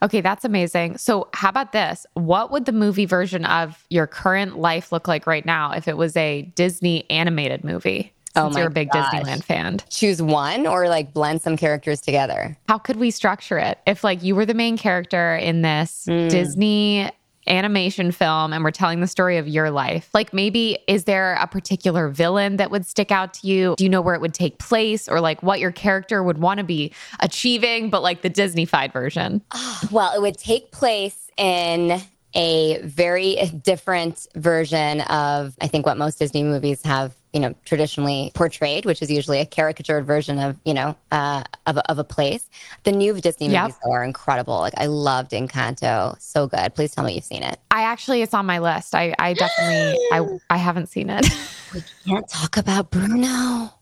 Okay, 0.03 0.19
that's 0.19 0.43
amazing. 0.43 0.97
So, 0.97 1.29
how 1.33 1.47
about 1.49 1.71
this? 1.71 2.05
What 2.13 2.51
would 2.51 2.65
the 2.65 2.73
movie 2.73 3.05
version 3.05 3.45
of 3.45 3.85
your 3.89 4.05
current 4.05 4.57
life 4.59 4.91
look 4.91 5.07
like 5.07 5.25
right 5.25 5.45
now 5.45 5.71
if 5.71 5.87
it 5.87 5.95
was 5.95 6.15
a 6.17 6.41
Disney 6.55 7.09
animated 7.09 7.63
movie? 7.63 8.13
Oh 8.35 8.43
Since 8.45 8.53
my 8.55 8.59
you're 8.61 8.67
a 8.69 8.71
big 8.71 8.91
gosh. 8.91 9.13
Disneyland 9.13 9.43
fan. 9.43 9.79
Choose 9.89 10.21
one 10.21 10.67
or 10.67 10.87
like 10.89 11.13
blend 11.13 11.41
some 11.41 11.57
characters 11.57 12.01
together. 12.01 12.57
How 12.67 12.77
could 12.77 12.97
we 12.97 13.11
structure 13.11 13.57
it? 13.57 13.79
If 13.87 14.03
like 14.03 14.23
you 14.23 14.35
were 14.35 14.45
the 14.45 14.53
main 14.53 14.77
character 14.77 15.35
in 15.35 15.61
this 15.61 16.05
Hmm. 16.07 16.27
Disney 16.27 17.09
animation 17.47 18.11
film 18.11 18.51
and 18.51 18.61
we're 18.61 18.71
telling 18.71 18.99
the 18.99 19.07
story 19.07 19.37
of 19.37 19.47
your 19.47 19.71
life. 19.71 20.09
Like 20.13 20.33
maybe 20.33 20.77
is 20.85 21.05
there 21.05 21.35
a 21.35 21.47
particular 21.47 22.09
villain 22.09 22.57
that 22.57 22.71
would 22.71 22.85
stick 22.85 23.09
out 23.09 23.33
to 23.35 23.47
you? 23.47 23.73
Do 23.77 23.85
you 23.85 23.89
know 23.89 24.01
where 24.01 24.15
it 24.15 24.19
would 24.21 24.33
take 24.33 24.59
place 24.59 25.07
or 25.07 25.21
like 25.21 25.41
what 25.41 25.61
your 25.61 25.71
character 25.71 26.21
would 26.21 26.39
want 26.39 26.57
to 26.57 26.65
be 26.65 26.91
achieving 27.21 27.89
but 27.89 28.03
like 28.03 28.21
the 28.21 28.29
Disneyfied 28.29 28.91
version? 28.91 29.41
Well, 29.91 30.11
it 30.13 30.21
would 30.21 30.37
take 30.37 30.71
place 30.71 31.29
in 31.37 32.01
a 32.35 32.79
very 32.83 33.35
different 33.63 34.27
version 34.35 35.01
of, 35.01 35.55
I 35.61 35.67
think, 35.67 35.85
what 35.85 35.97
most 35.97 36.19
Disney 36.19 36.43
movies 36.43 36.81
have, 36.83 37.15
you 37.33 37.39
know, 37.39 37.53
traditionally 37.65 38.31
portrayed, 38.33 38.85
which 38.85 39.01
is 39.01 39.11
usually 39.11 39.39
a 39.39 39.45
caricatured 39.45 40.05
version 40.05 40.39
of, 40.39 40.55
you 40.65 40.73
know, 40.73 40.95
uh, 41.11 41.43
of, 41.65 41.77
a, 41.77 41.91
of 41.91 41.99
a 41.99 42.03
place. 42.03 42.49
The 42.83 42.91
new 42.91 43.13
Disney 43.19 43.49
Yep. 43.49 43.61
movies 43.63 43.75
are 43.85 44.03
incredible. 44.03 44.57
Like, 44.59 44.73
I 44.77 44.85
loved 44.85 45.31
Encanto. 45.31 46.19
So 46.21 46.47
good. 46.47 46.73
Please 46.73 46.93
tell 46.95 47.03
me 47.03 47.13
you've 47.15 47.23
seen 47.23 47.43
it. 47.43 47.59
I 47.69 47.81
actually 47.83 48.21
it's 48.21 48.33
on 48.33 48.45
my 48.45 48.59
list. 48.59 48.95
I 48.95 49.13
I 49.19 49.33
definitely 49.33 49.99
I 50.11 50.21
I 50.49 50.57
haven't 50.57 50.87
seen 50.87 51.09
it. 51.09 51.25
We 51.73 51.83
can't 52.07 52.27
talk 52.29 52.55
about 52.55 52.91
Bruno. 52.91 53.73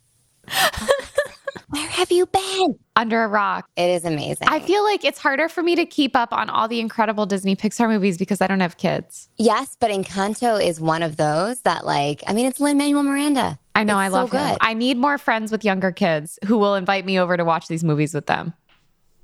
Where 1.69 1.87
have 1.87 2.11
you 2.11 2.25
been? 2.25 2.77
Under 2.95 3.23
a 3.23 3.27
rock. 3.27 3.67
It 3.75 3.89
is 3.89 4.05
amazing. 4.05 4.47
I 4.47 4.59
feel 4.59 4.83
like 4.83 5.03
it's 5.03 5.19
harder 5.19 5.49
for 5.49 5.61
me 5.63 5.75
to 5.75 5.85
keep 5.85 6.15
up 6.15 6.31
on 6.33 6.49
all 6.49 6.67
the 6.67 6.79
incredible 6.79 7.25
Disney 7.25 7.55
Pixar 7.55 7.89
movies 7.89 8.17
because 8.17 8.41
I 8.41 8.47
don't 8.47 8.59
have 8.61 8.77
kids. 8.77 9.29
yes, 9.37 9.75
but 9.79 9.91
Encanto 9.91 10.63
is 10.63 10.79
one 10.79 11.03
of 11.03 11.17
those 11.17 11.61
that, 11.61 11.85
like, 11.85 12.23
I 12.27 12.33
mean, 12.33 12.45
it's 12.45 12.59
Lin 12.59 12.77
Manuel 12.77 13.03
Miranda. 13.03 13.59
I 13.73 13.83
know 13.83 13.97
It's 13.99 14.05
I 14.05 14.07
so 14.09 14.13
love 14.13 14.31
him. 14.31 14.47
good. 14.47 14.57
I 14.61 14.73
need 14.73 14.97
more 14.97 15.17
friends 15.17 15.51
with 15.51 15.65
younger 15.65 15.91
kids 15.91 16.39
who 16.45 16.57
will 16.57 16.75
invite 16.75 17.05
me 17.05 17.19
over 17.19 17.35
to 17.35 17.43
watch 17.43 17.67
these 17.67 17.83
movies 17.83 18.13
with 18.13 18.25
them. 18.27 18.53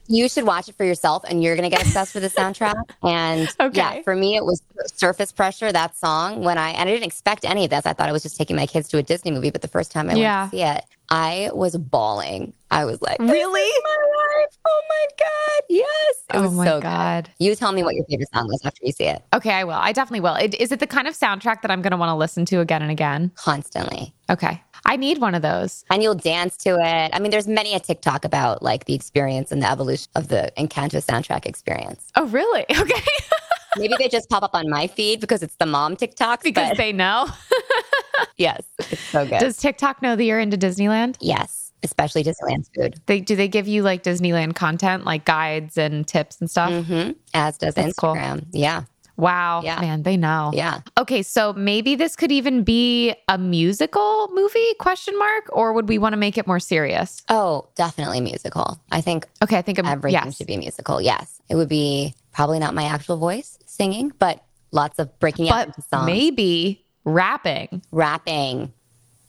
You 0.07 0.27
should 0.27 0.43
watch 0.45 0.67
it 0.67 0.75
for 0.75 0.83
yourself, 0.83 1.23
and 1.29 1.41
you're 1.41 1.55
gonna 1.55 1.69
get 1.69 1.81
obsessed 1.81 2.13
with 2.13 2.23
the 2.23 2.29
soundtrack. 2.29 2.73
And 3.03 3.47
Okay. 3.61 3.77
yeah, 3.77 4.01
for 4.01 4.13
me, 4.15 4.35
it 4.35 4.43
was 4.43 4.61
Surface 4.95 5.31
Pressure. 5.31 5.71
That 5.71 5.95
song 5.95 6.43
when 6.43 6.57
I 6.57 6.71
and 6.71 6.89
I 6.89 6.91
didn't 6.91 7.05
expect 7.05 7.45
any 7.45 7.63
of 7.63 7.69
this. 7.69 7.85
I 7.85 7.93
thought 7.93 8.09
I 8.09 8.11
was 8.11 8.23
just 8.23 8.35
taking 8.35 8.55
my 8.57 8.65
kids 8.67 8.89
to 8.89 8.97
a 8.97 9.03
Disney 9.03 9.31
movie, 9.31 9.51
but 9.51 9.61
the 9.61 9.67
first 9.69 9.91
time 9.91 10.09
I 10.09 10.15
Yeah. 10.15 10.41
went 10.41 10.51
to 10.51 10.57
see 10.57 10.63
it, 10.63 10.83
I 11.11 11.49
was 11.53 11.75
bawling. 11.77 12.53
I 12.71 12.85
was 12.85 13.01
like, 13.01 13.19
Really? 13.19 13.71
My 13.83 13.97
life! 14.43 14.57
Oh 14.65 14.81
my 14.89 15.05
god, 15.19 15.63
yes! 15.69 16.15
It 16.33 16.35
Oh 16.37 16.49
my 16.51 16.65
so 16.65 16.75
good. 16.77 16.83
God. 16.83 17.29
You 17.37 17.53
tell 17.55 17.73
me 17.73 17.83
what 17.83 17.95
your 17.95 18.05
favorite 18.05 18.29
song 18.33 18.47
was 18.47 18.61
after 18.63 18.79
you 18.83 18.93
see 18.93 19.03
it. 19.05 19.21
Okay, 19.33 19.51
I 19.51 19.65
will. 19.65 19.73
I 19.73 19.91
definitely 19.91 20.21
will. 20.21 20.35
It, 20.35 20.55
is 20.55 20.71
it 20.71 20.79
the 20.79 20.87
kind 20.87 21.07
of 21.09 21.13
soundtrack 21.17 21.61
that 21.63 21.69
I'm 21.69 21.81
going 21.81 21.91
to 21.91 21.97
want 21.97 22.09
to 22.11 22.15
listen 22.15 22.45
to 22.45 22.61
again 22.61 22.81
and 22.81 22.89
again? 22.89 23.31
Constantly. 23.35 24.13
Okay. 24.29 24.63
I 24.85 24.95
need 24.95 25.17
one 25.19 25.35
of 25.35 25.41
those. 25.41 25.83
And 25.91 26.01
you'll 26.01 26.15
dance 26.15 26.55
to 26.57 26.71
it. 26.79 27.09
I 27.13 27.19
mean, 27.19 27.29
there's 27.29 27.47
many 27.47 27.75
a 27.75 27.79
TikTok 27.79 28.23
about 28.25 28.63
like 28.63 28.85
the 28.85 28.93
experience 28.93 29.51
and 29.51 29.61
the 29.61 29.69
evolution 29.69 30.07
of 30.15 30.29
the 30.29 30.51
Encanto 30.57 31.05
soundtrack 31.05 31.45
experience. 31.45 32.07
Oh, 32.15 32.25
really? 32.27 32.65
Okay. 32.79 33.01
Maybe 33.77 33.93
they 33.97 34.09
just 34.09 34.29
pop 34.29 34.43
up 34.43 34.51
on 34.53 34.69
my 34.69 34.85
feed 34.87 35.21
because 35.21 35.41
it's 35.41 35.55
the 35.55 35.65
mom 35.65 35.95
TikTok. 35.95 36.43
because 36.43 36.69
but 36.71 36.77
they 36.77 36.91
know. 36.91 37.25
yes, 38.37 38.61
it's 38.79 39.01
so 39.01 39.25
good. 39.25 39.39
Does 39.39 39.57
TikTok 39.57 40.01
know 40.01 40.15
that 40.15 40.23
you're 40.23 40.39
into 40.39 40.57
Disneyland? 40.57 41.15
yes, 41.19 41.71
especially 41.83 42.23
Disneyland's 42.23 42.69
food. 42.75 42.99
They 43.07 43.19
do 43.21 43.35
they 43.35 43.47
give 43.47 43.67
you 43.67 43.83
like 43.83 44.03
Disneyland 44.03 44.55
content, 44.55 45.03
like 45.05 45.25
guides 45.25 45.77
and 45.77 46.07
tips 46.07 46.39
and 46.39 46.49
stuff? 46.49 46.85
hmm 46.85 47.11
As 47.33 47.57
does 47.57 47.73
That's 47.75 47.93
cool. 47.95 48.15
Instagram. 48.15 48.45
Yeah, 48.51 48.83
Wow. 49.17 49.61
Yeah. 49.63 49.79
Man, 49.81 50.01
they 50.03 50.17
know. 50.17 50.49
yeah. 50.53 50.81
Okay, 50.97 51.21
so 51.21 51.53
maybe 51.53 51.95
this 51.95 52.15
could 52.15 52.31
even 52.31 52.63
be 52.63 53.13
a 53.27 53.37
musical 53.37 54.29
movie 54.33 54.73
question 54.79 55.17
mark 55.19 55.45
or 55.51 55.73
would 55.73 55.87
we 55.89 55.97
want 55.99 56.13
to 56.13 56.17
make 56.17 56.37
it 56.39 56.47
more 56.47 56.59
serious? 56.59 57.21
Oh, 57.29 57.67
definitely 57.75 58.19
musical. 58.21 58.79
I 58.91 59.01
think 59.01 59.27
Okay, 59.43 59.57
I 59.57 59.61
think 59.61 59.77
I'm, 59.79 59.85
everything 59.85 60.23
yes. 60.25 60.37
should 60.37 60.47
be 60.47 60.57
musical. 60.57 60.99
Yes, 61.01 61.39
it 61.49 61.55
would 61.55 61.69
be 61.69 62.15
probably 62.31 62.57
not 62.57 62.73
my 62.73 62.85
actual 62.85 63.17
voice 63.17 63.59
singing, 63.67 64.11
but 64.17 64.43
lots 64.71 64.97
of 64.97 65.19
breaking 65.19 65.49
out 65.49 65.67
into 65.67 65.81
songs, 65.83 66.05
maybe 66.07 66.83
rapping. 67.05 67.81
rapping. 67.91 68.73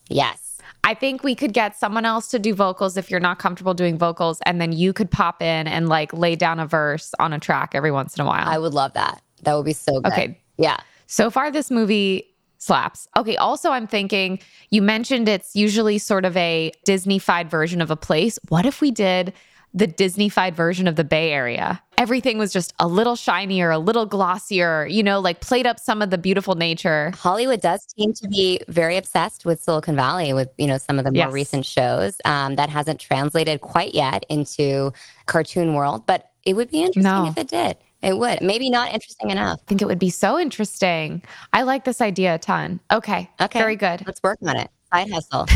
Yes, 0.09 0.59
I 0.85 0.95
think 0.95 1.23
we 1.23 1.35
could 1.35 1.53
get 1.53 1.77
someone 1.77 2.05
else 2.05 2.29
to 2.29 2.39
do 2.39 2.55
vocals 2.55 2.97
if 2.97 3.11
you're 3.11 3.21
not 3.21 3.39
comfortable 3.39 3.75
doing 3.75 3.99
vocals 3.99 4.41
and 4.45 4.61
then 4.61 4.73
you 4.73 4.93
could 4.93 5.11
pop 5.11 5.41
in 5.41 5.67
and 5.67 5.89
like 5.89 6.13
lay 6.13 6.35
down 6.35 6.59
a 6.59 6.67
verse 6.67 7.13
on 7.21 7.33
a 7.33 7.39
track 7.39 7.75
every 7.75 7.93
once 7.93 8.17
in 8.17 8.23
a 8.23 8.27
while. 8.27 8.47
I 8.47 8.59
would 8.59 8.75
love 8.75 8.93
that. 8.95 9.23
That 9.43 9.55
would 9.55 9.65
be 9.65 9.73
so 9.73 10.01
good. 10.01 10.13
Okay. 10.13 10.39
Yeah. 10.59 10.79
So 11.07 11.31
far, 11.31 11.51
this 11.51 11.71
movie 11.71 12.29
Slaps. 12.59 13.09
Okay. 13.17 13.37
Also, 13.37 13.71
I'm 13.71 13.89
thinking 13.89 14.39
you 14.71 14.83
mentioned 14.83 15.29
it's 15.29 15.57
usually 15.57 15.99
sort 15.99 16.25
of 16.25 16.37
a 16.37 16.71
Disney-fied 16.85 17.51
version 17.51 17.81
of 17.81 17.91
a 17.91 17.97
place. 17.97 18.39
What 18.49 18.67
if 18.67 18.81
we 18.81 18.93
did 18.93 19.33
the 19.75 19.87
Disney-fied 19.87 20.55
version 20.55 20.87
of 20.87 20.97
the 20.97 21.05
Bay 21.05 21.33
Area? 21.33 21.83
Everything 21.99 22.37
was 22.39 22.53
just 22.53 22.75
a 22.79 22.87
little 22.89 23.15
shinier, 23.17 23.71
a 23.71 23.79
little 23.79 24.07
glossier, 24.07 24.87
you 24.91 25.03
know, 25.03 25.21
like 25.21 25.41
played 25.41 25.67
up 25.67 25.79
some 25.79 26.03
of 26.03 26.11
the 26.11 26.19
beautiful 26.19 26.55
nature. 26.57 27.13
Hollywood 27.15 27.61
does 27.61 27.87
seem 27.97 28.13
to 28.15 28.29
be 28.29 28.61
very 28.69 28.97
obsessed 28.97 29.45
with 29.45 29.63
Silicon 29.63 29.95
Valley 29.97 30.33
with, 30.33 30.49
you 30.59 30.67
know, 30.67 30.79
some 30.79 30.99
of 30.99 31.05
the 31.05 31.11
more 31.13 31.27
Yes. 31.27 31.33
recent 31.33 31.65
shows. 31.67 32.17
Um, 32.25 32.57
that 32.57 32.69
hasn't 32.71 32.99
translated 33.01 33.61
quite 33.61 33.95
yet 33.95 34.25
into 34.29 34.93
cartoon 35.27 35.75
world, 35.75 36.05
but 36.07 36.31
it 36.45 36.55
would 36.55 36.71
be 36.71 36.81
interesting 36.83 37.03
No. 37.05 37.27
if 37.29 37.39
it 37.39 37.49
did. 37.49 37.77
It 38.03 38.19
would. 38.19 38.41
Maybe 38.43 38.69
not 38.69 38.93
interesting 38.93 39.31
enough. 39.31 39.61
I 39.63 39.65
think 39.69 39.81
it 39.81 39.87
would 39.87 40.01
be 40.01 40.11
so 40.11 40.37
interesting. 40.41 41.23
I 41.53 41.63
like 41.63 41.85
this 41.85 42.01
idea 42.01 42.35
a 42.35 42.39
ton. 42.39 42.81
Okay. 42.93 43.31
Okay. 43.41 43.59
Very 43.61 43.77
good. 43.77 44.03
Let's 44.07 44.21
work 44.25 44.39
on 44.45 44.57
it. 44.57 44.69
Side 44.93 45.09
hustle. 45.13 45.47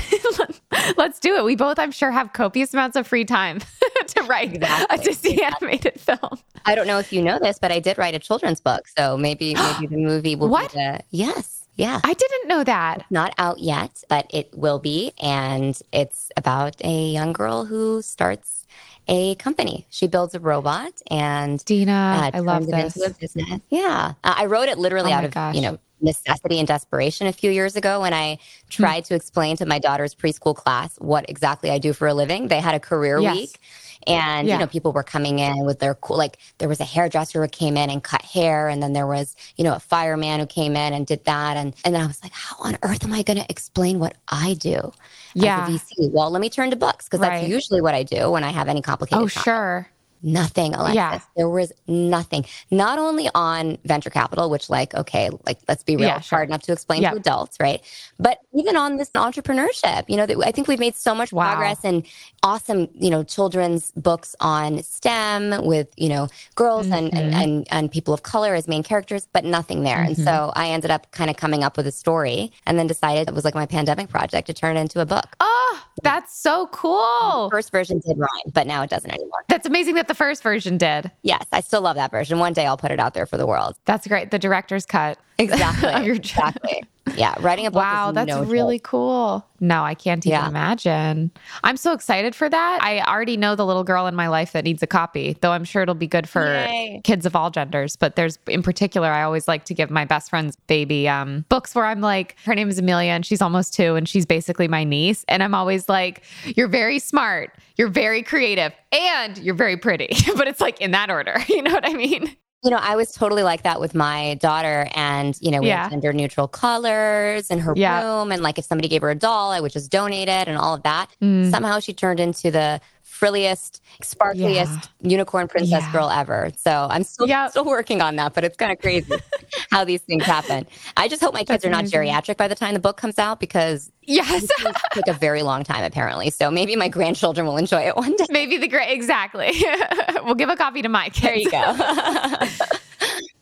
Let's 0.96 1.18
do 1.18 1.34
it. 1.36 1.44
We 1.44 1.56
both, 1.56 1.78
I'm 1.80 1.90
sure, 1.90 2.12
have 2.12 2.32
copious 2.32 2.72
amounts 2.72 2.96
of 2.96 3.06
free 3.06 3.24
time 3.24 3.58
to 4.30 4.30
write 4.30 4.50
a 4.52 4.54
Exactly. 4.56 5.04
Disney 5.04 5.42
animated 5.42 6.00
film. 6.00 6.38
I 6.64 6.74
don't 6.74 6.86
know 6.86 6.98
if 6.98 7.12
you 7.12 7.22
know 7.22 7.38
this, 7.38 7.58
but 7.58 7.70
I 7.72 7.80
did 7.80 7.98
write 7.98 8.14
a 8.14 8.18
children's 8.18 8.60
book. 8.60 8.86
So 8.96 9.16
maybe 9.16 9.54
maybe 9.78 9.86
the 9.86 9.96
movie 9.96 10.36
will 10.36 10.48
What? 10.48 10.72
be 10.72 10.78
the 10.78 11.00
Yes. 11.10 11.64
Yeah. 11.76 12.00
I 12.04 12.14
didn't 12.14 12.48
know 12.48 12.64
that. 12.64 13.04
Not 13.10 13.34
out 13.38 13.58
yet, 13.58 14.02
but 14.08 14.26
it 14.30 14.48
will 14.56 14.78
be. 14.78 15.12
And 15.22 15.78
it's 15.92 16.30
about 16.36 16.76
a 16.82 17.08
young 17.10 17.34
girl 17.34 17.66
who 17.66 18.00
starts 18.00 18.66
a 19.08 19.34
company. 19.36 19.86
She 19.90 20.06
builds 20.06 20.34
a 20.34 20.40
robot 20.40 20.92
and 21.10 21.62
Dena, 21.66 21.92
uh, 22.32 22.36
I 22.36 22.40
love 22.40 22.66
this. 22.66 22.96
into 22.96 23.06
a 23.10 23.14
business. 23.14 23.60
Yeah. 23.70 24.14
Uh, 24.24 24.34
I 24.36 24.46
wrote 24.46 24.68
it 24.70 24.78
literally 24.78 25.12
Oh 25.12 25.16
out 25.16 25.24
of, 25.24 25.32
gosh. 25.32 25.54
you 25.54 25.60
know, 25.60 25.78
necessity 26.00 26.58
and 26.58 26.66
desperation 26.66 27.26
a 27.26 27.32
few 27.32 27.50
years 27.50 27.76
ago 27.76 28.00
when 28.00 28.12
I 28.14 28.38
Hmm. 28.74 28.82
tried 28.82 29.04
to 29.06 29.14
explain 29.14 29.56
to 29.58 29.66
my 29.66 29.78
daughter's 29.78 30.14
preschool 30.14 30.54
class 30.56 30.96
what 30.98 31.28
exactly 31.28 31.70
I 31.70 31.78
do 31.78 31.92
for 31.92 32.08
a 32.08 32.14
living. 32.14 32.48
They 32.48 32.60
had 32.60 32.74
a 32.74 32.80
career 32.80 33.20
Yes. 33.20 33.34
week. 33.36 33.60
And 34.06 34.46
Yeah. 34.46 34.54
you 34.54 34.60
know, 34.60 34.66
people 34.66 34.92
were 34.92 35.02
coming 35.02 35.38
in 35.40 35.64
with 35.64 35.78
their 35.80 35.94
cool 35.96 36.16
like 36.16 36.38
there 36.58 36.68
was 36.68 36.80
a 36.80 36.84
hairdresser 36.84 37.42
who 37.42 37.48
came 37.48 37.76
in 37.76 37.90
and 37.90 38.02
cut 38.02 38.22
hair, 38.22 38.68
and 38.68 38.82
then 38.82 38.92
there 38.92 39.06
was, 39.06 39.34
you 39.56 39.64
know, 39.64 39.74
a 39.74 39.80
fireman 39.80 40.40
who 40.40 40.46
came 40.46 40.76
in 40.76 40.92
and 40.92 41.06
did 41.06 41.24
that. 41.24 41.56
And 41.56 41.74
and 41.84 41.94
then 41.94 42.02
I 42.02 42.06
was 42.06 42.22
like, 42.22 42.32
how 42.32 42.56
on 42.60 42.78
earth 42.82 43.04
am 43.04 43.12
I 43.12 43.22
gonna 43.22 43.46
explain 43.48 43.98
what 43.98 44.16
I 44.28 44.54
do 44.54 44.92
Yeah. 45.34 45.66
VC? 45.66 46.10
Well, 46.12 46.30
let 46.30 46.40
me 46.40 46.48
turn 46.50 46.70
to 46.70 46.76
books 46.76 47.06
because 47.06 47.20
Right. 47.20 47.40
that's 47.40 47.48
usually 47.48 47.80
what 47.80 47.94
I 47.94 48.02
do 48.02 48.30
when 48.30 48.44
I 48.44 48.50
have 48.50 48.68
any 48.68 48.82
complicated 48.82 49.22
Oh, 49.22 49.28
topic. 49.28 49.42
sure. 49.44 49.88
Nothing, 50.22 50.74
Alexis. 50.74 50.94
Yeah. 50.96 51.20
There 51.36 51.48
was 51.48 51.72
nothing. 51.86 52.44
Not 52.70 52.98
only 52.98 53.28
on 53.34 53.78
venture 53.84 54.10
capital, 54.10 54.50
which, 54.50 54.68
like, 54.70 54.94
okay, 54.94 55.30
like, 55.46 55.58
let's 55.68 55.82
be 55.82 55.96
real, 55.96 56.06
Yeah, 56.06 56.20
sure. 56.20 56.38
hard 56.38 56.48
enough 56.48 56.62
to 56.62 56.72
explain 56.72 57.02
Yeah. 57.02 57.10
to 57.10 57.16
adults, 57.16 57.58
right? 57.60 57.80
But 58.18 58.38
even 58.54 58.76
on 58.76 58.96
this 58.96 59.10
entrepreneurship, 59.10 60.04
you 60.08 60.16
know, 60.16 60.26
that 60.26 60.36
I 60.44 60.50
think 60.52 60.68
we've 60.68 60.78
made 60.78 60.94
so 60.94 61.14
much 61.14 61.32
Wow. 61.32 61.48
progress 61.52 61.78
and 61.84 62.04
awesome, 62.42 62.88
you 62.94 63.10
know, 63.10 63.22
children's 63.24 63.92
books 63.92 64.34
on 64.40 64.82
STEM 64.82 65.64
with, 65.64 65.88
you 65.96 66.08
know, 66.08 66.28
girls 66.54 66.86
and, 66.86 67.12
and, 67.14 67.32
Mm-hmm. 67.32 67.40
and, 67.42 67.66
and 67.70 67.90
people 67.90 68.14
of 68.14 68.22
color 68.22 68.54
as 68.54 68.68
main 68.68 68.82
characters, 68.82 69.26
but 69.32 69.44
nothing 69.44 69.82
there. 69.82 70.00
And 70.02 70.16
so 70.16 70.52
I 70.54 70.68
ended 70.68 70.90
up 70.90 71.10
kind 71.10 71.28
of 71.30 71.36
coming 71.36 71.62
up 71.64 71.76
with 71.76 71.86
a 71.86 71.92
story 71.92 72.52
and 72.66 72.78
then 72.78 72.86
decided 72.86 73.28
it 73.28 73.34
was 73.34 73.44
like 73.44 73.54
my 73.54 73.66
pandemic 73.66 74.08
project 74.08 74.46
to 74.46 74.54
turn 74.54 74.76
it 74.76 74.80
into 74.80 75.00
a 75.00 75.06
book. 75.06 75.36
Oh, 75.40 75.82
that's 76.02 76.36
so 76.38 76.68
cool. 76.68 77.50
First 77.50 77.70
version 77.72 78.00
did 78.06 78.16
rhyme, 78.18 78.28
but 78.52 78.66
now 78.66 78.82
it 78.82 78.90
doesn't 78.90 79.10
anymore. 79.10 79.44
That's 79.48 79.66
amazing 79.66 79.94
that 79.96 80.05
the 80.08 80.14
first 80.14 80.42
version 80.42 80.78
did. 80.78 81.10
Yes, 81.22 81.44
I 81.52 81.60
still 81.60 81.80
love 81.82 81.96
that 81.96 82.10
version. 82.10 82.38
One 82.38 82.52
day 82.52 82.66
I'll 82.66 82.76
put 82.76 82.90
it 82.90 83.00
out 83.00 83.14
there 83.14 83.26
for 83.26 83.36
the 83.36 83.46
world. 83.46 83.76
That's 83.84 84.06
great. 84.06 84.30
The 84.30 84.38
director's 84.38 84.86
cut. 84.86 85.18
Exactly. 85.38 86.10
Exactly. 86.12 86.82
Yeah. 87.14 87.34
Writing 87.40 87.66
a 87.66 87.70
book. 87.70 87.82
Wow, 87.82 88.12
that's 88.12 88.28
no 88.28 88.42
really 88.42 88.78
joke. 88.78 88.84
cool. 88.84 89.46
No, 89.60 89.82
I 89.84 89.94
can't 89.94 90.26
even 90.26 90.38
Yeah. 90.38 90.48
imagine. 90.48 91.30
I'm 91.64 91.76
so 91.76 91.92
excited 91.92 92.34
for 92.34 92.48
that. 92.48 92.78
I 92.82 93.00
already 93.00 93.36
know 93.36 93.54
the 93.54 93.64
little 93.64 93.84
girl 93.84 94.06
in 94.06 94.14
my 94.14 94.28
life 94.28 94.52
that 94.52 94.64
needs 94.64 94.82
a 94.82 94.86
copy, 94.86 95.36
though 95.40 95.52
I'm 95.52 95.64
sure 95.64 95.82
it'll 95.82 95.94
be 95.94 96.06
good 96.08 96.28
for 96.28 96.44
Yay. 96.44 97.00
kids 97.04 97.24
of 97.24 97.34
all 97.36 97.50
genders. 97.50 97.96
But 97.96 98.16
there's, 98.16 98.38
in 98.48 98.62
particular, 98.62 99.08
I 99.08 99.22
always 99.22 99.48
like 99.48 99.64
to 99.66 99.74
give 99.74 99.88
my 99.90 100.04
best 100.04 100.28
friend's 100.30 100.56
baby 100.66 101.08
um, 101.08 101.44
books 101.48 101.74
where 101.74 101.86
I'm 101.86 102.00
like, 102.00 102.36
her 102.44 102.54
name 102.54 102.68
is 102.68 102.78
Amelia 102.78 103.12
and 103.12 103.24
she's 103.24 103.40
almost 103.40 103.72
two 103.72 103.94
and 103.94 104.08
she's 104.08 104.26
basically 104.26 104.68
my 104.68 104.84
niece. 104.84 105.24
And 105.28 105.42
I'm 105.42 105.54
always 105.54 105.88
like, 105.88 106.22
you're 106.56 106.68
very 106.68 106.98
smart, 106.98 107.50
you're 107.76 107.88
very 107.88 108.22
creative, 108.22 108.72
and 108.92 109.38
you're 109.38 109.54
very 109.54 109.76
pretty. 109.76 110.08
but 110.36 110.48
it's 110.48 110.60
like 110.60 110.80
in 110.80 110.90
that 110.90 111.10
order. 111.10 111.36
You 111.48 111.62
know 111.62 111.72
what 111.72 111.86
I 111.88 111.94
mean? 111.94 112.36
You 112.64 112.70
know, 112.70 112.78
I 112.80 112.96
was 112.96 113.12
totally 113.12 113.42
like 113.42 113.62
that 113.64 113.80
with 113.80 113.94
my 113.94 114.34
daughter, 114.40 114.88
and 114.94 115.36
you 115.40 115.50
know, 115.50 115.60
we 115.60 115.68
Yeah. 115.68 115.82
had 115.84 115.90
gender 115.90 116.12
neutral 116.12 116.48
colors 116.48 117.50
in 117.50 117.58
her 117.58 117.74
Yeah. 117.76 118.02
room, 118.02 118.32
and 118.32 118.42
like 118.42 118.58
if 118.58 118.64
somebody 118.64 118.88
gave 118.88 119.02
her 119.02 119.10
a 119.10 119.14
doll, 119.14 119.50
I 119.52 119.60
would 119.60 119.72
just 119.72 119.90
donate 119.90 120.28
it, 120.28 120.48
and 120.48 120.56
all 120.56 120.74
of 120.74 120.82
that. 120.82 121.10
Mm. 121.22 121.50
Somehow, 121.50 121.80
she 121.80 121.92
turned 121.92 122.18
into 122.18 122.50
the 122.50 122.80
frilliest, 123.16 123.82
sparkliest 124.02 124.88
unicorn 125.00 125.48
princess 125.48 125.82
Yeah. 125.84 125.92
girl 125.92 126.10
ever. 126.10 126.50
So 126.56 126.86
I'm 126.90 127.02
still 127.02 127.26
Yep. 127.26 127.50
still 127.50 127.64
working 127.64 128.02
on 128.02 128.16
that, 128.16 128.34
but 128.34 128.44
it's 128.44 128.56
kind 128.56 128.70
of 128.72 128.78
crazy 128.78 129.10
how 129.70 129.84
these 129.84 130.02
things 130.02 130.24
happen. 130.24 130.66
I 130.96 131.08
just 131.08 131.22
hope 131.22 131.32
my 131.32 131.40
kids 131.40 131.48
That's 131.48 131.64
are 131.64 131.70
not 131.70 131.80
amazing. 131.80 132.00
geriatric 132.00 132.36
by 132.36 132.46
the 132.48 132.54
time 132.54 132.74
the 132.74 132.80
book 132.80 132.96
comes 132.98 133.18
out 133.18 133.40
because 133.40 133.90
Yes. 134.02 134.44
it 134.44 134.76
take 134.94 135.08
a 135.08 135.12
very 135.14 135.42
long 135.42 135.64
time 135.64 135.82
apparently. 135.82 136.30
So 136.30 136.50
maybe 136.50 136.76
my 136.76 136.88
grandchildren 136.88 137.46
will 137.46 137.56
enjoy 137.56 137.80
it 137.82 137.96
one 137.96 138.14
day. 138.16 138.26
Maybe 138.30 138.58
the 138.58 138.68
great, 138.68 138.90
exactly. 138.92 139.50
we'll 140.24 140.34
give 140.34 140.48
a 140.50 140.56
copy 140.56 140.82
to 140.82 140.88
my 140.88 141.08
kids. 141.08 141.20
There 141.22 141.36
you 141.36 141.50
go. 141.50 142.46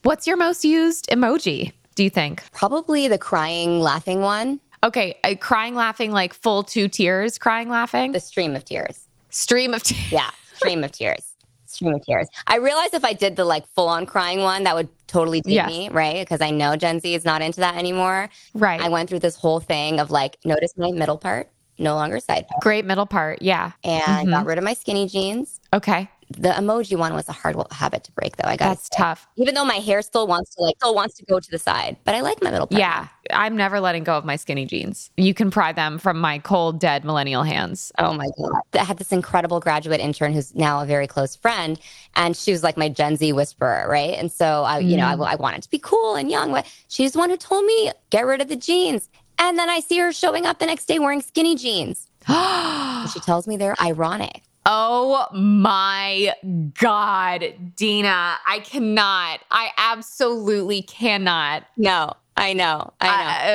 What's 0.02 0.26
your 0.26 0.36
most 0.36 0.64
used 0.64 1.08
emoji, 1.08 1.72
do 1.94 2.04
you 2.04 2.10
think? 2.10 2.42
Probably 2.52 3.08
the 3.08 3.18
crying, 3.18 3.80
laughing 3.80 4.20
one, 4.20 4.60
Okay, 4.84 5.16
uh, 5.24 5.34
crying, 5.40 5.74
laughing, 5.74 6.10
like 6.12 6.34
full 6.34 6.62
two 6.62 6.88
tears, 6.88 7.38
crying, 7.38 7.70
laughing. 7.70 8.12
the 8.12 8.20
stream 8.20 8.54
of 8.54 8.66
tears. 8.66 9.03
Stream 9.34 9.74
of 9.74 9.82
tears. 9.82 10.12
Yeah, 10.12 10.30
stream 10.54 10.84
of 10.84 10.92
tears. 10.92 11.32
Stream 11.66 11.92
of 11.92 12.06
tears. 12.06 12.28
I 12.46 12.58
realized 12.58 12.94
if 12.94 13.04
I 13.04 13.12
did 13.14 13.34
the 13.34 13.44
like 13.44 13.66
full 13.66 13.88
on 13.88 14.06
crying 14.06 14.42
one, 14.42 14.62
that 14.62 14.76
would 14.76 14.88
totally 15.08 15.42
take 15.42 15.54
Yes. 15.54 15.68
me, 15.68 15.88
right? 15.88 16.20
Because 16.20 16.40
I 16.40 16.50
know 16.50 16.76
Gen 16.76 17.00
Z 17.00 17.12
is 17.12 17.24
not 17.24 17.42
into 17.42 17.58
that 17.58 17.74
anymore. 17.76 18.30
Right. 18.54 18.80
I 18.80 18.88
went 18.88 19.08
through 19.08 19.18
this 19.18 19.34
whole 19.34 19.58
thing 19.58 19.98
of 19.98 20.12
like, 20.12 20.36
notice 20.44 20.72
my 20.76 20.92
middle 20.92 21.18
part, 21.18 21.50
no 21.78 21.94
longer 21.94 22.20
side 22.20 22.46
part, 22.48 22.62
Great 22.62 22.84
middle 22.84 23.06
part. 23.06 23.42
Yeah. 23.42 23.72
and 23.82 24.28
Mhm. 24.28 24.30
got 24.30 24.46
rid 24.46 24.58
of 24.58 24.64
my 24.64 24.74
skinny 24.74 25.08
jeans. 25.08 25.60
Okay. 25.72 26.08
The 26.38 26.48
emoji 26.48 26.96
one 26.98 27.12
was 27.14 27.28
a 27.28 27.32
hard 27.32 27.54
habit 27.70 28.04
to 28.04 28.12
break, 28.12 28.36
though. 28.38 28.48
I 28.48 28.56
got 28.56 28.70
That's 28.70 28.88
tough. 28.88 29.28
Even 29.36 29.54
though 29.54 29.64
my 29.64 29.74
hair 29.74 30.00
still 30.00 30.26
wants 30.26 30.54
to 30.54 30.62
like, 30.62 30.74
still 30.76 30.94
wants 30.94 31.14
to 31.18 31.24
go 31.26 31.38
to 31.38 31.50
the 31.50 31.58
side, 31.58 31.96
but 32.04 32.14
I 32.14 32.22
like 32.22 32.42
my 32.42 32.50
middle 32.50 32.66
part. 32.66 32.80
Yeah. 32.80 33.08
I'm 33.30 33.56
never 33.56 33.78
letting 33.78 34.04
go 34.04 34.16
of 34.16 34.24
my 34.24 34.36
skinny 34.36 34.64
jeans. 34.64 35.10
You 35.18 35.34
can 35.34 35.50
pry 35.50 35.72
them 35.72 35.98
from 35.98 36.18
my 36.18 36.38
cold, 36.38 36.80
dead 36.80 37.04
millennial 37.04 37.42
hands. 37.42 37.92
Oh 37.98 38.14
my 38.14 38.26
God. 38.38 38.52
I 38.72 38.84
had 38.84 38.96
this 38.96 39.12
incredible 39.12 39.60
graduate 39.60 40.00
intern 40.00 40.32
who's 40.32 40.54
now 40.54 40.80
a 40.80 40.86
very 40.86 41.06
close 41.06 41.36
friend. 41.36 41.78
And 42.16 42.34
she 42.36 42.52
was 42.52 42.62
like 42.62 42.76
my 42.78 42.88
Gen 42.88 43.16
Z 43.16 43.32
whisperer, 43.34 43.86
right? 43.88 44.14
And 44.18 44.32
so 44.32 44.64
I, 44.64 44.78
you 44.78 44.96
know, 44.96 45.06
I, 45.06 45.32
I 45.32 45.34
wanted 45.36 45.62
to 45.62 45.70
be 45.70 45.78
cool 45.78 46.14
and 46.14 46.30
young, 46.30 46.52
but 46.52 46.66
she's 46.88 47.12
the 47.12 47.18
one 47.18 47.28
who 47.30 47.36
told 47.36 47.64
me, 47.66 47.92
get 48.10 48.24
rid 48.24 48.40
of 48.40 48.48
the 48.48 48.56
jeans. 48.56 49.08
And 49.38 49.58
then 49.58 49.68
I 49.68 49.80
see 49.80 49.98
her 49.98 50.12
showing 50.12 50.46
up 50.46 50.58
the 50.58 50.66
next 50.66 50.86
day 50.86 50.98
wearing 50.98 51.20
skinny 51.20 51.56
jeans. 51.56 52.08
She 53.12 53.20
tells 53.20 53.46
me 53.46 53.58
they're 53.58 53.76
ironic. 53.82 54.40
Oh 54.64 55.26
my 55.34 56.32
God, 56.80 57.44
Dena. 57.76 58.36
I 58.48 58.60
cannot. 58.60 59.40
I 59.50 59.68
absolutely 59.76 60.80
cannot. 60.82 61.64
No, 61.76 62.14
I 62.36 62.52
know. 62.52 62.92
I 63.00 63.06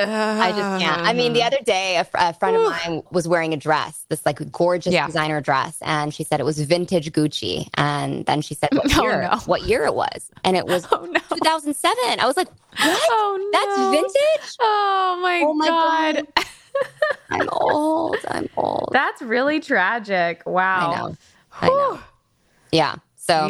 know. 0.06 0.42
I, 0.42 0.48
I 0.48 0.52
just 0.52 0.82
can't. 0.82 1.02
I 1.02 1.12
mean, 1.12 1.34
the 1.34 1.42
uh, 1.42 1.48
other 1.48 1.58
day, 1.64 1.98
a, 1.98 2.04
fr- 2.04 2.16
a 2.18 2.32
friend 2.32 2.56
of 2.56 2.62
mine 2.62 3.02
was 3.10 3.28
wearing 3.28 3.52
a 3.52 3.56
dress, 3.58 4.06
this 4.08 4.24
like 4.24 4.50
gorgeous 4.50 4.92
Yeah. 4.94 5.06
designer 5.06 5.40
dress, 5.42 5.76
and 5.82 6.14
she 6.14 6.24
said 6.24 6.40
it 6.40 6.44
was 6.44 6.58
vintage 6.62 7.12
Gucci. 7.12 7.68
And 7.74 8.24
then 8.24 8.40
she 8.40 8.54
said 8.54 8.70
what 8.72 8.86
Oh, 8.98 9.02
year, 9.02 9.22
no. 9.30 9.36
what 9.46 9.62
year 9.62 9.84
it 9.84 9.94
was, 9.94 10.30
and 10.44 10.56
it 10.56 10.66
was 10.66 10.86
Oh, 10.92 11.04
no. 11.04 11.20
2007. 11.30 12.20
I 12.20 12.26
was 12.26 12.38
like, 12.38 12.48
what? 12.48 13.00
Oh, 13.10 13.50
That's 13.52 13.90
vintage? 13.90 14.56
Oh 14.60 15.18
my, 15.22 15.42
Oh 15.44 15.52
my 15.54 15.66
God. 15.68 16.14
God. 16.34 16.44
I'm 17.30 17.48
old. 17.52 18.16
I'm 18.28 18.48
old. 18.56 18.88
That's 18.92 19.20
really 19.20 19.60
tragic. 19.60 20.42
Wow. 20.46 20.90
I 20.92 20.96
know. 20.96 21.16
I 21.60 21.68
know. 21.68 22.00
Yeah. 22.72 22.94
So 23.16 23.48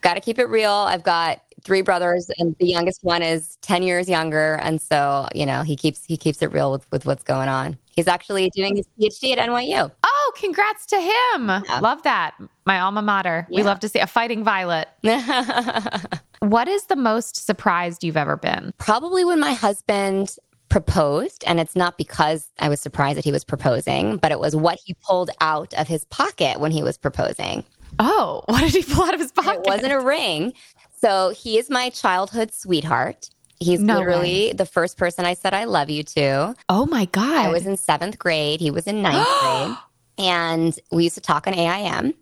got 0.00 0.14
to 0.14 0.20
keep 0.20 0.38
it 0.38 0.46
real. 0.46 0.70
I've 0.72 1.02
got 1.02 1.42
three 1.64 1.82
brothers, 1.82 2.30
and 2.38 2.56
the 2.58 2.66
youngest 2.66 3.02
one 3.02 3.22
is 3.22 3.56
10 3.62 3.82
years 3.82 4.08
younger, 4.08 4.54
and 4.62 4.80
so 4.80 5.28
you 5.34 5.46
know 5.46 5.62
he 5.62 5.76
keeps 5.76 6.04
he 6.04 6.16
keeps 6.16 6.42
it 6.42 6.52
real 6.52 6.70
with 6.72 6.90
with 6.90 7.06
what's 7.06 7.22
going 7.22 7.48
on. 7.48 7.78
He's 7.96 8.08
actually 8.08 8.50
doing 8.50 8.76
his 8.76 8.86
PhD 8.98 9.36
at 9.36 9.48
NYU. 9.48 9.90
Oh, 10.02 10.32
congrats 10.36 10.86
to 10.86 10.96
him. 11.00 11.48
Love 11.82 12.02
that. 12.04 12.34
My 12.64 12.80
alma 12.80 13.02
mater. 13.02 13.46
We 13.50 13.62
love 13.62 13.80
to 13.80 13.88
see 13.88 13.98
a 13.98 14.06
fighting 14.06 14.42
violet. 14.42 14.88
What 16.40 16.68
is 16.68 16.86
the 16.86 16.96
most 16.96 17.36
surprised 17.44 18.02
you've 18.02 18.16
ever 18.16 18.36
been? 18.36 18.72
Probably 18.78 19.26
when 19.26 19.40
my 19.40 19.52
husband 19.52 20.36
proposed, 20.70 21.44
and 21.46 21.60
it's 21.60 21.76
not 21.76 21.98
because 21.98 22.48
I 22.58 22.70
was 22.70 22.80
surprised 22.80 23.18
that 23.18 23.24
he 23.26 23.32
was 23.32 23.44
proposing, 23.44 24.16
but 24.16 24.32
it 24.32 24.40
was 24.40 24.56
what 24.56 24.78
he 24.82 24.94
pulled 25.06 25.30
out 25.42 25.74
of 25.74 25.86
his 25.86 26.06
pocket 26.06 26.58
when 26.58 26.70
he 26.70 26.82
was 26.82 26.96
proposing. 26.96 27.62
Oh, 27.98 28.42
what 28.46 28.60
did 28.60 28.72
he 28.72 28.82
pull 28.82 29.04
out 29.04 29.12
of 29.12 29.20
his 29.20 29.32
pocket? 29.32 29.60
It 29.66 29.66
wasn't 29.66 29.92
a 29.92 30.00
ring. 30.00 30.54
So 31.00 31.30
he 31.30 31.58
is 31.58 31.70
my 31.70 31.90
childhood 31.90 32.52
sweetheart. 32.52 33.30
He's 33.58 33.80
No 33.80 33.98
literally 33.98 34.52
the 34.52 34.66
first 34.66 34.96
person 34.96 35.24
I 35.24 35.34
said 35.34 35.52
I 35.54 35.64
love 35.64 35.90
you 35.90 36.02
to. 36.02 36.54
Oh 36.68 36.86
my 36.86 37.04
God. 37.06 37.46
I 37.46 37.48
was 37.48 37.66
in 37.66 37.76
seventh 37.76 38.18
grade. 38.18 38.60
He 38.60 38.70
was 38.70 38.86
in 38.86 39.02
ninth 39.02 39.26
grade. 39.40 39.76
And 40.18 40.78
we 40.90 41.04
used 41.04 41.14
to 41.16 41.20
talk 41.20 41.46
on 41.46 41.54
AIM 41.54 42.14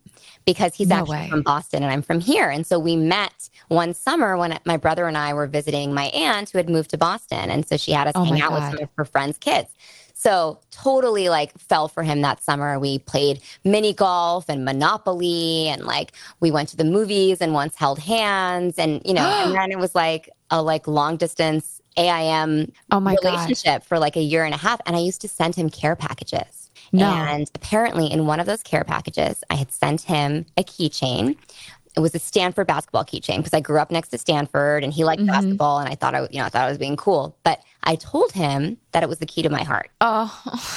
because 0.45 0.75
he's 0.75 0.89
No 0.89 0.97
actually 0.97 1.17
way. 1.17 1.29
from 1.29 1.43
Boston 1.43 1.83
and 1.83 1.93
I'm 1.93 2.03
from 2.03 2.21
here. 2.21 2.49
And 2.49 2.67
so 2.67 2.79
we 2.79 2.97
met 2.97 3.51
one 3.69 3.95
summer 3.95 4.37
when 4.37 4.59
my 4.65 4.77
brother 4.77 5.07
and 5.07 5.17
I 5.17 5.35
were 5.35 5.47
visiting 5.47 5.93
my 5.93 6.05
aunt 6.07 6.51
who 6.51 6.59
had 6.59 6.69
moved 6.71 6.91
to 6.91 6.99
Boston. 6.99 7.51
And 7.51 7.67
so 7.67 7.77
she 7.77 7.93
had 7.93 8.07
us 8.07 8.13
Oh 8.17 8.25
hang 8.25 8.41
out 8.41 8.53
with 8.53 8.63
some 8.63 8.79
of 8.79 8.89
her 8.97 9.05
friends' 9.05 9.39
kids. 9.39 9.69
So 10.21 10.59
totally 10.73 11.29
like 11.29 11.57
fell 11.57 11.87
for 11.87 12.03
him 12.03 12.23
that 12.23 12.43
summer. 12.43 12.77
We 12.81 12.99
played 12.99 13.41
mini 13.65 13.93
golf 13.93 14.47
and 14.49 14.65
Monopoly 14.65 15.69
and 15.69 15.85
like 15.85 16.11
we 16.41 16.51
went 16.51 16.69
to 16.71 16.77
the 16.77 16.85
movies 16.85 17.41
and 17.41 17.55
once 17.55 17.77
held 17.77 18.01
hands 18.01 18.81
and 18.81 19.01
you 19.05 19.15
know, 19.15 19.31
and 19.45 19.55
then 19.55 19.71
it 19.71 19.79
was 19.79 19.95
like 19.95 20.29
a 20.51 20.61
like 20.61 20.89
long 20.89 21.17
distance 21.19 21.81
AIM 21.97 22.73
oh 22.91 22.99
my 22.99 23.15
God. 23.23 23.25
relationship 23.33 23.85
for 23.85 24.01
like 24.01 24.17
a 24.17 24.21
year 24.21 24.45
and 24.45 24.53
a 24.55 24.59
half. 24.59 24.81
And 24.87 24.97
I 24.97 24.99
used 24.99 25.21
to 25.21 25.29
send 25.29 25.55
him 25.55 25.71
care 25.71 25.95
packages. 25.95 26.71
No. 26.93 27.07
And 27.07 27.49
apparently, 27.55 28.11
in 28.11 28.27
one 28.27 28.41
of 28.41 28.47
those 28.47 28.63
care 28.65 28.83
packages, 28.85 29.45
I 29.51 29.55
had 29.55 29.71
sent 29.71 30.01
him 30.01 30.47
a 30.57 30.65
keychain. 30.65 31.37
It 31.97 32.01
was 32.01 32.15
a 32.15 32.19
Stanford 32.19 32.67
basketball 32.67 33.05
keychain 33.05 33.39
because 33.39 33.53
I 33.55 33.61
grew 33.61 33.79
up 33.79 33.91
next 33.91 34.09
to 34.09 34.19
Stanford 34.19 34.83
and 34.85 34.93
he 34.93 35.05
liked 35.05 35.23
Mhm. 35.23 35.27
basketball. 35.27 35.79
And 35.81 35.89
I 35.89 35.95
thought 35.95 36.15
I, 36.15 36.23
you 36.31 36.39
know, 36.39 36.45
I 36.45 36.49
thought 36.49 36.63
I 36.67 36.69
was 36.69 36.79
being 36.79 36.97
cool. 36.97 37.37
But 37.45 37.61
I 37.89 37.95
told 37.97 38.33
him 38.33 38.77
that 38.93 39.03
it 39.03 39.09
was 39.09 39.19
the 39.19 39.25
key 39.25 39.41
to 39.43 39.49
my 39.49 39.63
heart. 39.63 39.91
Oh. 40.03 40.29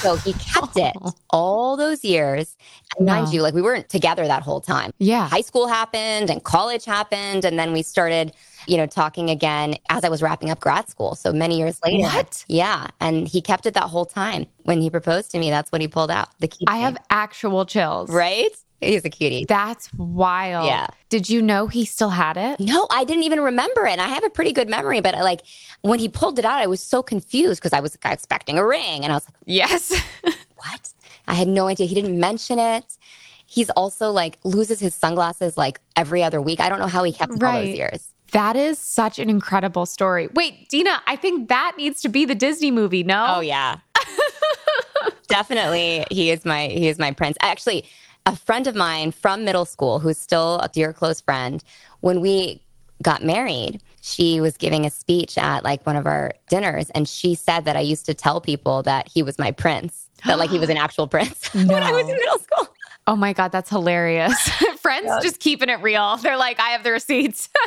So 0.01 0.15
he 0.15 0.31
kept 0.33 0.77
it 0.77 0.93
oh. 1.01 1.11
all 1.29 1.75
those 1.75 2.05
years. 2.05 2.55
And 2.97 3.05
mind 3.05 3.33
you, 3.33 3.41
like 3.41 3.53
we 3.53 3.61
weren't 3.61 3.89
together 3.89 4.25
that 4.25 4.43
whole 4.43 4.61
time 4.61 4.91
Yeah. 4.97 5.27
high 5.27 5.41
school 5.41 5.67
happened 5.67 6.29
and 6.29 6.41
college 6.43 6.85
happened 6.85 7.43
and 7.45 7.59
then 7.59 7.73
we 7.73 7.83
started 7.83 8.31
you 8.67 8.77
know 8.77 8.85
talking 8.85 9.29
again 9.31 9.75
as 9.89 10.03
i 10.03 10.09
was 10.09 10.21
wrapping 10.21 10.51
up 10.51 10.59
grad 10.59 10.87
school 10.87 11.15
so 11.15 11.33
many 11.33 11.57
years 11.57 11.79
later 11.83 12.03
What? 12.03 12.45
yeah 12.47 12.87
and 12.99 13.27
he 13.27 13.41
kept 13.41 13.65
it 13.65 13.73
that 13.73 13.85
whole 13.85 14.05
time 14.05 14.45
when 14.63 14.81
he 14.81 14.89
proposed 14.91 15.31
to 15.31 15.39
me 15.39 15.49
that's 15.49 15.71
what 15.71 15.81
he 15.81 15.87
pulled 15.87 16.11
out 16.11 16.27
the 16.39 16.47
key 16.47 16.65
I 16.67 16.77
have 16.77 16.95
actual 17.09 17.65
chills. 17.65 18.09
right 18.11 18.51
he's 18.81 19.05
a 19.05 19.09
cutie 19.09 19.45
That's 19.47 19.93
wild. 19.93 20.65
Yeah. 20.67 20.87
Did 21.09 21.29
you 21.29 21.41
know 21.41 21.67
he 21.67 21.85
still 21.85 22.09
had 22.09 22.37
it? 22.37 22.59
no 22.59 22.87
i 22.91 23.03
didn't 23.03 23.23
even 23.23 23.39
remember 23.41 23.85
it 23.85 23.91
and 23.91 24.01
i 24.01 24.07
have 24.07 24.23
a 24.23 24.29
pretty 24.29 24.51
good 24.51 24.69
memory 24.69 24.99
but 25.01 25.13
like 25.15 25.41
when 25.81 25.99
he 25.99 26.09
pulled 26.09 26.39
it 26.39 26.45
out 26.45 26.59
i 26.59 26.67
was 26.67 26.81
so 26.81 27.01
confused 27.03 27.61
because 27.61 27.73
i 27.73 27.79
was 27.79 27.95
expecting 28.03 28.57
a 28.57 28.65
ring 28.65 29.03
and 29.03 29.11
i 29.11 29.15
was 29.15 29.25
like 29.27 29.35
Yes. 29.45 29.93
what 30.55 30.89
i 31.27 31.33
had 31.33 31.47
no 31.47 31.67
idea 31.67 31.85
he 31.87 31.95
didn't 31.95 32.19
mention 32.19 32.59
it 32.59 32.97
he's 33.45 33.69
also 33.71 34.11
like 34.11 34.37
loses 34.43 34.79
his 34.79 34.93
sunglasses 34.95 35.57
like 35.57 35.79
every 35.95 36.23
other 36.23 36.41
week 36.41 36.59
i 36.59 36.69
don't 36.69 36.79
know 36.79 36.87
how 36.87 37.03
he 37.03 37.11
kept 37.13 37.33
it 37.33 37.43
all 37.43 37.51
Right. 37.51 37.65
those 37.67 37.75
years 37.77 38.07
that 38.31 38.55
is 38.55 38.79
such 38.79 39.19
an 39.19 39.29
incredible 39.29 39.85
story. 39.85 40.29
Wait, 40.33 40.69
Dena, 40.69 41.01
I 41.05 41.17
think 41.17 41.49
that 41.49 41.73
needs 41.75 41.99
to 42.03 42.07
be 42.07 42.23
the 42.23 42.33
Disney 42.33 42.71
movie, 42.71 43.03
no? 43.03 43.25
Oh 43.27 43.39
yeah. 43.41 43.79
Definitely 45.27 46.05
he 46.11 46.29
is 46.31 46.45
my 46.45 46.67
he 46.67 46.87
is 46.87 46.97
my 46.99 47.11
prince. 47.11 47.37
Actually, 47.41 47.85
a 48.25 48.35
friend 48.35 48.67
of 48.67 48.75
mine 48.75 49.11
from 49.11 49.43
middle 49.45 49.65
school 49.65 49.99
who's 49.99 50.17
still 50.17 50.59
a 50.59 50.69
dear 50.69 50.93
close 50.93 51.21
friend, 51.21 51.63
when 52.01 52.21
we 52.21 52.61
got 53.01 53.23
married, 53.23 53.81
she 54.01 54.39
was 54.39 54.57
giving 54.57 54.85
a 54.85 54.89
speech 54.89 55.37
at 55.37 55.63
like 55.63 55.85
one 55.85 55.95
of 55.95 56.05
our 56.05 56.33
dinners 56.49 56.89
and 56.91 57.07
she 57.07 57.35
said 57.35 57.65
that 57.65 57.75
I 57.75 57.81
used 57.81 58.05
to 58.05 58.13
tell 58.13 58.41
people 58.41 58.83
that 58.83 59.07
he 59.07 59.23
was 59.23 59.39
my 59.39 59.51
prince. 59.51 60.09
That 60.25 60.37
like 60.37 60.49
he 60.49 60.59
was 60.59 60.69
an 60.69 60.77
actual 60.85 61.07
prince 61.07 61.47
when 61.53 61.71
I 61.71 61.91
was 61.91 62.01
in 62.01 62.15
middle 62.15 62.39
school. 62.39 62.67
Oh 63.07 63.15
my 63.15 63.33
God, 63.33 63.51
that's 63.51 63.69
hilarious. 63.69 64.49
Friends 64.79 65.11
just 65.23 65.39
keeping 65.39 65.69
it 65.69 65.81
real. 65.81 66.17
They're 66.17 66.37
like, 66.37 66.59
I 66.59 66.69
have 66.69 66.83
the 66.83 66.91
receipts. 66.91 67.49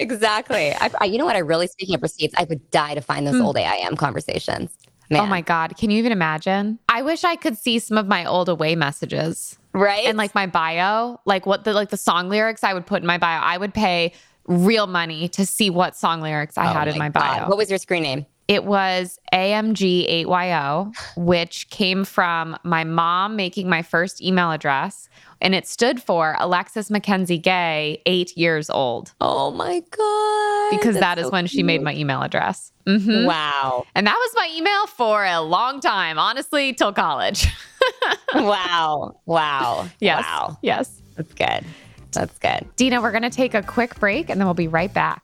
Exactly. 0.00 0.72
I, 0.72 0.90
I, 0.98 1.04
you 1.04 1.18
know 1.18 1.26
what? 1.26 1.36
I 1.36 1.40
really, 1.40 1.66
speaking 1.66 1.94
of 1.94 2.00
receipts, 2.00 2.34
I 2.38 2.44
would 2.44 2.70
die 2.70 2.94
to 2.94 3.02
find 3.02 3.26
those 3.26 3.36
hmm. 3.36 3.42
old 3.42 3.58
AIM 3.58 3.96
conversations. 3.96 4.70
Man. 5.10 5.20
Oh 5.20 5.26
my 5.26 5.40
God. 5.40 5.76
Can 5.76 5.90
you 5.90 5.98
even 5.98 6.12
imagine? 6.12 6.78
I 6.88 7.02
wish 7.02 7.24
I 7.24 7.34
could 7.36 7.58
see 7.58 7.78
some 7.80 7.98
of 7.98 8.06
my 8.06 8.24
old 8.24 8.48
away 8.48 8.76
messages 8.76 9.58
Right? 9.72 10.06
and 10.06 10.16
like 10.16 10.34
my 10.34 10.46
bio, 10.46 11.20
like 11.26 11.46
what 11.46 11.64
the 11.64 11.72
like 11.72 11.90
the 11.90 11.96
song 11.96 12.28
lyrics 12.28 12.62
I 12.64 12.72
would 12.74 12.86
put 12.86 13.02
in 13.02 13.06
my 13.06 13.18
bio. 13.18 13.40
I 13.40 13.56
would 13.56 13.74
pay 13.74 14.12
real 14.46 14.86
money 14.86 15.28
to 15.28 15.44
see 15.46 15.68
what 15.70 15.96
song 15.96 16.20
lyrics 16.20 16.56
I 16.56 16.70
Oh 16.70 16.72
had 16.72 16.88
in 16.88 16.98
my 16.98 17.08
God. 17.08 17.20
bio. 17.38 17.48
What 17.48 17.58
was 17.58 17.68
your 17.70 17.78
screen 17.78 18.02
name? 18.04 18.26
It 18.48 18.64
was 18.64 19.18
AMG8YO, 19.32 20.92
which 21.16 21.68
came 21.70 22.04
from 22.04 22.56
my 22.64 22.84
mom 22.84 23.36
making 23.36 23.68
my 23.68 23.82
first 23.82 24.20
email 24.22 24.50
address. 24.50 25.08
And 25.42 25.54
it 25.54 25.66
stood 25.66 26.02
for 26.02 26.36
Alexis 26.38 26.90
Mackenzie 26.90 27.38
Gay, 27.38 28.02
eight 28.04 28.36
years 28.36 28.68
old, 28.68 29.14
Oh 29.22 29.50
my 29.50 29.80
God. 29.90 30.70
because 30.70 30.94
That's 30.96 31.00
that 31.00 31.18
is 31.18 31.26
so 31.26 31.30
when 31.32 31.46
she 31.46 31.62
made 31.62 31.82
my 31.82 31.94
email 31.94 32.20
address. 32.20 32.72
Mhm. 32.86 33.26
Wow. 33.26 33.84
And 33.94 34.06
that 34.06 34.16
was 34.16 34.32
my 34.36 34.50
email 34.54 34.86
for 34.86 35.24
a 35.24 35.40
long 35.40 35.80
time, 35.80 36.18
honestly, 36.18 36.74
till 36.74 36.92
college. 36.92 37.46
wow. 38.34 39.16
Wow. 39.24 39.88
yes. 40.00 40.22
Wow. 40.24 40.58
Yes. 40.62 41.00
That's 41.16 41.32
good. 41.32 41.64
That's 42.12 42.38
good. 42.38 42.68
Dena, 42.76 43.00
we're 43.00 43.12
going 43.12 43.22
to 43.22 43.30
take 43.30 43.54
a 43.54 43.62
quick 43.62 43.98
break 43.98 44.28
and 44.30 44.38
then 44.40 44.46
we'll 44.46 44.54
be 44.54 44.68
right 44.68 44.92
back. 44.92 45.22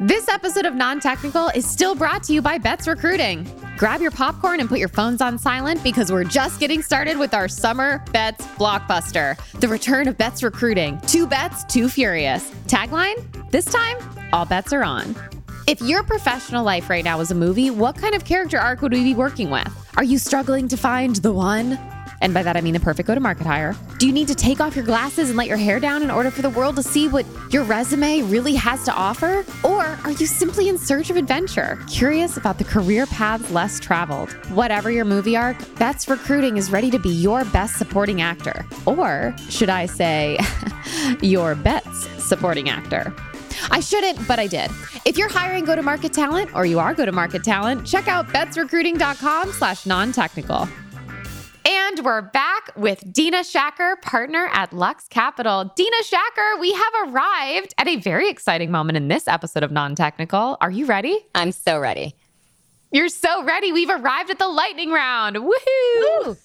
This 0.00 0.28
episode 0.28 0.66
of 0.66 0.74
Non 0.74 1.00
Technical 1.00 1.48
is 1.54 1.64
still 1.64 1.94
brought 1.94 2.24
to 2.24 2.32
you 2.34 2.42
by 2.42 2.58
Betts 2.58 2.86
Recruiting. 2.86 3.46
Grab 3.76 4.00
your 4.00 4.12
popcorn 4.12 4.60
and 4.60 4.68
put 4.68 4.78
your 4.78 4.88
phones 4.88 5.20
on 5.20 5.36
silent 5.36 5.82
because 5.82 6.12
we're 6.12 6.24
just 6.24 6.60
getting 6.60 6.80
started 6.80 7.18
with 7.18 7.34
our 7.34 7.48
summer 7.48 8.04
bets 8.12 8.46
blockbuster. 8.58 9.36
The 9.58 9.66
return 9.66 10.06
of 10.06 10.16
Betts 10.16 10.42
Recruiting. 10.42 11.00
Two 11.06 11.26
bets, 11.26 11.64
two 11.64 11.88
furious. 11.88 12.50
Tagline? 12.66 13.50
This 13.50 13.64
time, 13.64 13.96
all 14.32 14.44
bets 14.44 14.72
are 14.72 14.84
on. 14.84 15.16
If 15.66 15.80
your 15.80 16.04
professional 16.04 16.64
life 16.64 16.88
right 16.88 17.04
now 17.04 17.18
was 17.18 17.30
a 17.30 17.34
movie, 17.34 17.70
what 17.70 17.96
kind 17.96 18.14
of 18.14 18.24
character 18.24 18.58
arc 18.58 18.80
would 18.82 18.92
we 18.92 19.02
be 19.02 19.14
working 19.14 19.50
with? 19.50 19.68
Are 19.96 20.04
you 20.04 20.18
struggling 20.18 20.68
to 20.68 20.76
find 20.76 21.16
the 21.16 21.32
one? 21.32 21.78
And 22.24 22.32
by 22.32 22.42
that, 22.42 22.56
I 22.56 22.62
mean 22.62 22.72
the 22.72 22.80
perfect 22.80 23.06
go 23.06 23.14
to 23.14 23.20
market 23.20 23.46
hire. 23.46 23.76
Do 23.98 24.06
you 24.06 24.12
need 24.12 24.28
to 24.28 24.34
take 24.34 24.58
off 24.58 24.74
your 24.74 24.84
glasses 24.84 25.28
and 25.28 25.36
let 25.36 25.46
your 25.46 25.58
hair 25.58 25.78
down 25.78 26.02
in 26.02 26.10
order 26.10 26.30
for 26.30 26.40
the 26.40 26.48
world 26.48 26.74
to 26.76 26.82
see 26.82 27.06
what 27.06 27.26
your 27.50 27.64
resume 27.64 28.22
really 28.22 28.54
has 28.54 28.82
to 28.86 28.94
offer? 28.94 29.44
Or 29.62 29.84
are 30.04 30.10
you 30.10 30.24
simply 30.24 30.70
in 30.70 30.78
search 30.78 31.10
of 31.10 31.16
adventure, 31.16 31.78
curious 31.86 32.38
about 32.38 32.56
the 32.56 32.64
career 32.64 33.04
paths 33.04 33.50
less 33.50 33.78
traveled? 33.78 34.32
Whatever 34.54 34.90
your 34.90 35.04
movie 35.04 35.36
arc, 35.36 35.58
Betts 35.78 36.08
Recruiting 36.08 36.56
is 36.56 36.70
ready 36.70 36.90
to 36.92 36.98
be 36.98 37.10
your 37.10 37.44
best 37.44 37.76
supporting 37.76 38.22
actor. 38.22 38.64
Or 38.86 39.36
should 39.50 39.68
I 39.68 39.84
say, 39.84 40.38
your 41.20 41.54
bets 41.54 42.08
supporting 42.24 42.70
actor? 42.70 43.14
I 43.70 43.80
shouldn't, 43.80 44.26
but 44.26 44.38
I 44.38 44.46
did. 44.46 44.70
If 45.04 45.18
you're 45.18 45.28
hiring 45.28 45.66
go-to-market 45.66 46.14
talent 46.14 46.54
or 46.54 46.64
you 46.64 46.78
are 46.78 46.94
go-to-market 46.94 47.44
talent, 47.44 47.86
check 47.86 48.08
out 48.08 48.28
bettsrecruiting.com 48.28 49.52
slash 49.52 49.84
non-technical. 49.84 50.68
And 51.66 52.00
we're 52.04 52.20
back 52.20 52.72
with 52.76 53.10
Dena 53.10 53.38
Shakir, 53.38 54.00
partner 54.02 54.50
at 54.52 54.74
Lux 54.74 55.08
Capital. 55.08 55.72
Dena 55.74 55.96
Shakir, 56.02 56.60
we 56.60 56.74
have 56.74 56.92
arrived 57.06 57.72
at 57.78 57.88
a 57.88 57.96
very 57.96 58.28
exciting 58.28 58.70
moment 58.70 58.98
in 58.98 59.08
this 59.08 59.26
episode 59.26 59.62
of 59.62 59.70
Non 59.70 59.94
Technical. 59.94 60.58
Are 60.60 60.70
you 60.70 60.84
ready? 60.84 61.18
I'm 61.34 61.52
so 61.52 61.78
ready. 61.78 62.16
You're 62.92 63.08
so 63.08 63.42
ready. 63.44 63.72
We've 63.72 63.88
arrived 63.88 64.28
at 64.30 64.38
the 64.38 64.48
lightning 64.48 64.90
round. 64.90 65.36
Woohoo! 65.36 66.36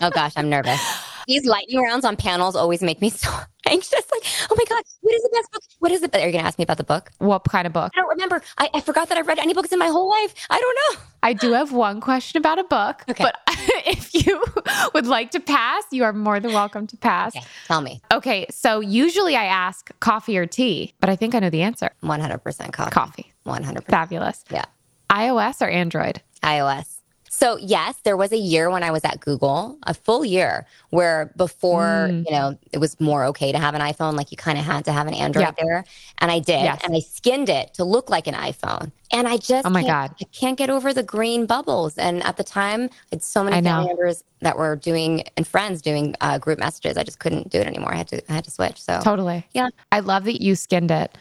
Oh 0.00 0.10
gosh, 0.12 0.32
I'm 0.36 0.50
nervous. 0.50 0.80
These 1.26 1.46
lightning 1.46 1.80
rounds 1.80 2.04
on 2.04 2.16
panels 2.16 2.54
always 2.54 2.82
make 2.82 3.00
me 3.00 3.08
so 3.10 3.30
anxious. 3.72 3.92
Like, 4.12 4.22
oh 4.50 4.56
my 4.56 4.64
God, 4.68 4.82
what 5.00 5.14
is 5.14 5.22
the 5.22 5.30
best 5.32 5.52
book? 5.52 5.62
What 5.80 5.92
is 5.92 6.02
it? 6.02 6.14
Are 6.14 6.18
you 6.18 6.32
going 6.32 6.42
to 6.42 6.46
ask 6.48 6.58
me 6.58 6.64
about 6.64 6.76
the 6.78 6.84
book? 6.84 7.10
What 7.18 7.44
kind 7.44 7.66
of 7.66 7.72
book? 7.72 7.92
I 7.94 8.00
don't 8.00 8.08
remember. 8.08 8.42
I, 8.58 8.68
I 8.74 8.80
forgot 8.80 9.08
that 9.08 9.18
I've 9.18 9.26
read 9.26 9.38
any 9.38 9.54
books 9.54 9.72
in 9.72 9.78
my 9.78 9.88
whole 9.88 10.08
life. 10.08 10.34
I 10.50 10.58
don't 10.58 10.96
know. 10.96 11.02
I 11.22 11.32
do 11.32 11.52
have 11.52 11.72
one 11.72 12.00
question 12.00 12.38
about 12.38 12.58
a 12.58 12.64
book, 12.64 13.02
Okay. 13.10 13.24
but 13.24 13.36
if 13.86 14.14
you 14.14 14.42
would 14.94 15.06
like 15.06 15.30
to 15.32 15.40
pass, 15.40 15.84
you 15.90 16.04
are 16.04 16.12
more 16.12 16.38
than 16.40 16.52
welcome 16.52 16.86
to 16.88 16.96
pass. 16.96 17.34
Okay, 17.36 17.44
tell 17.66 17.80
me. 17.80 18.00
Okay, 18.12 18.46
so 18.50 18.80
usually 18.80 19.34
I 19.36 19.44
ask 19.44 19.90
coffee 20.00 20.38
or 20.38 20.46
tea, 20.46 20.94
but 21.00 21.10
I 21.10 21.16
think 21.16 21.34
I 21.34 21.40
know 21.40 21.50
the 21.50 21.62
answer. 21.62 21.90
100% 22.02 22.72
coffee. 22.72 22.90
Coffee. 22.90 23.32
100%. 23.46 23.84
Fabulous. 23.86 24.44
Yeah. 24.50 24.64
iOS 25.10 25.60
or 25.60 25.68
Android? 25.68 26.22
iOS. 26.42 26.97
So 27.30 27.56
yes, 27.58 27.94
there 28.04 28.16
was 28.16 28.32
a 28.32 28.36
year 28.38 28.70
when 28.70 28.82
I 28.82 28.90
was 28.90 29.04
at 29.04 29.20
Google, 29.20 29.78
a 29.84 29.94
full 29.94 30.24
year 30.24 30.66
where 30.90 31.32
before, 31.36 32.08
Mm. 32.10 32.24
you 32.26 32.32
know, 32.32 32.58
it 32.72 32.78
was 32.78 32.98
more 33.00 33.24
okay 33.26 33.52
to 33.52 33.58
have 33.58 33.74
an 33.74 33.80
iPhone, 33.80 34.16
like 34.16 34.30
you 34.30 34.36
kind 34.36 34.58
of 34.58 34.64
had 34.64 34.84
to 34.86 34.92
have 34.92 35.06
an 35.06 35.14
Android 35.14 35.44
Yeah. 35.44 35.50
there. 35.62 35.84
And 36.18 36.30
I 36.30 36.38
did. 36.38 36.62
Yes. 36.62 36.80
And 36.84 36.94
I 36.96 37.00
skinned 37.00 37.48
it 37.48 37.74
to 37.74 37.84
look 37.84 38.08
like 38.10 38.26
an 38.26 38.34
iPhone. 38.34 38.90
And 39.10 39.26
I 39.26 39.36
just 39.38 39.66
Oh 39.66 39.70
my 39.70 39.82
can't- 39.82 40.10
God. 40.10 40.16
I 40.20 40.24
can't 40.38 40.58
get 40.58 40.68
over 40.70 40.92
the 40.92 41.02
green 41.02 41.46
bubbles. 41.46 41.96
And 41.96 42.22
at 42.24 42.36
the 42.36 42.44
time, 42.44 42.90
it's 43.10 43.26
so 43.26 43.42
many 43.42 43.62
family 43.62 43.86
members 43.88 44.22
that 44.40 44.56
were 44.58 44.76
doing 44.76 45.24
and 45.36 45.46
friends 45.46 45.80
doing 45.82 46.14
uh, 46.20 46.38
group 46.38 46.58
messages. 46.58 46.96
I 46.96 47.02
just 47.04 47.18
couldn't 47.18 47.50
do 47.50 47.58
it 47.58 47.66
anymore. 47.66 47.92
I 47.92 47.96
had 47.96 48.08
to 48.08 48.30
I 48.30 48.34
had 48.34 48.44
to 48.44 48.50
switch. 48.50 48.80
So 48.80 49.00
Totally. 49.02 49.46
Yeah. 49.52 49.68
I 49.92 50.00
love 50.00 50.24
that 50.24 50.42
you 50.42 50.54
skinned 50.54 50.90
it. 50.90 51.16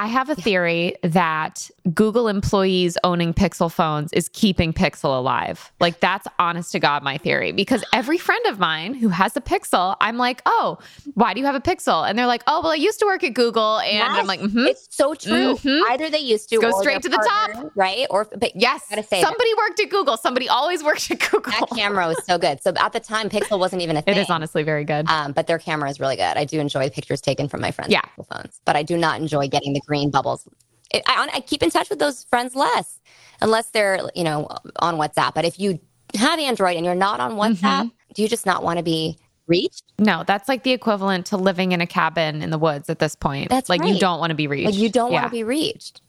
I 0.00 0.06
have 0.06 0.30
a 0.30 0.34
theory 0.34 0.94
that 1.02 1.70
Google 1.92 2.26
employees 2.28 2.96
owning 3.04 3.34
Pixel 3.34 3.70
phones 3.70 4.10
is 4.14 4.30
keeping 4.32 4.72
Pixel 4.72 5.14
alive. 5.18 5.70
Like 5.78 6.00
that's 6.00 6.26
honest 6.38 6.72
to 6.72 6.78
God 6.80 7.02
my 7.02 7.18
theory 7.18 7.52
because 7.52 7.84
every 7.92 8.16
friend 8.16 8.42
of 8.46 8.58
mine 8.58 8.94
who 8.94 9.10
has 9.10 9.36
a 9.36 9.42
Pixel, 9.42 9.96
I'm 10.00 10.16
like, 10.16 10.40
"Oh, 10.46 10.78
why 11.12 11.34
do 11.34 11.40
you 11.40 11.44
have 11.44 11.54
a 11.54 11.60
Pixel?" 11.60 12.08
And 12.08 12.18
they're 12.18 12.26
like, 12.26 12.42
"Oh, 12.46 12.62
well, 12.62 12.72
I 12.72 12.76
used 12.76 12.98
to 13.00 13.04
work 13.04 13.22
at 13.24 13.34
Google." 13.34 13.78
And 13.80 13.92
Yes, 13.98 14.18
I'm 14.18 14.26
like, 14.26 14.40
"Mhm." 14.40 14.68
It's 14.68 14.88
so 14.90 15.12
true. 15.12 15.56
Mhm. 15.56 15.82
Either 15.90 16.08
they 16.08 16.18
used 16.20 16.48
to 16.48 16.56
Go 16.58 16.80
straight 16.80 17.02
to 17.02 17.10
the 17.10 17.18
top. 17.18 17.70
right? 17.76 18.06
Or 18.08 18.26
but 18.38 18.52
Yes. 18.56 18.86
say 18.88 18.96
that. 19.10 19.20
Somebody 19.20 19.50
worked 19.58 19.80
at 19.80 19.90
Google. 19.90 20.16
Somebody 20.16 20.48
always 20.48 20.82
worked 20.82 21.10
at 21.10 21.20
Google. 21.30 21.52
that 21.52 21.68
camera 21.76 22.06
was 22.08 22.24
so 22.24 22.38
good. 22.38 22.62
So 22.62 22.72
at 22.80 22.94
the 22.94 23.00
time, 23.00 23.28
Pixel 23.28 23.58
wasn't 23.58 23.82
even 23.82 23.98
a 23.98 24.02
thing. 24.02 24.16
It 24.16 24.20
is 24.20 24.30
honestly 24.30 24.62
very 24.62 24.84
good. 24.84 25.10
Um, 25.10 25.32
but 25.32 25.46
their 25.46 25.58
camera 25.58 25.90
is 25.90 26.00
really 26.00 26.16
good. 26.16 26.38
I 26.38 26.46
do 26.46 26.58
enjoy 26.58 26.88
pictures 26.88 27.20
taken 27.20 27.48
from 27.50 27.60
my 27.60 27.70
friends' 27.70 27.92
Yeah. 27.92 28.00
Pixel 28.18 28.26
phones, 28.32 28.60
but 28.64 28.76
I 28.76 28.82
do 28.82 28.96
not 28.96 29.20
enjoy 29.20 29.46
getting 29.48 29.74
the 29.74 29.82
green 29.90 30.10
bubbles. 30.10 30.46
It, 30.94 31.02
I, 31.06 31.28
I 31.34 31.40
keep 31.40 31.62
in 31.62 31.70
touch 31.70 31.90
with 31.90 31.98
those 31.98 32.24
friends 32.24 32.54
less, 32.54 33.00
unless 33.40 33.66
they're 33.70 33.98
you 34.14 34.24
know 34.24 34.48
on 34.78 34.94
WhatsApp. 34.96 35.34
But 35.34 35.44
if 35.44 35.58
you 35.58 35.78
have 36.14 36.38
Android 36.38 36.76
and 36.76 36.84
you're 36.86 36.94
not 37.08 37.18
on 37.20 37.32
WhatsApp, 37.32 37.82
Mm-hmm. 37.82 37.88
do 38.14 38.22
you 38.22 38.28
just 38.28 38.46
not 38.46 38.62
want 38.62 38.78
to 38.78 38.82
be 38.84 39.18
reached? 39.46 39.82
No, 39.98 40.22
that's 40.26 40.48
like 40.48 40.62
the 40.62 40.72
equivalent 40.72 41.26
to 41.26 41.36
living 41.36 41.72
in 41.72 41.80
a 41.80 41.86
cabin 41.86 42.42
in 42.42 42.50
the 42.50 42.58
woods 42.58 42.88
at 42.88 42.98
this 43.00 43.14
point. 43.16 43.48
That's 43.50 43.68
like 43.68 43.84
you 43.84 43.98
don't 43.98 44.20
want 44.20 44.30
to 44.30 44.36
be 44.36 44.46
reached. 44.46 44.66
Like 44.66 44.74
you 44.76 44.88
don't 44.88 45.10
Yeah. 45.12 45.22
want 45.22 45.32
to 45.32 45.36
be 45.36 45.44
reached. 45.44 46.02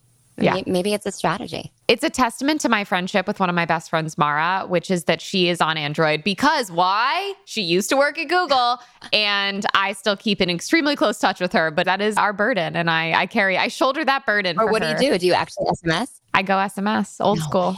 Yeah. 0.44 0.54
May- 0.56 0.64
Maybe 0.68 0.94
it's 0.94 1.06
a 1.06 1.12
strategy. 1.12 1.72
It's 1.88 2.04
a 2.04 2.10
testament 2.10 2.62
to 2.62 2.70
my 2.70 2.84
friendship 2.84 3.28
with 3.28 3.40
one 3.40 3.50
of 3.50 3.56
my 3.56 3.66
best 3.66 3.90
friends, 3.90 4.18
Mara, 4.18 4.66
which 4.68 4.90
is 4.90 5.04
that 5.06 5.22
she 5.22 5.50
is 5.50 5.60
on 5.62 5.78
Android 5.78 6.24
because 6.24 6.72
why? 6.72 7.34
She 7.46 7.62
used 7.62 7.90
to 7.90 7.98
work 7.98 8.18
at 8.18 8.30
Google 8.30 8.80
and 9.14 9.66
I 9.74 9.94
still 9.94 10.16
keep 10.16 10.42
in 10.42 10.50
extremely 10.50 10.96
close 10.96 11.20
touch 11.20 11.40
with 11.40 11.52
her, 11.54 11.70
but 11.72 11.86
that 11.86 12.02
is 12.02 12.16
our 12.18 12.34
burden. 12.34 12.76
And 12.76 12.90
I, 12.90 13.12
I 13.22 13.26
carry, 13.28 13.58
I 13.58 13.68
shoulder 13.68 14.06
that 14.06 14.26
burden. 14.26 14.58
Or 14.60 14.72
what 14.72 14.82
her. 14.84 14.98
do 14.98 15.06
you 15.06 15.12
do? 15.14 15.18
Do 15.18 15.28
you 15.28 15.34
actually 15.34 15.66
SMS? 15.68 16.20
I 16.34 16.44
go 16.44 16.54
SMS, 16.56 17.18
old 17.20 17.40
No 17.40 17.44
school. 17.46 17.72
way. 17.72 17.78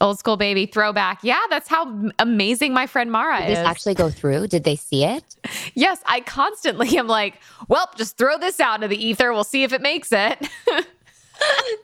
Old 0.00 0.18
school 0.18 0.36
baby, 0.36 0.66
throwback. 0.66 1.20
Yeah, 1.22 1.38
that's 1.48 1.68
how 1.68 2.10
amazing 2.18 2.74
my 2.74 2.88
friend 2.88 3.12
Mara 3.12 3.38
Did 3.42 3.50
is. 3.50 3.58
this 3.58 3.66
actually 3.66 3.94
go 3.94 4.10
through? 4.10 4.48
Did 4.48 4.64
they 4.64 4.74
see 4.74 5.04
it? 5.04 5.22
yes, 5.74 6.00
I 6.06 6.20
constantly 6.22 6.96
am 6.98 7.06
like, 7.06 7.38
well, 7.68 7.88
just 7.96 8.18
throw 8.18 8.36
this 8.36 8.58
out 8.58 8.76
into 8.76 8.88
the 8.88 8.96
ether. 9.04 9.32
We'll 9.32 9.44
see 9.44 9.62
if 9.62 9.72
it 9.72 9.80
makes 9.80 10.08
it. 10.10 10.48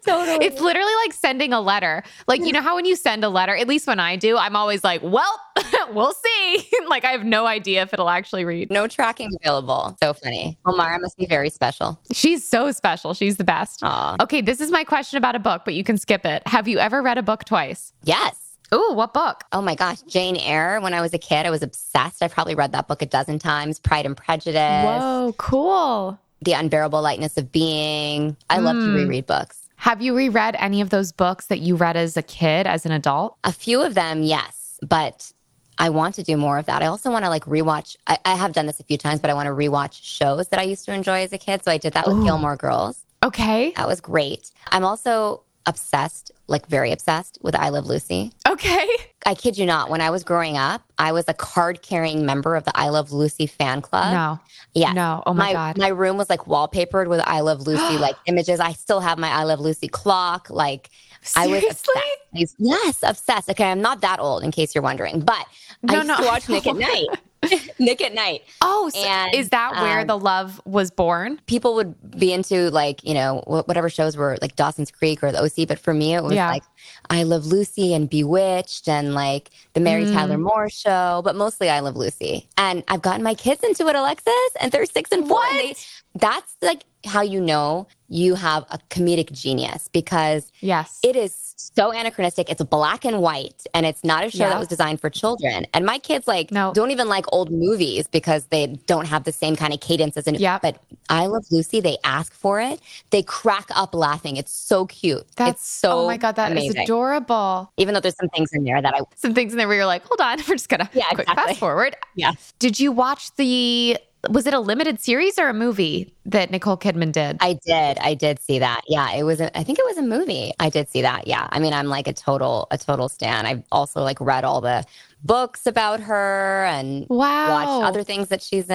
Totally. 0.09 0.45
It's 0.47 0.61
literally 0.61 0.93
like 1.05 1.13
sending 1.13 1.53
a 1.53 1.61
letter. 1.61 2.03
Like, 2.27 2.41
you 2.41 2.53
know 2.53 2.61
how 2.63 2.75
when 2.77 2.85
you 2.85 2.97
send 2.97 3.25
a 3.25 3.29
letter, 3.29 3.55
at 3.57 3.69
least 3.69 3.87
when 3.87 4.01
I 4.01 4.17
do, 4.17 4.37
I'm 4.37 4.57
always 4.57 4.83
like, 4.83 5.03
well, 5.03 5.41
we'll 5.93 6.13
see. 6.13 6.69
like, 6.89 7.05
I 7.05 7.11
have 7.13 7.25
no 7.25 7.47
idea 7.47 7.83
if 7.83 7.93
it'll 7.93 8.09
actually 8.11 8.45
read. 8.45 8.71
no 8.71 8.87
tracking 8.87 9.31
available. 9.43 9.97
So 10.03 10.13
funny. 10.15 10.59
Omara 10.67 11.01
must 11.01 11.17
be 11.19 11.27
very 11.27 11.51
special. 11.51 12.01
She's 12.13 12.47
so 12.47 12.73
special. 12.73 13.15
She's 13.15 13.37
the 13.37 13.45
best. 13.45 13.81
Aw. 13.83 14.17
Okay, 14.23 14.41
this 14.41 14.61
is 14.61 14.71
my 14.71 14.85
question 14.85 15.17
about 15.19 15.35
a 15.37 15.39
book, 15.41 15.63
but 15.65 15.75
you 15.75 15.85
can 15.85 15.99
skip 15.99 16.25
it. 16.25 16.43
Have 16.47 16.69
you 16.69 16.79
ever 16.79 17.03
read 17.03 17.19
a 17.19 17.23
book 17.23 17.45
twice? 17.45 17.93
Yes. 18.05 18.37
Ooh, 18.75 18.93
what 18.93 19.15
book? 19.15 19.45
Oh 19.53 19.63
my 19.63 19.75
gosh, 19.75 20.03
Jane 20.03 20.37
Eyre. 20.37 20.79
When 20.83 20.93
I 20.93 21.01
was 21.01 21.15
a 21.15 21.19
kid, 21.19 21.47
I 21.47 21.51
was 21.51 21.63
obsessed. 21.63 22.23
I've 22.23 22.33
probably 22.33 22.55
read 22.55 22.73
that 22.73 22.87
book 22.87 23.01
a 23.01 23.07
dozen 23.07 23.39
times. 23.39 23.79
Pride 23.79 24.05
and 24.05 24.15
Prejudice, 24.17 24.55
Whoa, 24.85 25.35
cool. 25.39 26.19
The 26.43 26.53
Unbearable 26.53 27.01
Lightness 27.01 27.37
of 27.39 27.51
Being. 27.51 28.37
I 28.51 28.59
love 28.59 28.77
to 28.77 28.83
Mm. 28.83 28.95
reread 28.95 29.27
books. 29.27 29.68
Have 29.79 30.03
you 30.03 30.15
reread 30.15 30.57
any 30.59 30.81
of 30.81 30.91
those 30.91 31.13
books 31.13 31.47
that 31.47 31.61
you 31.61 31.77
read 31.77 31.97
as 31.97 32.17
a 32.17 32.23
kid, 32.23 32.67
as 32.67 32.85
an 32.85 32.91
adult? 32.91 33.37
A 33.45 33.53
few 33.53 33.81
of 33.81 33.95
them, 33.95 34.25
yes, 34.25 34.79
but 34.83 35.33
I 35.79 35.89
want 35.91 36.17
to 36.17 36.25
do 36.25 36.37
more 36.37 36.59
of 36.59 36.67
that. 36.67 36.83
I 36.83 36.87
also 36.87 37.13
want 37.13 37.25
to 37.25 37.29
like 37.29 37.45
rewatch. 37.45 37.97
I, 38.09 38.19
I 38.25 38.35
have 38.35 38.53
done 38.53 38.67
this 38.67 38.81
a 38.81 38.83
few 38.83 38.99
times, 38.99 39.21
but 39.21 39.31
I 39.31 39.35
want 39.35 39.47
to 39.47 39.53
rewatch 39.53 40.01
shows 40.03 40.49
that 40.49 40.59
I 40.59 40.65
used 40.65 40.85
to 40.87 40.93
enjoy 40.93 41.23
as 41.23 41.33
a 41.33 41.39
kid. 41.39 41.63
So 41.65 41.71
I 41.71 41.79
did 41.79 41.93
that 41.93 42.09
with 42.09 42.17
Ooh. 42.17 42.25
Gilmore 42.25 42.57
Girls. 42.57 43.05
Okay. 43.23 43.73
That 43.77 43.87
was 43.87 44.01
great. 44.01 44.51
I'm 44.73 44.85
also 44.85 45.43
obsessed, 45.69 46.33
like 46.49 46.67
very 46.67 46.91
obsessed 46.91 47.39
with 47.43 47.55
I 47.55 47.69
Love 47.69 47.87
Lucy. 47.87 48.33
Okay. 48.49 48.89
I 49.27 49.35
kid 49.35 49.59
you 49.59 49.67
not, 49.67 49.91
when 49.91 50.01
I 50.01 50.11
was 50.11 50.25
growing 50.25 50.57
up, 50.57 50.83
I 50.99 51.13
was 51.13 51.27
a 51.29 51.35
card 51.35 51.83
carrying 51.83 52.25
member 52.25 52.57
of 52.57 52.65
the 52.65 52.73
I 52.75 52.89
Love 52.89 53.13
Lucy 53.13 53.47
fan 53.47 53.83
club. 53.83 54.13
no. 54.13 54.41
Yeah. 54.75 54.93
No. 54.93 55.23
Oh 55.27 55.35
my, 55.35 55.53
God. 55.53 55.79
My 55.79 55.89
room 55.89 56.17
was 56.19 56.29
like 56.31 56.41
wallpapered 56.41 57.09
with 57.09 57.21
I 57.21 57.41
Love 57.41 57.67
Lucy 57.67 57.99
like 57.99 58.17
images. 58.27 58.61
I 58.61 58.73
still 58.73 59.01
have 59.01 59.19
my 59.19 59.29
I 59.29 59.45
Love 59.45 59.61
Lucy 59.61 59.89
clock. 59.89 60.49
Like 60.51 60.91
I 61.37 61.47
was 61.47 61.61
Seriously? 61.61 61.95
obsessed. 62.33 62.55
Yes, 62.59 62.99
obsessed. 63.03 63.51
Okay, 63.51 63.65
I'm 63.71 63.81
not 63.83 64.01
that 64.03 64.21
old 64.21 64.43
in 64.45 64.51
case 64.51 64.75
you're 64.75 64.83
wondering, 64.83 65.21
but 65.21 65.47
I 65.89 65.93
No, 65.93 65.95
used 65.97 66.09
no. 66.09 66.17
to 66.19 66.25
watch 66.25 66.49
Nick 66.49 66.67
at 66.67 66.77
Night. 66.77 67.09
Nick 67.79 68.01
at 68.01 68.15
Night. 68.15 68.43
Oh, 68.61 68.89
so 68.93 68.99
And, 69.01 69.35
is 69.35 69.51
that 69.51 69.73
where 69.81 70.01
um, 70.01 70.07
the 70.07 70.19
love 70.19 70.61
was 70.65 70.91
born? 70.91 71.41
People 71.47 71.75
would 71.77 71.95
be 72.19 72.33
into 72.33 72.71
like, 72.71 73.05
you 73.05 73.15
know, 73.15 73.43
whatever 73.47 73.89
shows 73.89 74.17
were 74.17 74.37
like 74.43 74.57
Dawson's 74.57 74.91
Creek 74.91 75.23
or 75.23 75.31
the 75.31 75.41
OC, 75.43 75.69
but 75.69 75.79
for 75.79 75.95
me 75.95 76.15
it 76.15 76.23
was 76.23 76.35
Yeah. 76.35 76.51
like 76.51 76.65
I 77.11 77.23
Love 77.23 77.47
Lucy 77.47 77.95
and 77.95 78.11
Bewitched 78.11 78.89
and 78.89 79.15
like 79.15 79.51
the 79.75 79.81
Mary 79.81 80.05
Mm. 80.05 80.13
Tyler 80.13 80.39
Moore 80.39 80.69
show, 80.69 81.23
but 81.25 81.37
mostly 81.37 81.71
I 81.71 81.81
Love 81.81 81.97
Lucy. 81.97 82.49
And 82.59 82.83
I've 82.89 83.03
gotten 83.03 83.23
my 83.23 83.35
kids 83.35 83.63
into 83.63 83.87
it, 83.87 83.95
Alexis, 83.95 84.33
and 84.61 84.73
they're 84.73 84.87
six 84.87 85.13
and 85.13 85.27
four. 85.29 85.45
and 85.47 85.59
they- 85.61 85.75
that's 86.15 86.57
like 86.63 86.85
how 87.05 87.23
you 87.23 87.41
know 87.41 87.87
you 88.09 88.35
have 88.35 88.65
a 88.71 88.79
comedic 88.91 89.31
genius 89.31 89.89
because 89.89 90.51
Yes. 90.61 90.99
it 91.05 91.15
is 91.15 91.55
so 91.57 91.91
anachronistic. 91.93 92.51
It's 92.51 92.63
black 92.65 93.05
and 93.05 93.21
white, 93.21 93.65
and 93.75 93.85
it's 93.87 94.03
not 94.03 94.25
a 94.25 94.31
show 94.31 94.39
Yeah. 94.45 94.51
that 94.51 94.59
was 94.59 94.67
designed 94.69 95.01
for 95.01 95.11
children. 95.11 95.67
And 95.75 95.85
my 95.87 95.99
kids 95.99 96.27
like 96.27 96.51
No. 96.51 96.73
don't 96.73 96.91
even 96.91 97.09
like 97.09 97.27
old 97.33 97.53
movies 97.53 98.09
because 98.09 98.47
they 98.47 98.67
don't 98.87 99.07
have 99.07 99.25
the 99.25 99.33
same 99.33 99.55
kind 99.55 99.73
of 99.73 99.81
cadence 99.81 100.17
as 100.17 100.27
an. 100.27 100.37
Yep. 100.37 100.63
But 100.63 100.83
I 101.09 101.27
Love 101.27 101.45
Lucy. 101.51 101.81
They 101.81 101.99
ask 102.05 102.33
for 102.33 102.61
it. 102.61 102.81
They 103.11 103.23
crack 103.23 103.67
up 103.77 103.95
laughing. 103.95 104.37
It's 104.37 104.53
so 104.53 104.87
cute. 104.87 105.25
That's 105.37 105.61
it's 105.61 105.69
so 105.69 106.01
oh 106.01 106.07
my 106.07 106.17
god, 106.17 106.37
that 106.37 106.51
is 106.53 106.59
amazing. 106.65 106.83
adorable. 106.83 107.71
Even 107.77 107.95
though 107.95 108.01
there's 108.01 108.17
some 108.17 108.29
things 108.31 108.51
in 108.53 108.65
there 108.65 108.81
that 108.83 108.95
I 108.95 109.01
Some 109.15 109.35
things 109.35 109.53
in 109.53 109.59
there 109.59 109.69
where 109.69 109.77
you're 109.77 109.87
like, 109.87 110.03
hold 110.05 110.21
on, 110.21 110.39
we're 110.49 110.55
just 110.57 110.69
gonna 110.69 110.89
Yeah, 110.95 111.05
quick 111.11 111.21
exactly. 111.29 111.49
fast 111.55 111.61
forward. 111.61 111.97
yeah 112.17 112.33
Did 112.59 112.81
you 112.81 112.91
watch 112.93 113.35
the? 113.37 113.99
Was 114.31 114.47
it 114.47 114.55
a 114.55 114.59
limited 114.61 115.01
series 115.01 115.39
or 115.39 115.49
a 115.49 115.55
movie 115.55 116.13
that 116.27 116.51
Nicole 116.51 116.77
Kidman 116.77 117.13
did? 117.13 117.37
I 117.41 117.53
did. 117.65 117.99
I 117.99 118.15
did 118.15 118.41
see 118.41 118.59
that. 118.59 118.83
Yeah, 118.89 119.13
it 119.13 119.23
was. 119.23 119.41
A, 119.41 119.57
I 119.57 119.63
think 119.63 119.79
it 119.79 119.85
was 119.85 119.97
a 119.97 120.03
movie. 120.03 120.53
I 120.59 120.71
did 120.71 120.89
see 120.89 121.03
that. 121.03 121.27
Yeah. 121.29 121.47
I 121.51 121.61
mean, 121.61 121.73
I'm 121.73 121.87
like 121.87 122.09
a 122.09 122.13
total 122.13 122.67
a 122.73 122.79
total 122.79 123.09
stan. 123.09 123.47
I've 123.47 123.63
also 123.71 124.03
like 124.03 124.21
read 124.21 124.45
all 124.45 124.61
the 124.61 124.85
books 125.25 125.67
about 125.67 126.01
her 126.01 126.65
and 126.67 127.07
wow. 127.09 127.49
watched 127.51 127.87
other 127.89 128.03
things 128.03 128.29
that 128.29 128.43
she's 128.43 128.69
in 128.69 128.73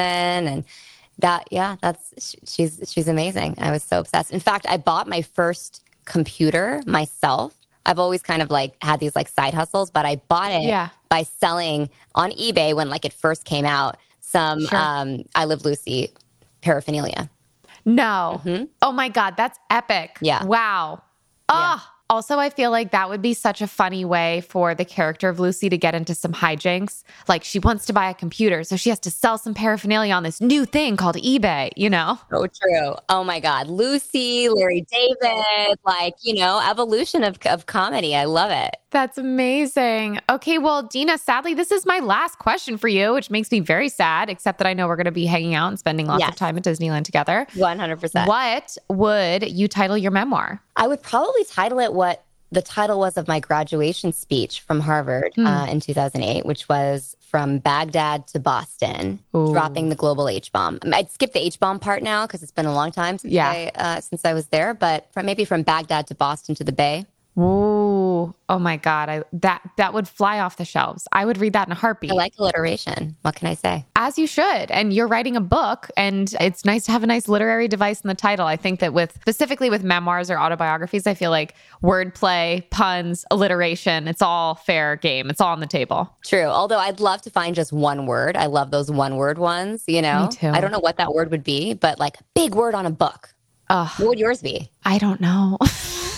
and 0.48 0.64
that 1.20 1.48
yeah 1.52 1.76
that's 1.82 2.12
sh- 2.18 2.36
she's 2.44 2.82
she's 2.92 3.08
amazing 3.08 3.54
i 3.60 3.70
was 3.72 3.84
so 3.84 4.00
obsessed 4.00 4.32
in 4.32 4.40
fact 4.40 4.66
i 4.68 4.76
bought 4.78 5.08
my 5.08 5.22
first 5.22 5.84
computer 6.06 6.82
myself 6.88 7.56
i've 7.86 8.00
always 8.00 8.22
kind 8.22 8.42
of 8.42 8.50
like 8.50 8.76
had 8.82 9.00
these 9.00 9.16
like 9.16 9.28
side 9.28 9.54
hustles 9.54 9.92
but 9.92 10.06
i 10.06 10.16
bought 10.28 10.52
it 10.52 10.64
Yeah. 10.64 10.90
by 11.10 11.24
selling 11.24 11.90
on 12.16 12.32
ebay 12.32 12.76
when 12.76 12.90
like 12.90 13.06
it 13.06 13.14
first 13.14 13.46
came 13.46 13.64
out 13.64 13.96
some 14.26 14.66
Sure. 14.66 14.80
um 14.80 15.24
i 15.36 15.44
love 15.46 15.64
lucy 15.66 16.12
paraphernalia 16.62 17.30
No. 17.86 18.40
Mhm. 18.46 18.70
Oh 18.82 18.94
my 18.94 19.10
God, 19.10 19.36
that's 19.36 19.60
epic. 19.70 20.18
Yeah. 20.22 20.46
Wow. 20.46 21.02
Ah. 21.50 21.90
Also, 22.10 22.38
I 22.40 22.50
feel 22.50 22.70
like 22.72 22.92
that 22.92 23.10
would 23.10 23.22
be 23.22 23.34
such 23.34 23.62
a 23.62 23.68
funny 23.68 24.06
way 24.06 24.40
for 24.48 24.74
the 24.76 24.86
character 24.86 25.28
of 25.30 25.40
Lucy 25.40 25.68
to 25.70 25.78
get 25.78 25.94
into 25.96 26.14
some 26.16 26.32
hijinks. 26.32 27.04
Like 27.28 27.44
she 27.44 27.60
wants 27.60 27.86
to 27.88 27.94
buy 27.94 28.10
a 28.10 28.14
computer, 28.14 28.64
so 28.64 28.76
she 28.78 28.90
has 28.90 29.00
to 29.00 29.12
sell 29.12 29.38
some 29.38 29.54
paraphernalia 29.54 30.14
on 30.14 30.24
this 30.24 30.40
new 30.40 30.64
thing 30.66 30.96
called 30.96 31.16
eBay, 31.18 31.72
you 31.76 31.90
know? 31.90 32.20
so 32.32 32.46
true 32.48 32.96
oh 33.10 33.24
my 33.24 33.40
god 33.40 33.68
lucy 33.68 34.48
larry 34.50 34.86
david 34.92 35.78
like 35.86 36.14
you 36.22 36.36
know 36.36 36.62
evolution 36.70 37.24
of, 37.24 37.38
of 37.46 37.66
comedy 37.66 38.16
i 38.16 38.24
love 38.26 38.52
it 38.52 38.76
That's 38.94 39.18
amazing. 39.18 40.20
Okay, 40.30 40.60
well, 40.60 40.84
Dena, 40.84 41.18
sadly, 41.18 41.54
this 41.56 41.72
is 41.72 41.86
my 41.86 42.00
last 42.00 42.38
question 42.38 42.78
for 42.78 42.88
you, 42.88 43.14
which 43.14 43.30
makes 43.32 43.52
me 43.52 43.60
very 43.60 43.90
sad, 43.90 44.30
except 44.30 44.60
that 44.60 44.68
I 44.68 44.74
know 44.74 44.88
we're 44.88 44.96
going 44.96 45.06
to 45.06 45.12
be 45.12 45.26
hanging 45.26 45.56
out 45.56 45.68
and 45.70 45.80
spending 45.80 46.06
lots 46.06 46.24
of 46.28 46.36
time 46.36 46.56
at 46.58 46.64
Disneyland 46.64 47.04
together. 47.04 47.48
100% 47.56 48.28
What 48.28 48.78
would 48.90 49.50
you 49.52 49.68
title 49.68 49.98
your 49.98 50.12
memoir? 50.12 50.62
I 50.76 50.88
would 50.88 51.02
probably 51.02 51.44
title 51.46 51.80
it 51.80 51.92
what 51.94 52.24
the 52.52 52.62
title 52.62 53.00
was 53.00 53.18
of 53.18 53.28
my 53.28 53.40
graduation 53.40 54.14
speech 54.14 54.62
from 54.62 54.80
Harvard 54.80 55.32
Hmm. 55.36 55.48
uh, 55.48 55.66
in 55.66 55.80
2008, 55.80 56.46
which 56.46 56.70
was 56.70 57.18
from 57.20 57.58
Baghdad 57.58 58.28
to 58.28 58.40
Boston, 58.40 59.18
Ooh. 59.36 59.52
dropping 59.54 59.90
the 59.90 59.96
global 59.96 60.30
H 60.30 60.52
bomb. 60.52 60.78
I'd 60.94 61.10
skip 61.12 61.34
the 61.34 61.44
H 61.44 61.60
bomb 61.60 61.80
part 61.80 62.04
now 62.04 62.28
because 62.28 62.44
it's 62.44 62.52
been 62.52 62.68
a 62.68 62.74
long 62.76 62.92
time 62.92 63.18
since, 63.18 63.34
Yeah. 63.34 63.50
I, 63.50 63.72
uh, 63.74 64.02
since 64.02 64.24
I 64.24 64.34
was 64.34 64.50
there, 64.50 64.76
but 64.76 65.08
from, 65.12 65.26
maybe 65.26 65.46
from 65.46 65.64
Baghdad 65.64 66.06
to 66.08 66.16
Boston 66.16 66.54
to 66.54 66.64
the 66.64 66.72
Bay. 66.72 67.08
Ooh, 67.36 68.34
oh 68.48 68.60
my 68.60 68.78
God. 68.78 69.10
I 69.10 69.24
that 69.34 69.62
that 69.78 69.94
would 69.94 70.08
fly 70.08 70.40
off 70.40 70.58
the 70.58 70.66
shelves. 70.66 71.08
I 71.12 71.26
would 71.26 71.40
read 71.40 71.54
that 71.54 71.68
in 71.68 71.72
a 71.72 71.76
heartbeat. 71.76 72.12
I 72.12 72.14
like 72.14 72.34
alliteration. 72.38 73.16
What 73.24 73.36
can 73.36 73.48
I 73.48 73.56
say? 73.56 73.86
As 73.96 74.20
you 74.20 74.28
should. 74.28 74.70
And 74.70 74.94
you're 74.94 75.08
writing 75.08 75.36
a 75.36 75.42
book, 75.42 75.90
and 75.98 76.34
it's 76.40 76.64
nice 76.64 76.86
to 76.86 76.92
have 76.92 77.02
a 77.02 77.08
nice 77.08 77.28
literary 77.28 77.68
device 77.68 78.02
in 78.02 78.08
the 78.08 78.14
title. 78.16 78.46
I 78.46 78.56
think 78.56 78.80
that 78.82 78.94
with 78.94 79.14
specifically 79.22 79.72
with 79.72 79.84
memoirs 79.84 80.30
or 80.30 80.38
autobiographies, 80.38 81.08
I 81.08 81.16
feel 81.16 81.32
like 81.32 81.56
wordplay, 81.82 82.70
puns, 82.70 83.26
alliteration, 83.32 84.08
it's 84.08 84.22
all 84.22 84.56
fair 84.56 84.96
game. 84.96 85.30
It's 85.32 85.42
all 85.42 85.54
on 85.54 85.60
the 85.60 85.68
table. 85.68 86.16
True. 86.26 86.46
Although 86.46 86.80
I'd 86.80 87.00
love 87.00 87.24
to 87.24 87.32
find 87.32 87.56
just 87.56 87.74
one 87.74 88.06
word. 88.06 88.38
I 88.38 88.46
love 88.46 88.70
those 88.70 88.92
one 88.92 89.16
word 89.16 89.40
ones, 89.40 89.84
you 89.88 90.02
know? 90.02 90.28
Me 90.30 90.36
too. 90.36 90.48
I 90.50 90.62
don't 90.62 90.72
know 90.72 90.80
what 90.80 90.98
that 90.98 91.14
word 91.14 91.32
would 91.32 91.44
be, 91.44 91.74
but 91.74 92.00
like 92.00 92.20
a 92.20 92.24
big 92.36 92.54
word 92.54 92.76
on 92.76 92.86
a 92.86 92.92
book. 92.92 93.34
Ugh, 93.70 93.90
What 93.98 94.10
would 94.10 94.20
yours 94.20 94.42
be? 94.42 94.70
I 94.86 94.98
don't 95.00 95.20
know. 95.22 95.58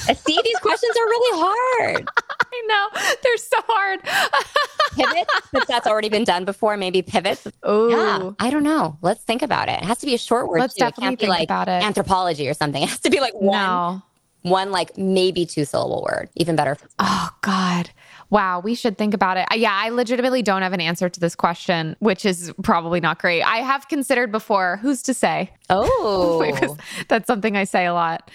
See, 0.25 0.39
these 0.43 0.57
questions 0.59 0.95
are 0.97 1.05
really 1.05 1.39
hard. 1.43 2.09
I 2.41 2.61
know. 2.67 3.15
They're 3.23 3.37
so 3.37 3.57
hard. 3.67 4.01
Pivot, 4.95 5.27
but 5.51 5.67
that's 5.67 5.87
already 5.87 6.09
been 6.09 6.23
done 6.23 6.45
before. 6.45 6.77
Maybe 6.77 7.01
pivot. 7.01 7.45
Ooh. 7.67 7.89
Yeah, 7.91 8.31
I 8.39 8.49
don't 8.49 8.63
know. 8.63 8.97
Let's 9.01 9.23
think 9.23 9.41
about 9.41 9.67
it. 9.67 9.81
It 9.81 9.85
has 9.85 9.97
to 9.99 10.05
be 10.05 10.13
a 10.13 10.17
short 10.17 10.47
word. 10.47 10.59
Let's 10.59 10.75
too. 10.75 10.85
It 10.85 10.87
definitely 10.87 11.03
can't 11.09 11.19
be 11.19 11.25
think 11.25 11.29
like 11.39 11.43
about 11.47 11.67
it. 11.67 11.83
anthropology 11.83 12.47
or 12.47 12.53
something. 12.53 12.81
It 12.81 12.89
has 12.89 12.99
to 13.01 13.09
be 13.09 13.19
like 13.19 13.33
one, 13.33 13.51
No. 13.61 14.01
one 14.43 14.71
like 14.71 14.97
maybe 14.97 15.45
two 15.45 15.65
syllable 15.65 16.01
word. 16.09 16.29
Even 16.35 16.55
better. 16.55 16.77
Oh 16.99 17.29
God. 17.41 17.89
Wow, 18.31 18.59
we 18.59 18.73
should 18.73 18.97
think 18.97 19.13
about 19.13 19.37
it. 19.37 19.45
Yeah, 19.55 19.71
I 19.73 19.89
legitimately 19.89 20.41
don't 20.41 20.61
have 20.63 20.73
an 20.73 20.81
answer 20.81 21.09
to 21.09 21.19
this 21.19 21.35
question, 21.35 21.95
which 21.99 22.25
is 22.25 22.51
probably 22.63 22.99
not 22.99 23.19
great. 23.19 23.43
I 23.43 23.57
have 23.57 23.87
considered 23.87 24.31
before, 24.31 24.77
who's 24.81 25.03
to 25.03 25.13
say? 25.13 25.51
Oh, 25.69 26.75
that's 27.07 27.27
something 27.27 27.55
I 27.55 27.65
say 27.65 27.85
a 27.85 27.93
lot 27.93 28.31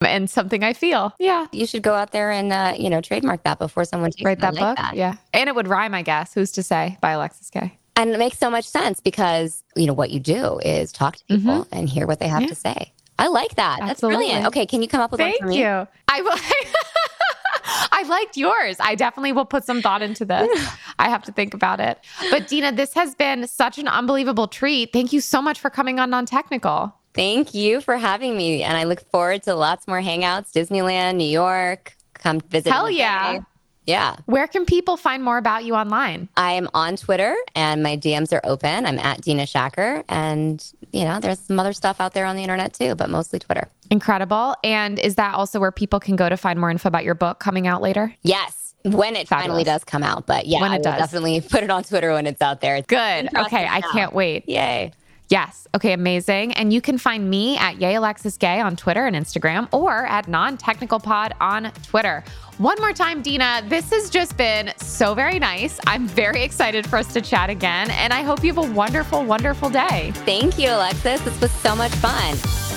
and 0.00 0.28
something 0.30 0.62
I 0.62 0.72
feel. 0.72 1.12
Yeah. 1.18 1.46
you 1.52 1.66
should 1.66 1.82
go 1.82 1.94
out 1.94 2.12
there 2.12 2.30
and 2.30 2.52
uh, 2.52 2.74
you 2.78 2.88
know 2.90 3.00
trademark 3.00 3.42
that 3.44 3.58
before 3.58 3.84
someone 3.84 4.10
takes 4.10 4.24
Write 4.24 4.40
that 4.40 4.56
I 4.58 4.60
like 4.60 4.60
book. 4.60 4.76
that. 4.76 4.96
Yeah. 4.96 5.14
And 5.32 5.48
it 5.48 5.54
would 5.54 5.68
rhyme, 5.68 5.94
I 5.94 6.02
guess. 6.02 6.34
Who's 6.34 6.52
to 6.52 6.62
say 6.62 6.96
by 7.00 7.12
Alexis 7.12 7.50
Kay. 7.50 7.76
And 7.96 8.10
it 8.10 8.18
makes 8.18 8.38
so 8.38 8.48
much 8.48 8.64
sense 8.64 9.00
because, 9.00 9.64
you 9.74 9.86
know, 9.86 9.92
what 9.92 10.10
you 10.10 10.20
do 10.20 10.60
is 10.60 10.92
talk 10.92 11.16
to 11.16 11.24
people 11.24 11.66
and 11.72 11.88
hear 11.88 12.06
what 12.06 12.20
they 12.20 12.28
have 12.28 12.38
Mm-hmm. 12.42 12.44
Yeah. 12.44 12.48
to 12.50 12.54
say. 12.84 12.92
I 13.18 13.26
like 13.26 13.56
that. 13.56 13.78
That's 13.80 14.00
brilliant. 14.00 14.46
Okay, 14.46 14.64
can 14.66 14.80
you 14.82 14.86
come 14.86 15.00
up 15.00 15.10
with 15.10 15.18
Thank 15.18 15.40
one 15.40 15.48
for 15.48 15.52
me? 15.52 15.58
you. 15.60 15.88
I 16.06 16.20
will. 16.22 16.38
I 17.90 18.04
liked 18.04 18.36
yours. 18.36 18.76
I 18.80 18.94
definitely 18.94 19.32
will 19.32 19.44
put 19.44 19.64
some 19.64 19.82
thought 19.82 20.00
into 20.02 20.24
this. 20.24 20.48
I 21.00 21.08
have 21.08 21.22
to 21.24 21.32
think 21.32 21.52
about 21.52 21.80
it. 21.80 21.98
But 22.30 22.46
Dena, 22.46 22.70
this 22.70 22.94
has 22.94 23.14
been 23.16 23.46
such 23.48 23.78
an 23.78 23.88
unbelievable 23.88 24.46
treat. 24.46 24.92
Thank 24.92 25.12
you 25.12 25.20
so 25.20 25.42
much 25.42 25.58
for 25.58 25.68
coming 25.68 25.98
on 25.98 26.08
Non 26.10 26.24
Technical. 26.24 26.94
Thank 27.18 27.52
you 27.52 27.80
for 27.80 27.96
having 27.96 28.36
me. 28.36 28.62
And 28.62 28.76
I 28.76 28.84
look 28.84 29.00
forward 29.10 29.42
to 29.42 29.56
lots 29.56 29.88
more 29.88 30.00
hangouts, 30.00 30.52
Disneyland, 30.52 31.16
New 31.16 31.28
York. 31.28 31.96
Come 32.14 32.38
visit. 32.40 32.72
Hell 32.72 32.88
yeah. 32.88 33.38
Bay. 33.38 33.44
Yeah. 33.86 34.16
Where 34.26 34.46
can 34.46 34.64
people 34.66 34.96
find 34.96 35.24
more 35.24 35.36
about 35.38 35.64
you 35.64 35.74
online? 35.74 36.28
I 36.36 36.52
am 36.52 36.68
on 36.74 36.96
Twitter 36.96 37.34
and 37.56 37.82
my 37.82 37.96
DMs 37.96 38.32
are 38.32 38.40
open. 38.44 38.86
I'm 38.86 38.98
at 39.00 39.22
Dena 39.22 39.44
Shakir. 39.44 40.04
And, 40.08 40.64
you 40.92 41.04
know, 41.04 41.18
there's 41.18 41.40
some 41.40 41.58
other 41.58 41.72
stuff 41.72 42.00
out 42.00 42.12
there 42.14 42.24
on 42.24 42.36
the 42.36 42.42
internet 42.42 42.72
too, 42.74 42.94
but 42.94 43.10
mostly 43.10 43.38
Twitter. 43.40 43.68
Incredible. 43.90 44.54
And 44.62 44.98
is 45.00 45.16
that 45.16 45.34
also 45.34 45.58
where 45.58 45.72
people 45.72 45.98
can 46.00 46.14
go 46.16 46.28
to 46.28 46.36
find 46.36 46.60
more 46.60 46.70
info 46.70 46.86
about 46.88 47.02
your 47.02 47.14
book 47.16 47.40
coming 47.40 47.66
out 47.66 47.82
later? 47.82 48.14
Yes. 48.22 48.74
When 48.84 49.16
it 49.16 49.26
finally 49.26 49.64
does 49.64 49.82
come 49.82 50.04
out. 50.04 50.26
But 50.26 50.46
yeah, 50.46 50.60
When 50.60 50.72
it 50.72 50.84
does. 50.84 50.98
definitely 50.98 51.40
put 51.50 51.64
it 51.64 51.70
on 51.70 51.82
Twitter 51.82 52.12
when 52.12 52.26
it's 52.28 52.40
out 52.42 52.60
there. 52.60 52.80
Good. 52.82 53.34
Okay. 53.34 53.66
I 53.68 53.80
can't 53.92 54.12
wait. 54.12 54.48
Yay. 54.48 54.92
Yes. 55.28 55.66
Okay. 55.74 55.92
Amazing. 55.92 56.52
And 56.52 56.72
you 56.72 56.80
can 56.80 56.98
find 56.98 57.28
me 57.28 57.56
at 57.58 57.80
Yay 57.80 57.94
Alexis 57.96 58.36
Gay 58.36 58.60
on 58.60 58.76
Twitter 58.76 59.06
and 59.06 59.14
Instagram 59.14 59.68
or 59.72 60.06
at 60.06 60.28
Non 60.28 60.56
Technical 60.56 60.98
Pod 60.98 61.34
on 61.40 61.70
Twitter. 61.82 62.24
One 62.58 62.76
more 62.80 62.92
time, 62.92 63.22
Dena, 63.22 63.62
this 63.68 63.90
has 63.90 64.10
just 64.10 64.36
been 64.36 64.72
so 64.78 65.14
very 65.14 65.38
nice. 65.38 65.78
I'm 65.86 66.08
very 66.08 66.42
excited 66.42 66.88
for 66.88 66.96
us 66.96 67.12
to 67.12 67.20
chat 67.20 67.50
again. 67.50 67.90
And 67.90 68.12
I 68.12 68.22
hope 68.22 68.42
you 68.42 68.52
have 68.52 68.70
a 68.70 68.72
wonderful, 68.72 69.24
wonderful 69.24 69.70
day. 69.70 70.10
Thank 70.24 70.58
you, 70.58 70.70
Alexis. 70.70 71.20
This 71.20 71.40
was 71.40 71.52
so 71.52 71.76
much 71.76 71.92
fun. 71.92 72.67